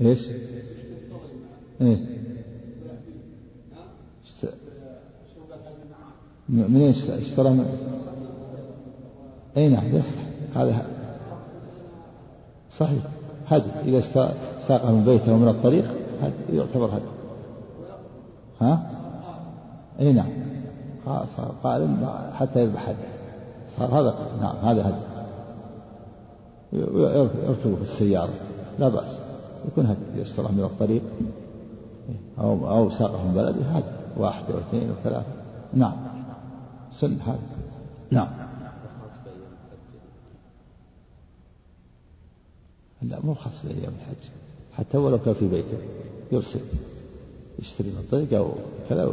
إيش؟ 0.01 0.19
إيه. 1.81 2.19
من 6.49 6.81
إيش 6.81 7.09
اشترى 7.09 7.49
من 7.49 7.65
إي 9.57 9.69
نعم 9.69 9.95
يصح 9.95 10.19
هذا 10.55 10.85
صحيح. 12.77 13.03
هدي. 13.47 13.71
إذا 13.85 14.01
ساقه 14.67 14.91
من 14.91 15.05
بيته 15.05 15.33
ومن 15.33 15.47
الطريق 15.47 15.85
هدي. 16.21 16.57
يعتبر 16.57 16.85
هدي. 16.85 17.05
ها؟ 18.61 18.91
إي 19.99 20.13
نعم. 20.13 20.29
صار 21.05 21.55
قائم 21.63 22.07
حتى 22.33 22.59
يذبح 22.59 22.89
هدي. 22.89 22.97
صار 23.77 23.99
هذا 23.99 24.15
نعم 24.41 24.55
هذا 24.55 24.89
هدي. 24.89 25.01
يركبه 26.73 27.75
في 27.75 27.81
السيارة. 27.81 28.33
لا 28.79 28.89
بأس. 28.89 29.28
يكون 29.67 29.95
يشترى 30.15 30.47
من 30.51 30.63
الطريق. 30.63 31.01
أو 32.39 32.69
أو 32.69 32.89
ساقه 32.89 33.27
من 33.27 33.33
بلده 33.33 33.65
هذا 33.65 33.99
واحد 34.17 34.43
أو 34.51 34.59
اثنين 34.59 34.89
أو 34.89 34.95
ثلاثة. 35.03 35.33
نعم. 35.73 35.95
سن 36.91 37.17
هذا. 37.27 37.39
نعم. 38.11 38.29
لا 43.01 43.19
مو 43.23 43.33
خاص 43.33 43.65
بأيام 43.65 43.93
الحج. 44.01 44.29
حتى 44.77 44.97
ولو 44.97 45.17
كان 45.17 45.33
في 45.33 45.47
بيته 45.47 45.77
يرسل. 46.31 46.59
يشتري 47.59 47.89
من 47.89 47.97
الطريق 47.97 48.33
أو 48.33 48.51
كذا 48.89 49.11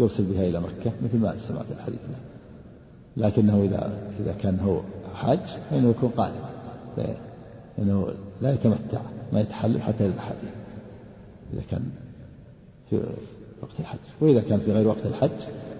يرسل 0.00 0.24
بها 0.24 0.48
إلى 0.48 0.60
مكة 0.60 0.92
مثل 1.04 1.18
ما 1.18 1.36
سمعت 1.38 1.66
الحديث 1.70 2.00
لكنه 3.16 3.62
إذا 3.62 4.10
إذا 4.20 4.32
كان 4.32 4.60
هو 4.60 4.80
حاج 5.14 5.38
فإنه 5.70 5.90
يكون 5.90 6.10
قارن 6.16 6.34
لأنه 7.78 8.08
لا 8.42 8.54
يتمتع. 8.54 9.00
ما 9.34 9.40
يتحلل 9.40 9.82
حتى 9.82 10.04
يذبح 10.04 10.32
إذا 11.52 11.62
كان 11.70 11.82
في 12.90 12.96
وقت 13.62 13.80
الحج. 13.80 13.98
وإذا 14.20 14.40
كان 14.40 14.60
في 14.60 14.72
غير 14.72 14.88
وقت 14.88 15.06
الحج 15.06 15.30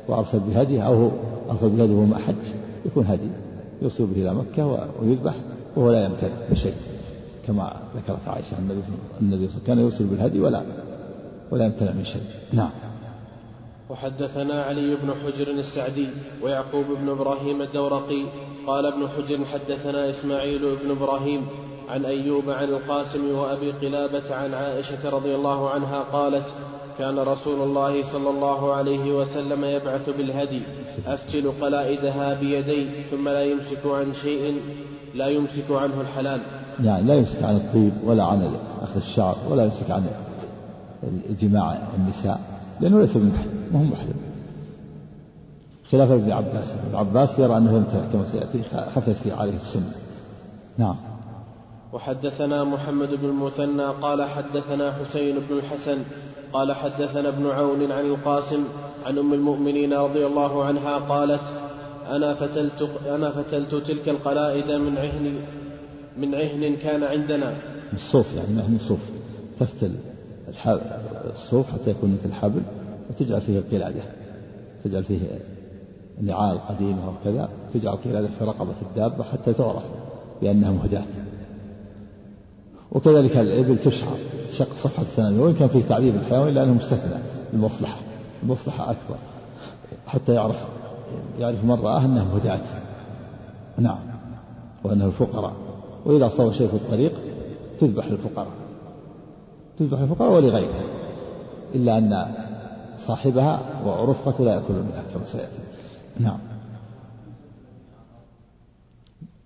وأرسل 0.09 0.41
بهديه 0.41 0.83
أو 0.83 1.11
أرسل 1.51 1.69
بهديه 1.69 1.95
وهو 1.95 2.15
حج 2.15 2.35
يكون 2.87 3.07
هدي 3.07 3.29
يوصل 3.83 4.07
به 4.07 4.23
إلى 4.23 4.35
مكة 4.35 4.89
ويذبح 5.01 5.35
وهو 5.77 5.93
لا 5.93 6.05
يمتنع 6.05 6.33
بشيء 6.51 6.75
كما 7.47 7.77
ذكرت 7.97 8.29
عائشة 8.29 8.59
النبي 8.59 8.81
النبي 9.21 9.49
كان 9.67 9.79
يوصل 9.79 10.05
بالهدي 10.05 10.41
ولا 10.41 10.63
ولا 11.51 11.65
يمتنع 11.65 11.93
من 11.93 12.05
شيء. 12.05 12.23
نعم. 12.53 12.71
وحدثنا 13.91 14.63
علي 14.63 14.97
بن 15.03 15.15
حجر 15.15 15.51
السعدي 15.51 16.09
ويعقوب 16.43 16.85
بن 17.01 17.09
إبراهيم 17.09 17.63
الدورقي 17.63 18.25
قال 18.67 18.87
ابن 18.87 19.09
حجر 19.09 19.45
حدثنا 19.45 20.11
إسماعيل 20.11 20.77
بن 20.77 20.91
إبراهيم 20.91 21.47
عن 21.89 22.05
أيوب 22.05 22.51
عن 22.51 22.65
القاسم 22.65 23.35
وأبي 23.35 23.73
قلابة 23.73 24.35
عن 24.35 24.55
عائشة 24.55 25.11
رضي 25.11 25.35
الله 25.35 25.71
عنها 25.71 26.03
قالت 26.13 26.55
كان 26.99 27.19
رسول 27.19 27.63
الله 27.63 28.03
صلى 28.03 28.31
الله 28.31 28.73
عليه 28.73 29.13
وسلم 29.13 29.65
يبعث 29.65 30.11
بالهدي 30.11 30.63
أفتل 31.07 31.53
قلائدها 31.61 32.35
بيدي 32.35 32.87
ثم 33.11 33.29
لا 33.29 33.43
يمسك 33.43 33.87
عن 33.87 34.13
شيء 34.23 34.61
لا 35.15 35.29
يمسك 35.29 35.71
عنه 35.71 36.01
الحلال. 36.01 36.41
يعني 36.85 37.07
لا 37.07 37.15
يمسك 37.15 37.43
عن 37.43 37.57
الطيب 37.57 37.93
ولا 38.05 38.25
عن 38.25 38.57
أخذ 38.83 38.97
الشعر 38.97 39.37
ولا 39.51 39.65
يمسك 39.65 39.91
عن 39.91 40.07
جماع 41.41 41.79
النساء 41.99 42.41
لأنه 42.81 43.01
ليس 43.01 43.17
بمحرم 43.17 43.69
ما 43.73 43.79
هو 43.79 43.85
محرم. 43.85 44.15
خلافا 45.93 46.15
ابن 46.15 46.33
عباس 46.33 46.75
ابن 46.87 46.97
عباس 46.97 47.39
يرى 47.39 47.57
أنه 47.57 47.77
يمتنع 47.77 48.05
كما 48.13 48.25
سيأتي 48.33 48.63
خفت 48.95 49.11
في 49.11 49.33
عليه 49.33 49.57
السنة 49.57 49.93
نعم. 50.79 50.97
وحدثنا 51.95 52.65
محمد 52.65 53.09
بن 53.09 53.29
المثنى 53.29 53.85
قال 53.85 54.23
حدثنا 54.23 54.93
حسين 54.93 55.37
بن 55.49 55.59
الحسن 55.59 55.99
قال 56.53 56.73
حدثنا 56.73 57.29
ابن 57.29 57.47
عون 57.47 57.93
عن 57.93 58.07
القاسم 58.07 58.65
عن 59.07 59.19
أم 59.19 59.33
المؤمنين 59.33 59.93
رضي 59.93 60.27
الله 60.27 60.65
عنها 60.65 60.99
قالت 60.99 61.41
أنا 62.11 62.35
فتلت 62.35 62.91
أنا 63.09 63.31
فتلت 63.31 63.75
تلك 63.75 64.09
القلائد 64.09 64.71
من 64.71 64.99
عهن 64.99 65.35
من 66.19 66.35
عهن 66.35 66.77
كان 66.77 67.03
عندنا. 67.03 67.55
الصوف 67.93 68.27
يعني 68.37 68.49
من 68.49 68.79
الصوف. 68.81 69.01
تفتل 69.61 69.91
الصوف 71.31 71.67
حتى 71.73 71.91
يكون 71.91 72.13
مثل 72.13 72.29
الحبل 72.29 72.63
وتجعل 73.11 73.41
فيه 73.41 73.59
القلادة. 73.59 74.03
تجعل 74.85 75.05
فيه 75.05 75.19
نعال 76.23 76.59
قديمة 76.69 77.09
وكذا 77.09 77.49
تجعل 77.75 77.97
قلادة 77.97 78.29
في 78.39 78.45
رقبة 78.45 78.75
الدابة 78.83 79.25
حتى 79.25 79.53
تعرف 79.53 79.83
بأنها 80.43 80.71
مهداة. 80.71 81.05
وكذلك 82.95 83.37
الإبل 83.37 83.79
تشعر 83.79 84.17
شق 84.53 84.75
صفحة 84.75 85.03
السنة 85.03 85.43
وإن 85.43 85.55
كان 85.55 85.69
فيه 85.69 85.83
تعذيب 85.83 86.17
الحيوان 86.17 86.49
إلا 86.49 86.63
أنه 86.63 86.75
مستثنى 86.75 87.21
المصلحة 87.53 87.97
المصلحة 88.43 88.91
أكبر 88.91 89.17
حتى 90.07 90.35
يعرف 90.35 90.65
يعرف 91.39 91.65
من 91.65 91.71
رآه 91.71 92.05
أنه 92.05 92.37
هداة. 92.37 92.61
نعم. 93.79 93.99
وأنه 94.85 95.05
الفقراء 95.05 95.53
وإذا 96.05 96.29
صار 96.29 96.53
شيء 96.53 96.69
في 96.69 96.75
الطريق 96.75 97.13
تذبح 97.81 98.07
للفقراء 98.07 98.53
تذبح 99.79 100.01
للفقراء 100.01 100.33
ولغيرهم 100.33 100.89
إلا 101.75 101.99
أن 101.99 102.35
صاحبها 102.99 103.61
ورفقته 103.85 104.45
لا 104.45 104.55
يأكلون 104.55 104.83
منها 104.83 105.03
كما 105.15 105.27
سيأتي. 105.27 105.59
نعم. 106.21 106.39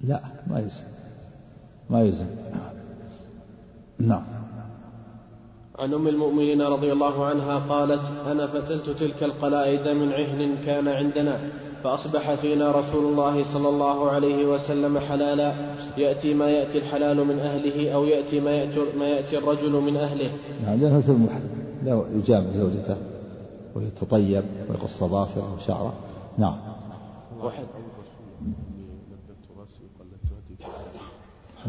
لا 0.01 0.21
ما 0.47 0.59
يلزم. 0.59 0.85
ما 1.91 2.03
يلزم. 2.03 2.27
نعم. 3.99 4.23
عن 5.79 5.95
أم 5.95 6.09
المؤمنين 6.09 6.63
رضي 6.63 6.93
الله 6.93 7.25
عنها 7.25 7.59
قالت 7.59 8.03
أنا 8.27 8.47
فتلت 8.47 8.91
تلك 8.91 9.23
القلائد 9.23 9.89
من 9.89 10.13
عهن 10.13 10.57
كان 10.67 10.89
عندنا 10.89 11.41
فأصبح 11.85 12.35
فينا 12.35 12.71
رسول 12.71 13.05
الله 13.05 13.45
صلى 13.45 13.69
الله 13.69 14.11
عليه 14.11 14.47
وسلم 14.47 14.99
حلالا. 14.99 15.53
يأتي 15.97 16.35
ما 16.35 16.51
يأتي 16.51 16.79
الحلال 16.79 17.27
من 17.27 17.39
أهله 17.39 17.91
أو 17.95 18.05
يأتي 18.05 18.41
ما 18.41 18.51
ياتي, 18.51 18.81
ما 18.99 19.09
يأتي 19.09 19.39
الرجل 19.39 19.73
من 19.73 19.97
أهله. 19.97 20.31
نعم 20.65 20.81
لأنه 20.81 20.99
مثل 20.99 21.13
المحرم 21.13 21.49
لا 21.85 22.05
يجامع 22.15 22.53
زوجته 22.53 22.97
ويتطيب 23.75 24.45
ويقص 24.71 25.05
ظافره 25.05 25.55
وشعره 25.55 25.93
نعم. 26.39 26.57
واحد. 27.43 27.65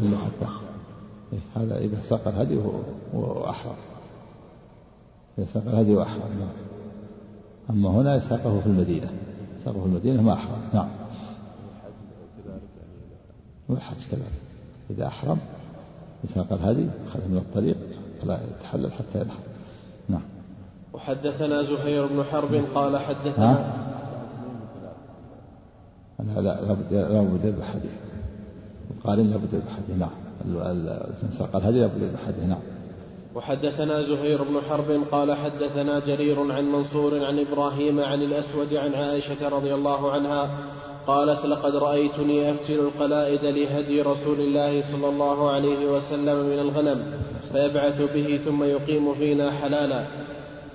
حتى 0.00 0.69
هذا 1.56 1.78
إذا 1.78 2.00
ساق 2.08 2.28
الهدي 2.28 2.56
وهو 3.14 3.50
أحرم 3.50 3.76
إذا 5.38 5.46
ساق 5.54 5.62
الهدي 5.66 5.94
وأحرم 5.94 6.20
نعم. 6.38 6.52
أما 7.70 7.88
هنا 7.88 8.16
يساقه 8.16 8.60
في 8.60 8.66
المدينة. 8.66 9.10
ساقه 9.64 9.80
في 9.80 9.86
المدينة 9.86 10.22
ما 10.22 10.32
أحرم 10.32 10.60
نعم. 10.74 10.88
والحج 13.68 13.96
كذلك. 14.10 14.40
إذا 14.90 15.06
أحرم 15.06 15.38
يساق 16.24 16.52
الهدي 16.52 16.86
أخذ 17.08 17.28
من 17.28 17.36
الطريق 17.36 17.76
فلا 18.22 18.40
يتحلل 18.50 18.92
حتى 18.92 19.20
ينحر. 19.20 19.40
نعم. 20.08 20.22
وحدثنا 20.92 21.62
زهير 21.62 22.06
بن 22.06 22.24
حرب 22.24 22.54
قال 22.74 22.98
حدثنا 22.98 23.90
لا 26.18 26.40
لا 26.40 26.60
لابد 26.90 27.44
يذبح 27.44 27.66
حديث 27.72 27.90
القارن 28.90 29.30
لابد 29.30 29.52
يذبح 29.52 29.72
حديث 29.72 29.98
نعم. 29.98 30.10
الهدي 31.54 31.80
لابد 31.80 32.16
حديث 32.26 32.44
نعم. 32.48 32.58
وحدثنا 33.34 34.02
زهير 34.02 34.42
بن 34.42 34.60
حرب 34.70 35.02
قال 35.12 35.36
حدثنا 35.36 35.98
جرير 35.98 36.52
عن 36.52 36.72
منصور 36.72 37.24
عن 37.24 37.38
إبراهيم 37.38 38.00
عن 38.00 38.22
الأسود 38.22 38.74
عن 38.74 38.94
عائشة 38.94 39.48
رضي 39.48 39.74
الله 39.74 40.10
عنها 40.10 40.50
قالت 41.06 41.46
لقد 41.46 41.76
رأيتني 41.76 42.50
افتل 42.50 42.74
القلائد 42.74 43.44
لهدي 43.44 44.02
رسول 44.02 44.40
الله 44.40 44.82
صلى 44.82 45.08
الله 45.08 45.50
عليه 45.50 45.86
وسلم 45.86 46.46
من 46.46 46.58
الغنم 46.58 47.02
فيبعث 47.52 48.14
به 48.14 48.40
ثم 48.44 48.64
يقيم 48.64 49.14
فينا 49.14 49.50
حلالا. 49.50 50.04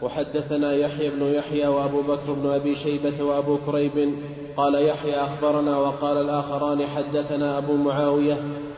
وحدثنا 0.01 0.73
يحيى 0.73 1.09
بن 1.09 1.21
يحيى 1.21 1.67
وأبو 1.67 2.01
بكر 2.01 2.33
بن 2.33 2.49
أبي 2.49 2.75
شيبة 2.75 3.23
وأبو 3.23 3.57
كريب 3.65 4.13
قال 4.57 4.75
يحيى 4.75 5.15
أخبرنا 5.15 5.77
وقال 5.77 6.17
الآخران 6.17 6.87
حدثنا 6.87 7.57
أبو 7.57 7.73
معاوية 7.73 8.37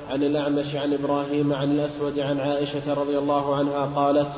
عن 0.09 0.23
الأعمش 0.23 0.75
عن 0.75 0.93
إبراهيم 0.93 1.53
عن 1.53 1.71
الأسود 1.71 2.19
عن 2.19 2.39
عائشة 2.39 2.93
رضي 2.93 3.17
الله 3.17 3.55
عنها 3.55 3.85
قالت 3.95 4.29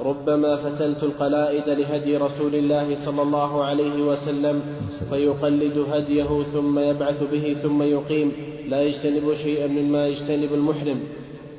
ربما 0.00 0.56
فتلت 0.56 1.02
القلائد 1.02 1.68
لهدي 1.68 2.16
رسول 2.16 2.54
الله 2.54 2.96
صلى 2.96 3.22
الله 3.22 3.64
عليه 3.64 4.02
وسلم 4.02 4.62
فيقلد 5.10 5.86
هديه 5.92 6.42
ثم 6.52 6.78
يبعث 6.78 7.22
به 7.32 7.56
ثم 7.62 7.82
يقيم 7.82 8.32
لا 8.68 8.82
يجتنب 8.82 9.34
شيئا 9.34 9.66
مما 9.66 10.06
يجتنب 10.06 10.54
المحرم. 10.54 11.00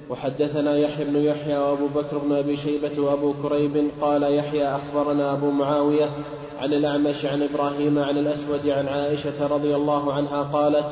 وحدثنا 0.09 0.77
يحيى 0.77 1.05
بن 1.05 1.15
يحيى 1.15 1.57
وأبو 1.57 1.87
بكر 1.87 2.17
بن 2.17 2.31
أبي 2.31 2.57
شيبة 2.57 3.01
وأبو 3.01 3.33
كريب 3.43 3.87
قال 4.01 4.23
يحيى 4.23 4.75
أخبرنا 4.75 5.33
أبو 5.33 5.51
معاوية 5.51 6.09
عن 6.59 6.73
الأعمش 6.73 7.25
عن 7.25 7.43
إبراهيم 7.43 7.99
عن 7.99 8.17
الأسود 8.17 8.67
عن 8.67 8.87
عائشة 8.87 9.47
رضي 9.47 9.75
الله 9.75 10.13
عنها 10.13 10.43
قالت 10.43 10.85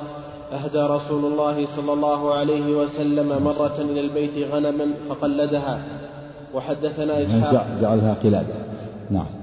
أهدى 0.51 0.79
رسول 0.79 1.25
الله 1.25 1.65
صلى 1.65 1.93
الله 1.93 2.33
عليه 2.33 2.75
وسلم 2.75 3.43
مرة 3.43 3.75
إلى 3.79 3.99
البيت 3.99 4.51
غنما 4.51 4.93
فقلدها. 5.09 5.83
وحدثنا 6.53 7.21
إسحاق 7.21 7.67
جعلها 7.81 8.17
قلادة. 8.23 8.53
نعم. 9.11 9.41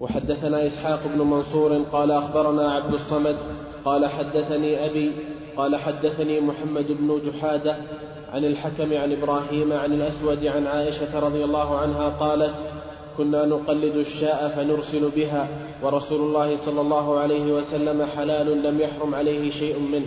وحدثنا 0.00 0.66
إسحاق 0.66 1.00
بن 1.14 1.26
منصور 1.26 1.82
قال 1.92 2.10
أخبرنا 2.10 2.72
عبد 2.72 2.94
الصمد 2.94 3.36
قال 3.84 4.06
حدثني 4.06 4.86
أبي 4.86 5.12
قال 5.56 5.76
حدثني 5.76 6.40
محمد 6.40 6.86
بن 6.88 7.20
جحادة 7.26 7.76
عن 8.32 8.44
الحكم 8.44 8.96
عن 8.96 9.12
إبراهيم 9.12 9.72
عن 9.72 9.92
الأسود 9.92 10.46
عن 10.46 10.66
عائشة 10.66 11.20
رضي 11.20 11.44
الله 11.44 11.78
عنها 11.78 12.08
قالت 12.08 12.54
كنا 13.18 13.46
نقلد 13.46 13.96
الشاء 13.96 14.48
فنرسل 14.48 15.10
بها 15.16 15.48
ورسول 15.82 16.20
الله 16.20 16.56
صلى 16.56 16.80
الله 16.80 17.18
عليه 17.18 17.52
وسلم 17.52 18.06
حلال 18.16 18.62
لم 18.62 18.80
يحرم 18.80 19.14
عليه 19.14 19.50
شيء 19.50 19.78
منه. 19.78 20.06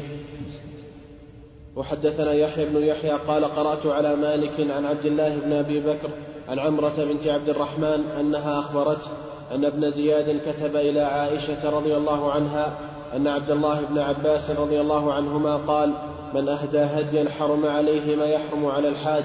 وحدثنا 1.76 2.34
يحيى 2.34 2.66
بن 2.66 2.84
يحيى 2.84 3.12
قال 3.12 3.46
قرأت 3.46 3.86
على 3.86 4.16
مالك 4.16 4.72
عن 4.72 4.86
عبد 4.86 5.06
الله 5.06 5.38
بن 5.46 5.54
أبي 5.54 5.80
بكر 5.80 6.10
عن 6.48 6.60
عمرة 6.60 6.94
بنت 6.98 7.28
عبد 7.28 7.50
الرحمن 7.50 8.04
أنها 8.20 8.60
أخبرته 8.60 9.08
أن 9.52 9.66
ابن 9.66 9.92
زياد 9.92 10.42
كتب 10.46 10.76
إلى 10.76 11.02
عائشة 11.02 11.70
رضي 11.70 11.98
الله 11.98 12.32
عنها 12.32 12.78
أن 13.16 13.28
عبد 13.28 13.52
الله 13.52 13.82
بن 13.90 14.00
عباس 14.00 14.52
رضي 14.52 14.82
الله 14.82 15.14
عنهما 15.14 15.56
قال 15.58 15.94
من 16.34 16.50
أهدى 16.50 16.80
هديا 16.80 17.30
حرم 17.30 17.66
عليه 17.66 18.16
ما 18.16 18.26
يحرم 18.26 18.66
على 18.66 18.88
الحاج 18.88 19.24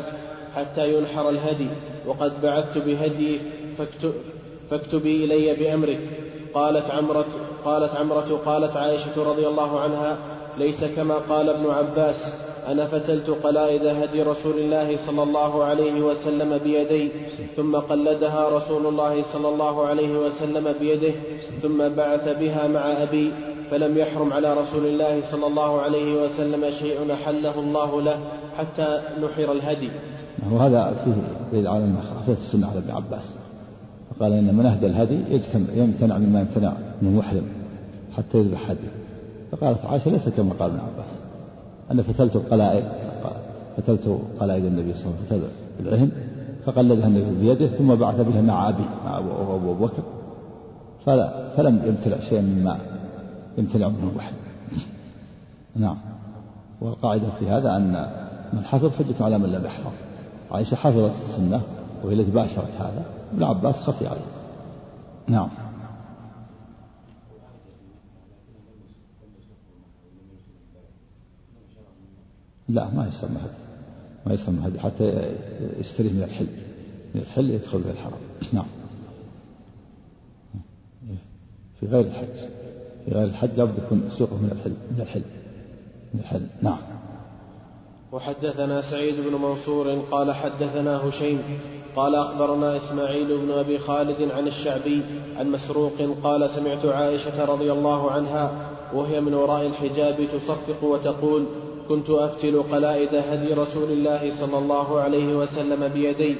حتى 0.54 0.94
ينحر 0.94 1.28
الهدي 1.28 1.68
وقد 2.06 2.42
بعثت 2.42 2.78
بهدي 2.78 3.40
فاكتبي 4.70 5.24
إلي 5.24 5.54
بأمرك. 5.54 6.00
قالت 6.58 6.90
عمرة 6.90 7.26
قالت 7.64 7.96
عمرة 7.96 8.40
قالت 8.46 8.76
عائشة 8.76 9.16
رضي 9.30 9.46
الله 9.48 9.80
عنها 9.80 10.16
ليس 10.58 10.84
كما 10.84 11.14
قال 11.14 11.48
ابن 11.48 11.70
عباس 11.70 12.32
أنا 12.68 12.86
فتلت 12.86 13.30
قلائد 13.30 13.86
هدي 13.86 14.22
رسول 14.22 14.58
الله 14.58 14.96
صلى 15.06 15.22
الله 15.22 15.64
عليه 15.64 16.00
وسلم 16.00 16.58
بيدي 16.64 17.10
ثم 17.56 17.76
قلدها 17.76 18.48
رسول 18.48 18.86
الله 18.86 19.22
صلى 19.32 19.48
الله 19.48 19.86
عليه 19.86 20.18
وسلم 20.18 20.74
بيده 20.80 21.12
ثم 21.62 21.88
بعث 21.88 22.38
بها 22.40 22.68
مع 22.68 22.80
أبي 22.80 23.32
فلم 23.70 23.98
يحرم 23.98 24.32
على 24.32 24.54
رسول 24.54 24.86
الله 24.86 25.22
صلى 25.30 25.46
الله 25.46 25.80
عليه 25.80 26.22
وسلم 26.22 26.70
شيء 26.70 27.12
أحله 27.12 27.58
الله 27.58 28.02
له 28.02 28.18
حتى 28.58 29.00
نحر 29.22 29.52
الهدي. 29.52 29.90
وهذا 30.52 30.96
فيه 31.04 31.12
دليل 31.52 31.68
على 31.68 31.84
أن 31.84 31.96
السنة 32.28 32.66
على 32.70 32.78
ابن 32.78 32.90
عباس. 32.90 33.34
قال 34.20 34.32
إن 34.32 34.54
من 34.54 34.66
أهدى 34.66 34.86
الهدي 34.86 35.20
يمتنع 35.76 36.18
مما 36.18 36.40
يمتنع 36.40 36.72
من 37.02 37.08
المحرم 37.08 37.42
حتى 38.16 38.38
يذبح 38.38 38.70
هدي. 38.70 38.88
فقالت 39.52 39.84
عائشة 39.84 40.10
ليس 40.10 40.28
كما 40.28 40.52
قال 40.60 40.70
ابن 40.70 40.80
عباس. 40.80 41.10
أنا 41.90 42.02
فتلت 42.02 42.36
القلائد 42.36 42.84
فتلت 43.76 44.18
قلائد 44.40 44.64
النبي 44.64 44.94
صلى 44.94 45.04
الله 45.06 45.16
عليه 45.30 45.40
وسلم 45.40 45.50
العهن 45.80 46.10
فقلدها 46.66 47.06
النبي 47.06 47.46
بيده 47.46 47.66
ثم 47.66 47.94
بعث 47.94 48.20
بها 48.20 48.42
مع 48.42 48.68
أبي 48.68 48.84
مع 49.04 49.18
أبو 49.54 49.74
بكر. 49.74 50.02
فلا 51.06 51.48
فلم 51.56 51.82
يمتلع 51.86 52.20
شيئا 52.20 52.42
مما 52.42 52.78
يمتنع 53.58 53.88
منه 53.88 54.10
الوحي 54.12 54.32
نعم. 55.76 55.96
والقاعدة 56.80 57.26
في 57.38 57.48
هذا 57.50 57.76
أن 57.76 58.06
من 58.52 58.64
حفظ 58.64 58.90
حجة 58.92 59.24
على 59.24 59.38
من 59.38 59.52
لم 59.52 59.64
يحفظ. 59.64 59.92
عائشة 60.50 60.74
حفظت 60.74 61.12
السنة 61.28 61.60
وهي 62.04 62.14
التي 62.14 62.30
باشرت 62.30 62.74
هذا. 62.78 63.04
ابن 63.32 63.42
عباس 63.42 63.82
خفي 63.82 64.06
عليه. 64.06 64.20
نعم. 65.28 65.48
لا 72.68 72.90
ما 72.94 73.08
يسمى 73.08 73.38
هدي 73.38 73.68
ما 74.26 74.34
يسمى 74.34 74.68
هدي 74.68 74.80
حتى 74.80 75.34
يشتريه 75.78 76.12
من 76.12 76.22
الحل. 76.22 76.46
من 77.14 77.20
الحل 77.20 77.50
يدخل 77.50 77.78
به 77.78 77.90
الحرام. 77.90 78.20
نعم. 78.52 78.66
في 81.80 81.86
غير 81.86 82.06
الحج. 82.06 82.36
في 83.04 83.10
غير 83.10 83.24
الحج 83.24 83.50
لابد 83.56 83.78
يكون 83.78 84.10
سوقه 84.10 84.36
من 84.36 84.50
الحل. 84.52 84.70
من 84.70 85.00
الحل. 85.00 85.22
من 86.14 86.20
الحل. 86.20 86.46
نعم. 86.62 86.78
وحدثنا 88.12 88.80
سعيد 88.80 89.14
بن 89.20 89.34
منصور 89.34 89.98
قال 90.10 90.32
حدثنا 90.32 91.08
هشيم 91.08 91.42
قال 91.98 92.14
أخبرنا 92.14 92.76
إسماعيل 92.76 93.38
بن 93.38 93.50
أبي 93.50 93.78
خالد 93.78 94.30
عن 94.36 94.46
الشعبي 94.46 95.02
عن 95.38 95.50
مسروق 95.50 95.92
قال 96.24 96.50
سمعت 96.50 96.86
عائشة 96.86 97.44
رضي 97.44 97.72
الله 97.72 98.10
عنها 98.10 98.50
وهي 98.94 99.20
من 99.20 99.34
وراء 99.34 99.66
الحجاب 99.66 100.16
تصفق 100.32 100.84
وتقول 100.84 101.44
كنت 101.88 102.10
أفتل 102.10 102.62
قلائد 102.62 103.14
هدي 103.14 103.54
رسول 103.54 103.90
الله 103.90 104.32
صلى 104.40 104.58
الله 104.58 105.00
عليه 105.00 105.34
وسلم 105.34 105.88
بيدي 105.94 106.36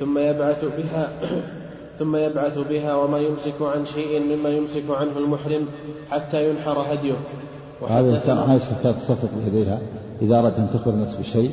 ثم 0.00 0.18
يبعث 0.18 0.64
بها 0.64 1.12
ثم 1.98 2.16
يبعث 2.16 2.58
بها 2.58 2.94
وما 2.94 3.18
يمسك 3.18 3.62
عن 3.62 3.86
شيء 3.86 4.20
مما 4.20 4.48
يمسك 4.48 4.84
عنه 4.90 5.18
المحرم 5.18 5.66
حتى 6.10 6.50
ينحر 6.50 6.86
هديه. 6.92 7.16
كان 8.26 8.38
عائشة 8.38 8.82
كانت 8.82 8.98
تصفق 8.98 9.28
بيديها 9.44 9.78
إذا 10.22 10.38
أردت 10.38 10.58
أن 10.58 10.70
تخبر 10.72 10.90
الناس 10.90 11.16
بشيء 11.16 11.50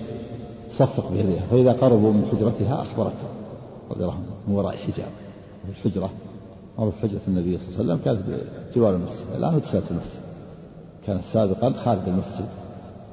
تصفق 0.72 1.12
بيديها 1.12 1.42
فإذا 1.52 1.72
قربوا 1.72 2.14
من 2.14 2.26
حجرتها 2.32 2.82
أخبرته 2.82 3.28
رضي 3.92 4.04
الله 4.04 4.14
عنه 4.14 4.26
من 4.48 4.56
وراء 4.56 4.78
حجاب. 4.78 5.10
الحجرة 5.70 6.10
في 6.78 6.92
حجرة 7.02 7.22
النبي 7.28 7.58
صلى 7.58 7.68
الله 7.68 7.94
عليه 7.94 7.94
وسلم 7.94 8.00
كانت 8.06 8.20
بجوار 8.76 8.96
المسجد. 8.96 9.26
الآن 9.38 9.54
أدخلت 9.54 9.92
المسجد. 9.92 10.22
كانت 11.08 11.24
سابقا 11.24 11.74
خارج 11.74 12.08
المسجد. 12.08 12.48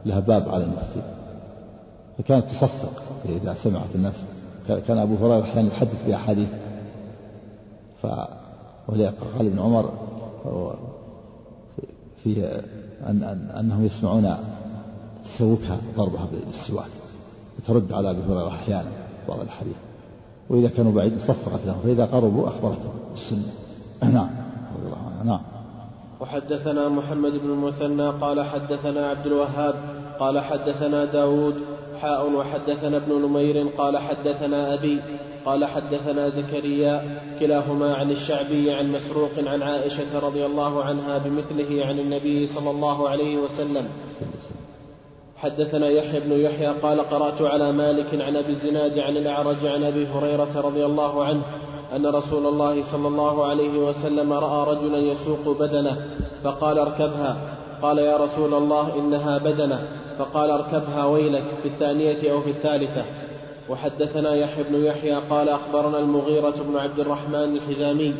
لها 0.06 0.20
باب 0.20 0.48
على 0.48 0.64
المسجد. 0.64 1.02
فكانت 2.18 2.50
تصفق 2.50 3.02
إذا 3.24 3.54
سمعت 3.54 3.94
الناس. 3.94 4.24
كان 4.68 4.98
أبو 4.98 5.14
هريرة 5.14 5.42
أحيانا 5.42 5.68
يحدث 5.68 6.06
بأحاديث. 6.06 6.48
ف 8.02 8.06
قال 8.86 9.46
ابن 9.46 9.58
عمر 9.58 9.92
في 12.24 12.62
أن 13.06 13.22
أنهم 13.58 13.86
يسمعون 13.86 14.36
تسوكها 15.24 15.80
ضربها 15.96 16.28
بالسواك. 16.32 16.90
وترد 17.58 17.92
على 17.92 18.10
أبي 18.10 18.20
هريرة 18.28 18.48
أحيانا 18.48 18.90
بعض 19.28 19.40
الحديث 19.40 19.76
وإذا 20.50 20.68
كانوا 20.68 20.92
بعيد 20.92 21.20
صفقت 21.20 21.60
لهم 21.66 21.80
فإذا 21.84 22.04
قربوا 22.04 22.48
أخبرتهم. 22.48 22.92
بالسنة 23.10 23.52
نعم. 24.02 24.30
نعم. 25.24 25.40
وحدثنا 26.20 26.88
محمد 26.88 27.32
بن 27.32 27.50
المثنى 27.50 28.10
قال 28.10 28.44
حدثنا 28.44 29.06
عبد 29.06 29.26
الوهاب 29.26 29.74
قال 30.20 30.38
حدثنا 30.38 31.04
داود 31.04 31.54
حاء 32.00 32.32
وحدثنا 32.32 32.96
ابن 32.96 33.22
نمير 33.22 33.68
قال 33.68 33.98
حدثنا 33.98 34.74
أبي 34.74 35.00
قال 35.44 35.64
حدثنا 35.64 36.28
زكريا 36.28 37.20
كلاهما 37.40 37.94
عن 37.94 38.10
الشعبي 38.10 38.72
عن 38.72 38.92
مسروق 38.92 39.30
عن 39.46 39.62
عائشة 39.62 40.18
رضي 40.18 40.46
الله 40.46 40.84
عنها 40.84 41.18
بمثله 41.18 41.84
عن 41.84 41.98
النبي 41.98 42.46
صلى 42.46 42.70
الله 42.70 43.08
عليه 43.08 43.38
وسلم. 43.38 43.88
حدثنا 45.42 45.88
يحيى 45.88 46.20
بن 46.20 46.32
يحيى 46.32 46.66
قال 46.66 47.00
قرأت 47.00 47.42
على 47.42 47.72
مالك 47.72 48.22
عن 48.22 48.36
أبي 48.36 48.52
الزناد 48.52 48.98
عن 48.98 49.16
الأعرج 49.16 49.66
عن 49.66 49.84
أبي 49.84 50.06
هريرة 50.06 50.60
رضي 50.60 50.84
الله 50.84 51.24
عنه 51.24 51.42
أن 51.96 52.06
رسول 52.06 52.46
الله 52.46 52.82
صلى 52.82 53.08
الله 53.08 53.46
عليه 53.46 53.78
وسلم 53.78 54.32
رأى 54.32 54.74
رجلا 54.74 54.98
يسوق 54.98 55.58
بدنه 55.60 55.96
فقال 56.44 56.78
اركبها. 56.78 57.36
قال 57.82 57.98
يا 57.98 58.16
رسول 58.16 58.54
الله 58.54 58.94
إنها 58.98 59.38
بدنه. 59.38 59.88
فقال 60.18 60.50
اركبها 60.50 61.04
ويلك 61.06 61.44
في 61.62 61.68
الثانية 61.68 62.32
أو 62.32 62.40
في 62.40 62.50
الثالثة. 62.50 63.04
وحدثنا 63.68 64.34
يحيى 64.34 64.64
بن 64.70 64.84
يحيى 64.84 65.14
قال 65.30 65.48
أخبرنا 65.48 65.98
المغيرة 65.98 66.54
بن 66.68 66.76
عبد 66.76 67.00
الرحمن 67.00 67.56
الحزامي 67.56 68.14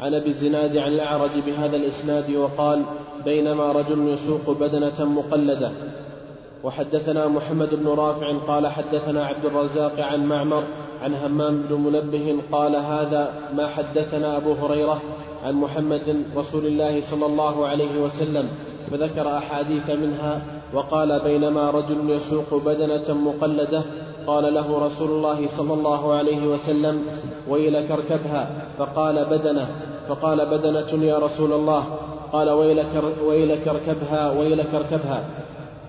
عن 0.00 0.14
أبي 0.14 0.28
الزناد 0.28 0.76
عن 0.76 0.92
الأعرج 0.92 1.30
بهذا 1.46 1.76
الإسناد 1.76 2.34
وقال 2.36 2.82
بينما 3.24 3.72
رجل 3.72 4.08
يسوق 4.08 4.50
بدنة 4.60 5.04
مقلدة. 5.04 5.72
وحدثنا 6.64 7.28
محمد 7.28 7.74
بن 7.74 7.88
رافع 7.88 8.32
قال 8.48 8.66
حدثنا 8.66 9.24
عبد 9.26 9.44
الرزاق 9.44 10.00
عن 10.00 10.26
معمر 10.26 10.62
عن 11.02 11.14
همام 11.14 11.62
بن 11.70 11.80
منبه 11.80 12.36
قال 12.52 12.76
هذا 12.76 13.32
ما 13.56 13.66
حدثنا 13.66 14.36
أبو 14.36 14.52
هريرة 14.52 15.02
عن 15.44 15.54
محمد 15.54 16.24
رسول 16.36 16.66
الله 16.66 17.00
صلى 17.00 17.26
الله 17.26 17.66
عليه 17.66 18.00
وسلم 18.00 18.48
فذكر 18.90 19.38
أحاديث 19.38 19.90
منها 19.90 20.42
وقال 20.74 21.20
بينما 21.20 21.70
رجل 21.70 22.10
يسوق 22.10 22.64
بدنة 22.66 23.14
مقلدة 23.14 23.82
قال 24.26 24.54
له 24.54 24.86
رسول 24.86 25.10
الله 25.10 25.46
صلى 25.46 25.74
الله 25.74 26.14
عليه 26.14 26.46
وسلم 26.46 27.06
ويلك 27.48 27.90
اركبها 27.90 28.50
فقال 28.78 29.24
بدنة 29.24 29.68
فقال 30.08 30.46
بدنة 30.46 31.04
يا 31.04 31.18
رسول 31.18 31.52
الله 31.52 31.84
قال 32.32 32.50
ويلك, 32.50 33.02
ويلك 33.24 33.68
اركبها 33.68 34.32
ويلك 34.38 34.74
اركبها 34.74 35.24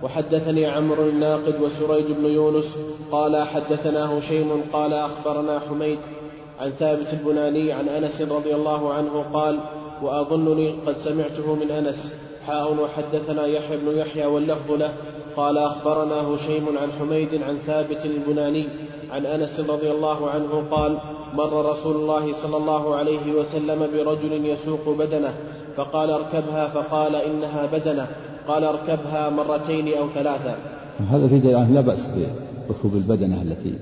وحدثني 0.04 0.66
عمرو 0.66 1.04
الناقد 1.04 1.62
وسريج 1.62 2.06
بن 2.12 2.26
يونس 2.26 2.78
قال 3.12 3.48
حدثنا 3.48 4.20
هشيم 4.20 4.64
قال 4.74 4.94
أخبرنا 4.94 5.60
حميد 5.60 6.00
عن 6.60 6.72
ثابت 6.72 7.14
البناني 7.14 7.72
عن 7.72 7.90
أنس 7.90 8.22
رضي 8.22 8.56
الله 8.56 8.94
عنه 8.94 9.26
قال 9.34 9.60
وأظنني 10.02 10.76
قد 10.88 10.98
سمعته 10.98 11.56
من 11.56 11.72
أنس. 11.72 12.14
حاء 12.48 12.74
وحدثنا 12.84 13.46
يحيى 13.46 13.78
بن 13.78 13.98
يحيى 13.98 14.26
واللفظ 14.26 14.72
له. 14.72 14.94
قال 15.36 15.58
أخبرنا 15.58 16.28
هشيم 16.28 16.78
عن 16.78 16.92
حميد 16.92 17.44
عن 17.44 17.58
ثابت 17.58 18.06
البناني 18.06 18.68
عن 19.12 19.26
أنس 19.26 19.60
رضي 19.60 19.92
الله 19.92 20.30
عنه 20.30 20.64
قال 20.72 20.98
مر 21.34 21.72
رسول 21.72 21.96
الله 21.96 22.34
صلى 22.34 22.58
الله 22.58 22.96
عليه 22.96 23.34
وسلم 23.34 23.88
برجل 23.94 24.46
يسوق 24.46 24.90
بدنه. 24.90 25.38
فقال 25.78 26.12
اركبها. 26.12 26.68
فقال 26.68 27.16
إنها 27.16 27.66
بدنة. 27.66 28.33
قال 28.48 28.64
اركبها 28.64 29.30
مرتين 29.30 29.98
أو 29.98 30.10
ثلاثا 30.10 30.58
هذا 31.10 31.28
في 31.28 31.40
دليل 31.40 31.74
لا 31.74 31.82
بأس 31.82 32.08
بركوب 32.70 32.96
البدنة 32.96 33.42
التي 33.42 33.74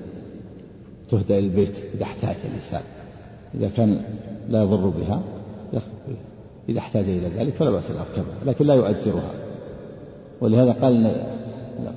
تهدى 1.10 1.38
إلى 1.38 1.46
البيت 1.46 1.74
إذا 1.94 2.02
احتاج 2.02 2.36
الإنسان 2.44 2.82
إذا 3.54 3.70
كان 3.76 4.00
لا 4.48 4.62
يضر 4.62 4.88
بها 4.88 5.22
إذا 6.68 6.78
احتاج 6.78 7.04
إلى 7.04 7.28
ذلك 7.38 7.54
فلا 7.54 7.70
بأس 7.70 7.90
أن 7.90 7.96
يركبها 7.96 8.34
لكن 8.46 8.66
لا 8.66 8.74
يؤجرها. 8.74 9.30
ولهذا 10.40 10.72
قال 10.72 11.12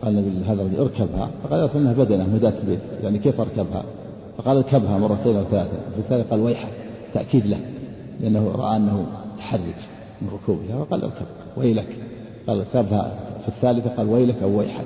قال 0.03 0.18
النبي 0.18 0.45
هذا 0.45 0.61
الرجل 0.61 0.80
اركبها 0.80 1.30
فقال 1.43 1.66
أصلا 1.66 1.82
انها 1.82 1.93
بدنة 1.93 2.28
مهداة 2.28 2.53
البيت 2.63 2.80
يعني 3.03 3.20
كيف 3.20 3.41
أركبها؟ 3.41 3.84
فقال 4.38 4.57
اركبها 4.57 4.97
مرتين 4.97 5.36
أو 5.36 5.43
ثلاثة. 5.43 5.78
في 5.95 5.99
الثالث 5.99 6.30
قال 6.30 6.39
ويحك 6.39 6.72
تأكيد 7.13 7.45
له 7.45 7.59
لأنه 8.22 8.51
رأى 8.55 8.78
أنه 8.78 9.05
تحرج 9.38 9.59
من 10.22 10.30
ركوبها 10.34 10.86
فقال 10.86 11.03
اركب 11.03 11.26
ويلك. 11.57 12.05
قال 12.48 12.60
اركبها 12.60 13.16
في 13.41 13.48
الثالثة 13.48 13.89
قال 13.89 14.10
ويلك 14.10 14.43
أو 14.43 14.60
ويحك. 14.60 14.86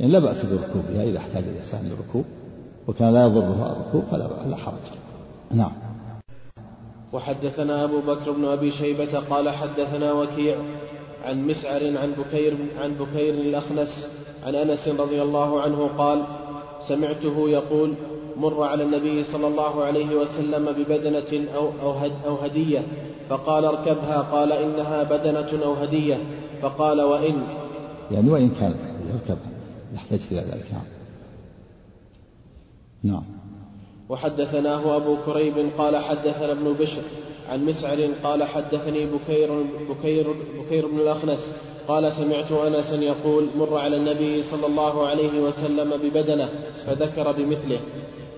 يعني 0.00 0.12
لا 0.12 0.18
بأس 0.18 0.44
بركوبها 0.44 1.02
إذا 1.02 1.18
احتاج 1.18 1.44
الإنسان 1.44 1.80
للركوب 1.84 2.24
وكان 2.88 3.14
لا 3.14 3.26
يضرها 3.26 3.72
الركوب 3.72 4.02
فلا 4.10 4.56
حرج. 4.56 4.74
نعم. 5.50 5.72
وحدثنا 7.12 7.84
أبو 7.84 8.00
بكر 8.00 8.32
بن 8.32 8.44
أبي 8.44 8.70
شيبة 8.70 9.18
قال 9.30 9.48
حدثنا 9.48 10.12
وكيع 10.12 10.56
عن 11.24 11.46
مسعر 11.46 11.82
عن 11.98 12.12
بكير 12.18 12.56
عن 12.82 12.94
بكير 12.94 13.34
الأخنس 13.34 14.06
عن 14.46 14.54
أنس 14.54 14.88
رضي 14.88 15.22
الله 15.22 15.60
عنه 15.60 15.90
قال 15.98 16.24
سمعته 16.80 17.48
يقول 17.48 17.94
مر 18.36 18.62
على 18.62 18.82
النبي 18.84 19.22
صلى 19.22 19.46
الله 19.46 19.84
عليه 19.84 20.16
وسلم 20.16 20.72
ببدنة 20.72 21.48
أو, 21.56 21.70
أو, 21.82 21.90
هد 21.90 22.12
أو 22.26 22.34
هدية 22.34 22.82
فقال 23.28 23.64
اركبها 23.64 24.18
قال 24.32 24.52
إنها 24.52 25.02
بدنة 25.02 25.64
أو 25.64 25.74
هدية. 25.74 26.18
فقال 26.62 27.00
وإن. 27.00 27.42
يعني 28.10 28.30
وإن 28.30 28.50
كانت 28.50 28.76
اركبها 29.14 29.50
يحتاج 29.94 30.20
إلى 30.30 30.40
ذلك. 30.40 30.66
نعم. 30.72 30.82
نعم. 33.02 33.22
وحدثناه 34.08 34.96
أبو 34.96 35.16
كريب 35.26 35.70
قال 35.78 35.96
حدثنا 35.96 36.52
ابن 36.52 36.72
بشر 36.72 37.02
عن 37.48 37.64
مسعر 37.64 38.08
قال 38.24 38.44
حدثني 38.44 39.06
بكير 39.06 39.62
بكير 39.90 40.26
بكير 40.58 40.86
بن 40.86 41.00
الأخنس 41.00 41.52
قال 41.88 42.12
سمعت 42.12 42.52
أنسا 42.52 42.96
يقول 42.96 43.46
مر 43.58 43.76
على 43.76 43.96
النبي 43.96 44.42
صلى 44.42 44.66
الله 44.66 45.06
عليه 45.06 45.40
وسلم 45.40 45.90
ببدنه 45.96 46.48
فذكر 46.86 47.32
بمثله. 47.32 47.80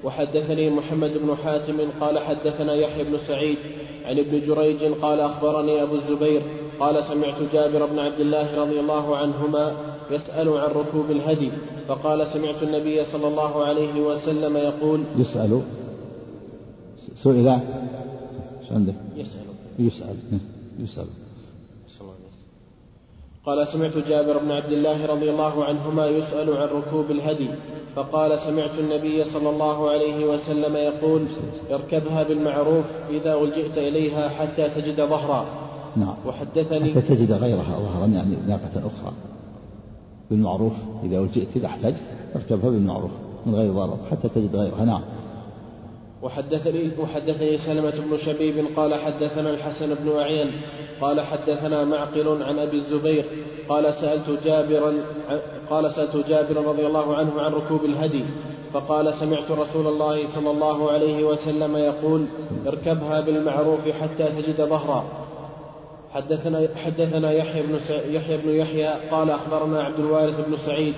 وحدثني 0.04 0.70
محمد 0.70 1.18
بن 1.18 1.36
حاتم 1.44 1.78
قال 2.00 2.18
حدثنا 2.18 2.74
يحيى 2.74 3.04
بن 3.04 3.18
سعيد 3.18 3.58
عن 4.04 4.18
ابن 4.18 4.40
جريج 4.40 4.84
قال 4.84 5.20
أخبرني 5.20 5.82
أبو 5.82 5.94
الزبير 5.94 6.42
قال 6.80 7.04
سمعت 7.04 7.42
جابر 7.52 7.86
بن 7.86 7.98
عبد 7.98 8.20
الله 8.20 8.56
رضي 8.56 8.80
الله 8.80 9.16
عنهما 9.16 9.76
يسأل 10.10 10.48
عن 10.48 10.70
ركوب 10.70 11.10
الهدي 11.10 11.50
فقال 11.88 12.26
سمعت 12.26 12.62
النبي 12.62 13.04
صلى 13.04 13.28
الله 13.28 13.64
عليه 13.64 14.00
وسلم 14.00 14.56
يقول 14.56 15.00
يسأل. 15.18 15.62
سئل 17.16 17.60
شو 18.68 18.74
عندك؟ 18.74 18.94
يسأل. 19.16 19.44
يسأل. 19.78 20.16
يسأل. 20.78 21.06
قال 23.46 23.68
سمعت 23.68 23.98
جابر 24.08 24.38
بن 24.38 24.50
عبد 24.50 24.72
الله 24.72 25.06
رضي 25.06 25.30
الله 25.30 25.64
عنهما 25.64 26.06
يسأل 26.06 26.56
عن 26.56 26.68
ركوب 26.68 27.10
الهدي 27.10 27.48
فقال 27.96 28.38
سمعت 28.38 28.78
النبي 28.78 29.24
صلى 29.24 29.50
الله 29.50 29.90
عليه 29.90 30.24
وسلم 30.24 30.76
يقول 30.76 31.26
اركبها 31.70 32.22
بالمعروف 32.22 32.84
إذا 33.10 33.34
ألجئت 33.34 33.78
إليها 33.78 34.28
حتى 34.28 34.68
تجد 34.68 35.00
ظهرا. 35.00 35.69
نعم. 35.96 36.14
وحدثني 36.26 36.90
حتى 36.90 37.00
تجد 37.00 37.32
غيرها 37.32 37.78
ظهرا 37.78 38.06
يعني 38.06 38.36
ناقة 38.48 38.78
أخرى. 38.78 39.12
بالمعروف 40.30 40.72
إذا 41.04 41.18
ألجئت 41.18 41.48
إذا 41.56 41.66
أحتجت 41.66 42.00
اركبها 42.36 42.70
بالمعروف 42.70 43.10
من 43.46 43.54
غير 43.54 43.72
ضرر 43.72 43.98
حتى 44.10 44.28
تجد 44.28 44.56
غيرها. 44.56 44.84
نعم. 44.84 45.02
وحدثني 46.22 46.90
وحدثني 47.00 47.58
سلمة 47.58 47.92
بن 48.10 48.16
شبيب 48.16 48.64
قال 48.76 48.94
حدثنا 48.94 49.50
الحسن 49.50 49.94
بن 49.94 50.18
أعين 50.18 50.52
قال 51.00 51.20
حدثنا 51.20 51.84
معقل 51.84 52.42
عن 52.42 52.58
أبي 52.58 52.76
الزبير 52.76 53.24
قال 53.68 53.94
سألت 53.94 54.44
جابرا 54.44 54.92
قال 55.70 55.90
سألت 55.90 56.28
جابرا 56.28 56.72
رضي 56.72 56.86
الله 56.86 57.16
عنه 57.16 57.40
عن 57.40 57.52
ركوب 57.52 57.84
الهدي 57.84 58.24
فقال 58.72 59.14
سمعت 59.14 59.50
رسول 59.50 59.86
الله 59.86 60.26
صلى 60.26 60.50
الله 60.50 60.90
عليه 60.90 61.24
وسلم 61.24 61.76
يقول 61.76 62.26
اركبها 62.66 63.20
بالمعروف 63.20 63.88
حتى 63.88 64.28
تجد 64.28 64.60
ظهرا. 64.60 65.04
حدثنا 66.14 66.68
حدثنا 66.84 67.32
يحيى 67.32 67.62
بن 67.62 67.78
يحيى 68.14 68.36
بن 68.36 68.50
يحيى 68.50 68.88
قال 69.10 69.30
أخبرنا 69.30 69.82
عبد 69.82 69.98
الوارث 69.98 70.34
بن 70.48 70.56
سعيد 70.56 70.94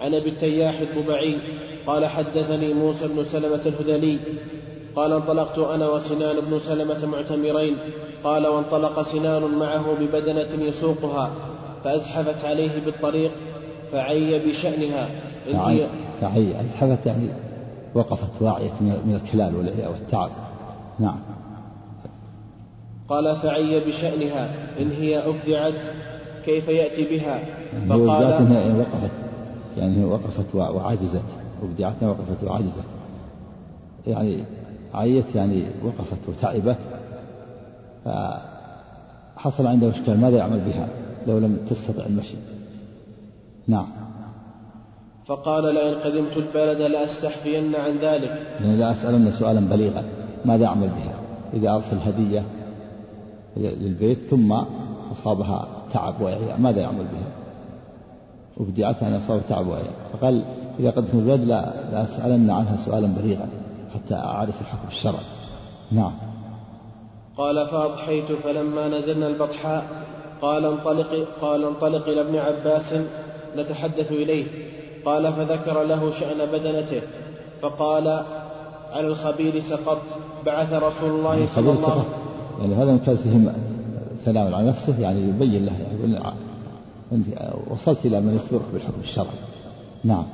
عن 0.00 0.14
أبي 0.14 0.28
التياح 0.28 0.80
الضبعي 0.80 1.36
قال 1.86 2.06
حدثني 2.06 2.72
موسى 2.72 3.08
بن 3.08 3.24
سلمة 3.24 3.60
الهذلي 3.66 4.18
قال 4.96 5.12
انطلقت 5.12 5.58
أنا 5.58 5.88
وسنان 5.88 6.40
بن 6.40 6.58
سلمة 6.58 7.06
معتمرين 7.06 7.76
قال 8.24 8.46
وانطلق 8.46 9.02
سنان 9.02 9.42
معه 9.42 9.96
ببدنة 10.00 10.64
يسوقها 10.68 11.30
فأزحفت 11.84 12.44
عليه 12.44 12.80
بالطريق 12.84 13.32
فعي 13.92 14.38
بشأنها 14.38 15.08
إن 15.48 15.56
هي 15.56 15.86
فعي 16.20 16.60
أزحفت 16.60 17.06
يعني 17.06 17.28
وقفت 17.94 18.42
واعية 18.42 18.72
من 18.80 19.20
الكلال 19.24 19.56
والتعب. 19.88 20.30
نعم. 20.98 21.16
قال 23.08 23.36
فعي 23.36 23.80
بشأنها 23.80 24.50
إن 24.80 24.90
هي 24.90 25.18
أبدعت 25.18 25.82
كيف 26.44 26.68
يأتي 26.68 27.04
بها؟ 27.04 27.44
فقال 27.88 28.52
هي 28.52 28.72
وقفت 28.78 29.10
يعني 29.78 30.00
هي 30.00 30.04
وقفت 30.04 30.54
وعجزت 30.54 31.22
أبدعت 31.62 32.02
وقفت 32.02 32.44
وعجزت. 32.44 32.84
يعني 34.06 34.44
عيت 34.94 35.34
يعني 35.34 35.62
وقفت 35.84 36.28
وتعبت. 36.28 36.76
فحصل 38.04 39.66
عنده 39.66 39.90
إشكال 39.90 40.20
ماذا 40.20 40.36
يعمل 40.36 40.60
بها 40.60 40.88
لو 41.26 41.38
لم 41.38 41.58
تستطع 41.70 42.06
المشي؟ 42.06 42.34
نعم. 43.68 43.86
فقال 45.26 45.74
لئن 45.74 45.94
قدمت 45.94 46.36
البلد 46.36 46.80
لأستحفين 46.80 47.74
عن 47.74 47.98
ذلك. 47.98 48.46
يعني 48.60 48.76
لأسألن 48.76 49.32
سؤالا 49.32 49.60
بليغا 49.60 50.04
ماذا 50.44 50.66
أعمل 50.66 50.88
بها؟ 50.88 51.14
إذا 51.54 51.70
أرسل 51.70 51.96
هدية 52.06 52.42
للبيت 53.56 54.18
ثم 54.30 54.52
أصابها 55.12 55.68
تعب 55.92 56.20
وإعياء 56.20 56.60
ماذا 56.60 56.80
يعمل 56.80 57.04
بها؟ 57.04 57.32
أبدعت 58.60 59.02
أن 59.02 59.14
أصاب 59.14 59.40
تعب 59.48 59.66
وإعياء 59.66 59.92
فقال 60.12 60.44
إذا 60.80 60.90
قدمت 60.90 61.14
البلد 61.14 61.44
لا 61.44 61.74
لأسألن 61.92 62.50
عنها 62.50 62.76
سؤالا 62.76 63.06
بليغا 63.06 63.48
حتى 63.94 64.14
أعرف 64.14 64.60
الحكم 64.60 64.88
الشرعي. 64.88 65.24
نعم. 65.90 66.12
قال 67.36 67.66
فأضحيت 67.66 68.32
فلما 68.32 68.88
نزلنا 68.88 69.26
البطحاء 69.26 69.86
قال 70.42 70.64
انطلق 70.64 71.28
قال 71.40 71.64
انطلق 71.64 72.08
إلى 72.08 72.20
ابن 72.20 72.36
عباس 72.36 72.94
نتحدث 73.56 74.12
إليه. 74.12 74.44
قال 75.04 75.32
فذكر 75.32 75.82
له 75.82 76.10
شأن 76.10 76.46
بدنته. 76.52 77.02
فقال 77.62 78.08
على 78.92 79.06
الخبير 79.06 79.60
سقطت 79.60 80.02
بعث 80.46 80.72
رسول 80.72 81.10
الله 81.10 81.46
صلى 81.54 81.70
الله 81.70 81.90
عليه 81.90 82.00
وسلم 82.00 82.31
يعني 82.62 82.74
هذا 82.74 82.96
كان 83.06 83.16
فيه 83.16 83.52
ثناء 84.24 84.54
على 84.54 84.68
نفسه 84.68 85.00
يعني 85.00 85.20
يبين 85.28 85.66
له 85.66 85.72
يعني 85.72 87.24
وصلت 87.70 88.06
إلى 88.06 88.20
من 88.20 88.36
يخبرك 88.36 88.72
بالحكم 88.72 89.00
الشرعي. 89.00 89.38
نعم. 90.04 90.24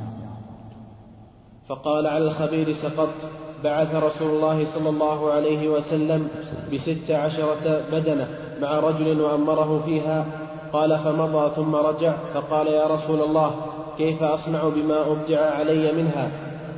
فقال 1.68 2.07
على 2.07 2.24
الخبير 2.24 2.72
سقطت 2.72 3.31
بعث 3.64 3.95
رسول 3.95 4.31
الله 4.31 4.64
صلى 4.74 4.89
الله 4.89 5.31
عليه 5.31 5.68
وسلم 5.68 6.29
بست 6.72 7.11
عشرة 7.11 7.83
بدنة 7.93 8.29
مع 8.62 8.81
رجل 8.81 9.20
وأمره 9.20 9.83
فيها 9.87 10.26
قال 10.72 10.99
فمضى 10.99 11.55
ثم 11.55 11.74
رجع 11.74 12.16
فقال 12.35 12.66
يا 12.66 12.87
رسول 12.87 13.20
الله 13.20 13.55
كيف 13.99 14.22
أصنع 14.22 14.68
بما 14.68 15.12
أبدع 15.12 15.41
علي 15.41 15.93
منها؟ 15.93 16.31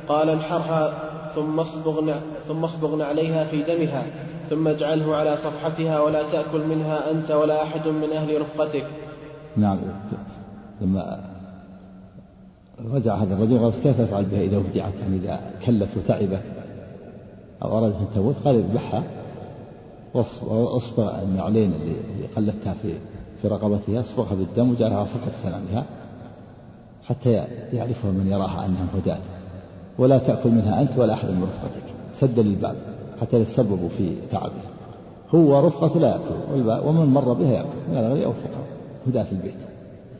قال 0.07 0.29
انحرها 0.29 0.93
ثم 1.35 1.59
اصبغ 1.59 2.13
ثم 2.47 2.63
اصبغ 2.63 3.01
عليها 3.01 3.43
في 3.43 3.61
دمها. 3.61 4.05
ثم 4.51 4.67
اجعله 4.67 5.15
على 5.15 5.37
صفحتها 5.37 6.01
ولا 6.01 6.23
تأكل 6.31 6.65
منها 6.67 7.11
أنت 7.11 7.31
ولا 7.31 7.63
أحد 7.63 7.87
من 7.87 8.11
أهل 8.13 8.41
رفقتك. 8.41 8.85
نعم. 9.57 9.77
لما 10.81 11.19
رجع 12.93 13.15
هذا 13.15 13.33
الرجل 13.33 13.59
قال 13.59 13.71
كيف 13.83 13.99
يفعل 13.99 14.25
بها 14.25 14.41
إذا 14.41 14.57
ودعت 14.57 14.93
يعني 15.01 15.15
إذا 15.15 15.39
كلت 15.65 15.89
وتعبت 15.97 16.41
أو 17.63 17.77
أرادت 17.77 17.95
أن 17.95 18.07
تموت؟ 18.15 18.35
قال 18.45 18.55
اذبحها. 18.55 19.03
وأصبغ 20.13 21.21
النعلين 21.23 21.73
اللي 21.73 22.27
قلتها 22.35 22.73
في 22.81 22.93
في 23.41 23.47
رقبتها 23.47 24.01
أصبغها 24.01 24.35
بالدم 24.35 24.71
وجعلها 24.71 24.97
على 24.97 25.05
صفحة 25.05 25.31
سنامها 25.43 25.85
حتى 27.03 27.31
يعرفها 27.73 28.11
من 28.11 28.27
يراها 28.31 28.65
أنها 28.65 28.85
هداة. 28.95 29.19
ولا 29.97 30.17
تأكل 30.17 30.49
منها 30.49 30.81
أنت 30.81 30.97
ولا 30.97 31.13
أحد 31.13 31.27
من 31.27 31.43
رفقتك. 31.43 31.83
سد 32.13 32.39
للباب. 32.39 32.90
حتى 33.21 33.39
يتسببوا 33.39 33.89
في 33.97 34.15
تعبه. 34.31 34.51
هو 35.35 35.67
رفقة 35.67 35.99
لا 35.99 36.07
يأكل 36.07 36.87
ومن 36.87 37.05
مر 37.05 37.33
بها 37.33 37.51
يأكل. 37.51 37.69
من 37.91 37.97
الغني 37.97 38.25
أو 38.25 38.31
الفقراء 38.31 38.65
هداة 39.07 39.25
البيت. 39.31 39.55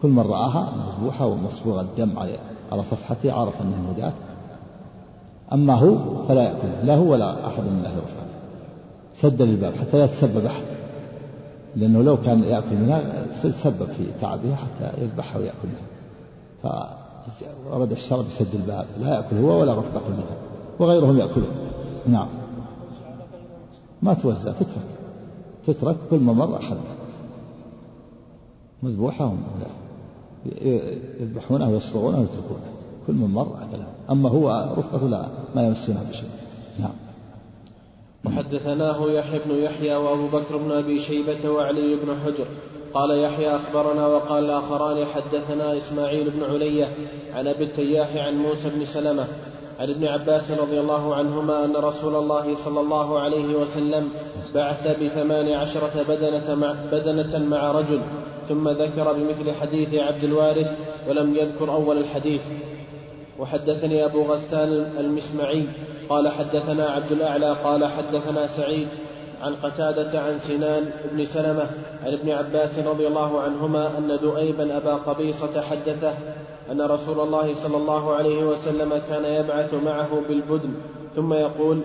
كل 0.01 0.09
من 0.09 0.19
رآها 0.19 0.73
مذبوحة 0.77 1.25
ومصبوغ 1.25 1.81
الدم 1.81 2.19
على 2.19 2.37
على 2.71 2.83
صفحته 2.83 3.33
عرف 3.33 3.61
أنها 3.61 3.91
هداة 3.91 4.13
أما 5.53 5.73
هو 5.73 5.97
فلا 6.27 6.43
يأكل. 6.43 6.67
لا 6.83 6.95
هو 6.95 7.11
ولا 7.11 7.47
أحد 7.47 7.63
من 7.63 7.85
أهل 7.85 7.97
رفقته 7.97 8.31
سد 9.13 9.41
للباب 9.41 9.73
حتى 9.73 9.97
لا 9.97 10.03
يتسبب 10.03 10.45
أحد. 10.45 10.63
لأنه 11.75 12.01
لو 12.01 12.17
كان 12.17 12.43
يأكل 12.43 12.75
منها 12.75 13.25
سبب 13.51 13.85
في 13.85 14.03
تعبها 14.21 14.55
حتى 14.55 15.01
يذبحها 15.01 15.39
ويأكل 15.39 15.67
منها 15.67 16.97
فورد 17.69 17.91
الشرع 17.91 18.21
بسد 18.21 18.55
الباب. 18.55 18.85
لا 18.99 19.15
يأكل 19.15 19.37
هو 19.37 19.61
ولا 19.61 19.73
رفقة 19.73 20.09
منها. 20.09 20.37
وغيرهم 20.79 21.17
يأكلون. 21.17 21.51
نعم. 22.07 22.27
ما 24.01 24.13
توزع 24.13 24.51
تترك. 24.51 25.01
تترك 25.67 25.95
كل 26.09 26.19
ما 26.19 26.33
مر 26.33 26.57
أخذها 26.57 26.95
مذبوحة 28.83 29.25
هم 29.25 29.43
يذبحونها 31.19 31.67
ويصبغونها 31.67 32.19
ويتركونها 32.19 32.71
كل 33.07 33.13
من 33.13 33.27
مر 33.33 33.57
أكلها 33.61 33.87
أما 34.09 34.29
هو 34.29 34.75
رفقة 34.77 35.07
لا 35.07 35.27
ما 35.55 35.67
يمسونها 35.67 36.03
بشيء. 36.09 36.29
نعم. 36.79 36.93
وحدثناه 38.25 39.11
يحيى 39.11 39.39
بن 39.39 39.51
يحيى 39.51 39.95
وأبو 39.95 40.27
بكر 40.27 40.57
بن 40.57 40.71
أبي 40.71 40.99
شيبة 40.99 41.49
وعلي 41.49 41.95
بن 41.95 42.19
حجر. 42.19 42.45
قال 42.93 43.23
يحيى 43.23 43.55
أخبرنا 43.55 44.07
وقال 44.07 44.45
الآخران 44.45 45.05
حدثنا 45.05 45.77
إسماعيل 45.77 46.29
بن 46.29 46.43
علية 46.43 46.95
عن 47.33 47.47
أبي 47.47 47.63
التياح 47.63 48.15
عن 48.15 48.37
موسى 48.37 48.69
بن 48.69 48.85
سلمة 48.85 49.27
عن 49.81 49.89
ابن 49.89 50.07
عباس 50.07 50.51
رضي 50.51 50.79
الله 50.79 51.15
عنهما 51.15 51.65
أن 51.65 51.75
رسول 51.75 52.15
الله 52.15 52.55
صلى 52.55 52.79
الله 52.79 53.19
عليه 53.19 53.55
وسلم 53.55 54.09
بعث 54.55 54.87
بثمان 55.03 55.51
عشرة 55.53 56.05
بدنة 56.09 56.55
مع, 56.55 56.75
بدنة 56.91 57.39
مع 57.39 57.71
رجل 57.71 58.01
ثم 58.49 58.69
ذكر 58.69 59.13
بمثل 59.13 59.51
حديث 59.51 59.95
عبد 59.95 60.23
الوارث 60.23 60.77
ولم 61.09 61.35
يذكر 61.35 61.73
أول 61.73 61.97
الحديث. 61.97 62.41
وحدثني 63.39 64.05
أبو 64.05 64.23
غسان 64.23 64.85
المسمعي 64.99 65.63
قال 66.09 66.27
حدثنا 66.27 66.85
عبد 66.85 67.11
الأعلى 67.11 67.55
قال 67.63 67.85
حدثنا 67.85 68.47
سعيد 68.47 68.87
عن 69.41 69.55
قتادة 69.55 70.21
عن 70.21 70.39
سنان 70.39 70.91
بن 71.11 71.25
سلمة 71.25 71.69
عن 72.05 72.13
ابن 72.13 72.29
عباس 72.29 72.79
رضي 72.79 73.07
الله 73.07 73.41
عنهما 73.41 73.97
أن 73.97 74.19
دؤيبا 74.21 74.77
أبا 74.77 74.93
قبيصة 74.95 75.61
حدثه 75.61 76.13
أن 76.71 76.81
رسول 76.81 77.19
الله 77.19 77.53
صلى 77.55 77.77
الله 77.77 78.13
عليه 78.13 78.43
وسلم 78.43 79.01
كان 79.09 79.25
يبعث 79.25 79.73
معه 79.73 80.09
بالبدن 80.29 80.69
ثم 81.15 81.33
يقول 81.33 81.81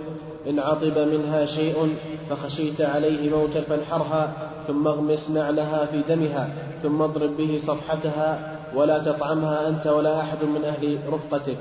إن 0.49 0.59
عطب 0.59 0.99
منها 0.99 1.47
شيء 1.47 1.97
فخشيت 2.31 2.81
عليه 2.81 3.31
موتا 3.31 3.61
فانحرها 3.61 4.33
ثم 4.67 4.87
اغمس 4.87 5.31
نعلها 5.31 5.87
في 5.87 6.03
دمها 6.09 6.49
ثم 6.83 7.03
اضرب 7.03 7.37
به 7.37 7.61
صفحتها 7.67 8.59
ولا 8.75 8.99
تطعمها 8.99 9.69
أنت 9.69 9.87
ولا 9.87 10.21
أحد 10.21 10.45
من 10.45 10.65
أهل 10.65 10.99
رفقتك. 11.13 11.57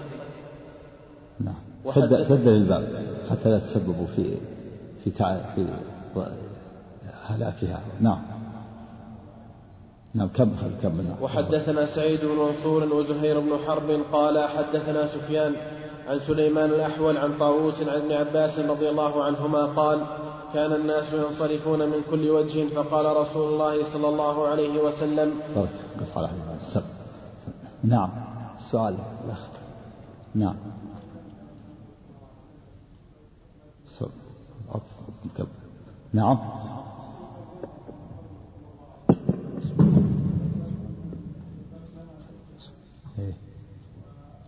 نعم. 1.40 1.56
سد, 1.86 2.24
سد 2.24 2.48
للباب 2.48 2.88
حتى 3.32 3.50
لا 3.50 3.60
تسببوا 3.60 4.06
في 4.16 4.24
في 5.04 5.12
في 5.56 5.66
هلاكها. 7.28 7.80
نعم. 8.02 8.35
نعم 10.16 10.28
كم 10.28 10.52
كم 10.82 11.16
وحدثنا 11.22 11.86
سعيد 11.86 12.20
بن 12.26 12.36
منصور 12.36 12.94
وزهير 12.94 13.40
بن 13.40 13.58
حرب 13.68 14.02
قال 14.12 14.50
حدثنا 14.50 15.08
سفيان 15.08 15.56
عن 16.08 16.20
سليمان 16.20 16.70
الأحول 16.70 17.18
عن 17.18 17.38
طاووس 17.40 17.82
عن 17.82 17.88
ابن 17.88 18.12
عباس 18.12 18.60
رضي 18.60 18.90
الله 18.90 19.24
عنهما 19.24 19.66
قال 19.66 20.06
كان 20.54 20.74
الناس 20.74 21.14
ينصرفون 21.14 21.80
من 21.80 22.02
كل 22.12 22.30
وجه 22.30 22.68
فقال 22.68 23.18
رسول 23.18 23.54
الله 23.54 23.84
صلى 23.84 24.08
الله 24.10 24.48
عليه 24.48 24.80
وسلم 24.84 25.40
نعم 27.84 28.10
السؤال 28.58 28.98
الأخ. 29.26 29.48
نعم. 30.36 30.56
نعم 36.14 36.38
إيه. 36.38 36.86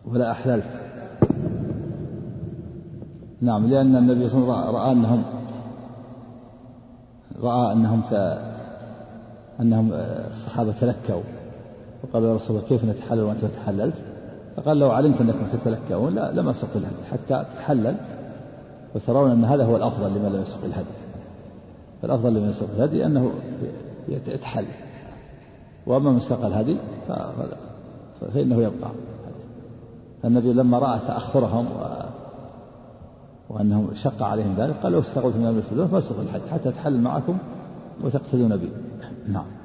ولا 0.05 0.31
أحللت. 0.31 0.69
نعم 3.41 3.67
لأن 3.67 3.95
النبي 3.95 4.29
صلى 4.29 4.41
الله 4.41 4.55
عليه 4.55 4.69
وسلم 4.69 4.75
رأى 4.75 4.91
أنهم 4.91 5.23
رأى 7.41 7.73
أنهم 7.73 8.01
ف... 8.01 8.13
أنهم 9.61 9.89
الصحابة 9.93 10.71
تلكوا 10.81 11.21
وقال 12.03 12.23
يا 12.23 12.35
رسول 12.35 12.57
الله 12.57 12.67
كيف 12.69 12.85
نتحلل 12.85 13.21
وأنت 13.21 13.45
تحللت 13.45 13.93
فقال 14.55 14.79
لو 14.79 14.91
علمت 14.91 15.21
أنكم 15.21 15.45
تتلكؤون 15.53 16.15
لا 16.15 16.31
لما 16.31 16.53
سقت 16.53 16.75
الهدي 16.75 17.03
حتى 17.11 17.45
تتحلل 17.53 17.95
وترون 18.95 19.31
أن 19.31 19.45
هذا 19.45 19.65
هو 19.65 19.75
الأفضل 19.75 20.09
لمن 20.09 20.31
لم 20.31 20.41
يسق 20.41 20.63
الهدي. 20.63 20.87
فالأفضل 22.01 22.33
لمن 22.33 22.49
يسق 22.49 22.67
الهدي 22.75 23.05
أنه 23.05 23.31
يتحلل. 24.07 24.67
وأما 25.87 26.11
من 26.11 26.19
سق 26.19 26.45
الهدي 26.45 26.75
فإنه 28.21 28.55
يبقى. 28.55 28.91
النبي 30.25 30.53
لما 30.53 30.79
رأى 30.79 30.99
تأخرهم 30.99 31.67
وأنهم 33.49 33.87
شق 33.93 34.23
عليهم 34.23 34.55
ذلك 34.57 34.75
قال 34.83 34.91
لو 34.91 34.99
استغوث 34.99 35.35
من 35.35 35.47
المسجدون 35.47 35.87
فاسقوا 35.87 36.23
الحج 36.23 36.41
حتى 36.51 36.71
تحل 36.71 37.01
معكم 37.01 37.37
وتقتدون 38.03 38.57
بي. 38.57 38.69
نعم. 39.27 39.56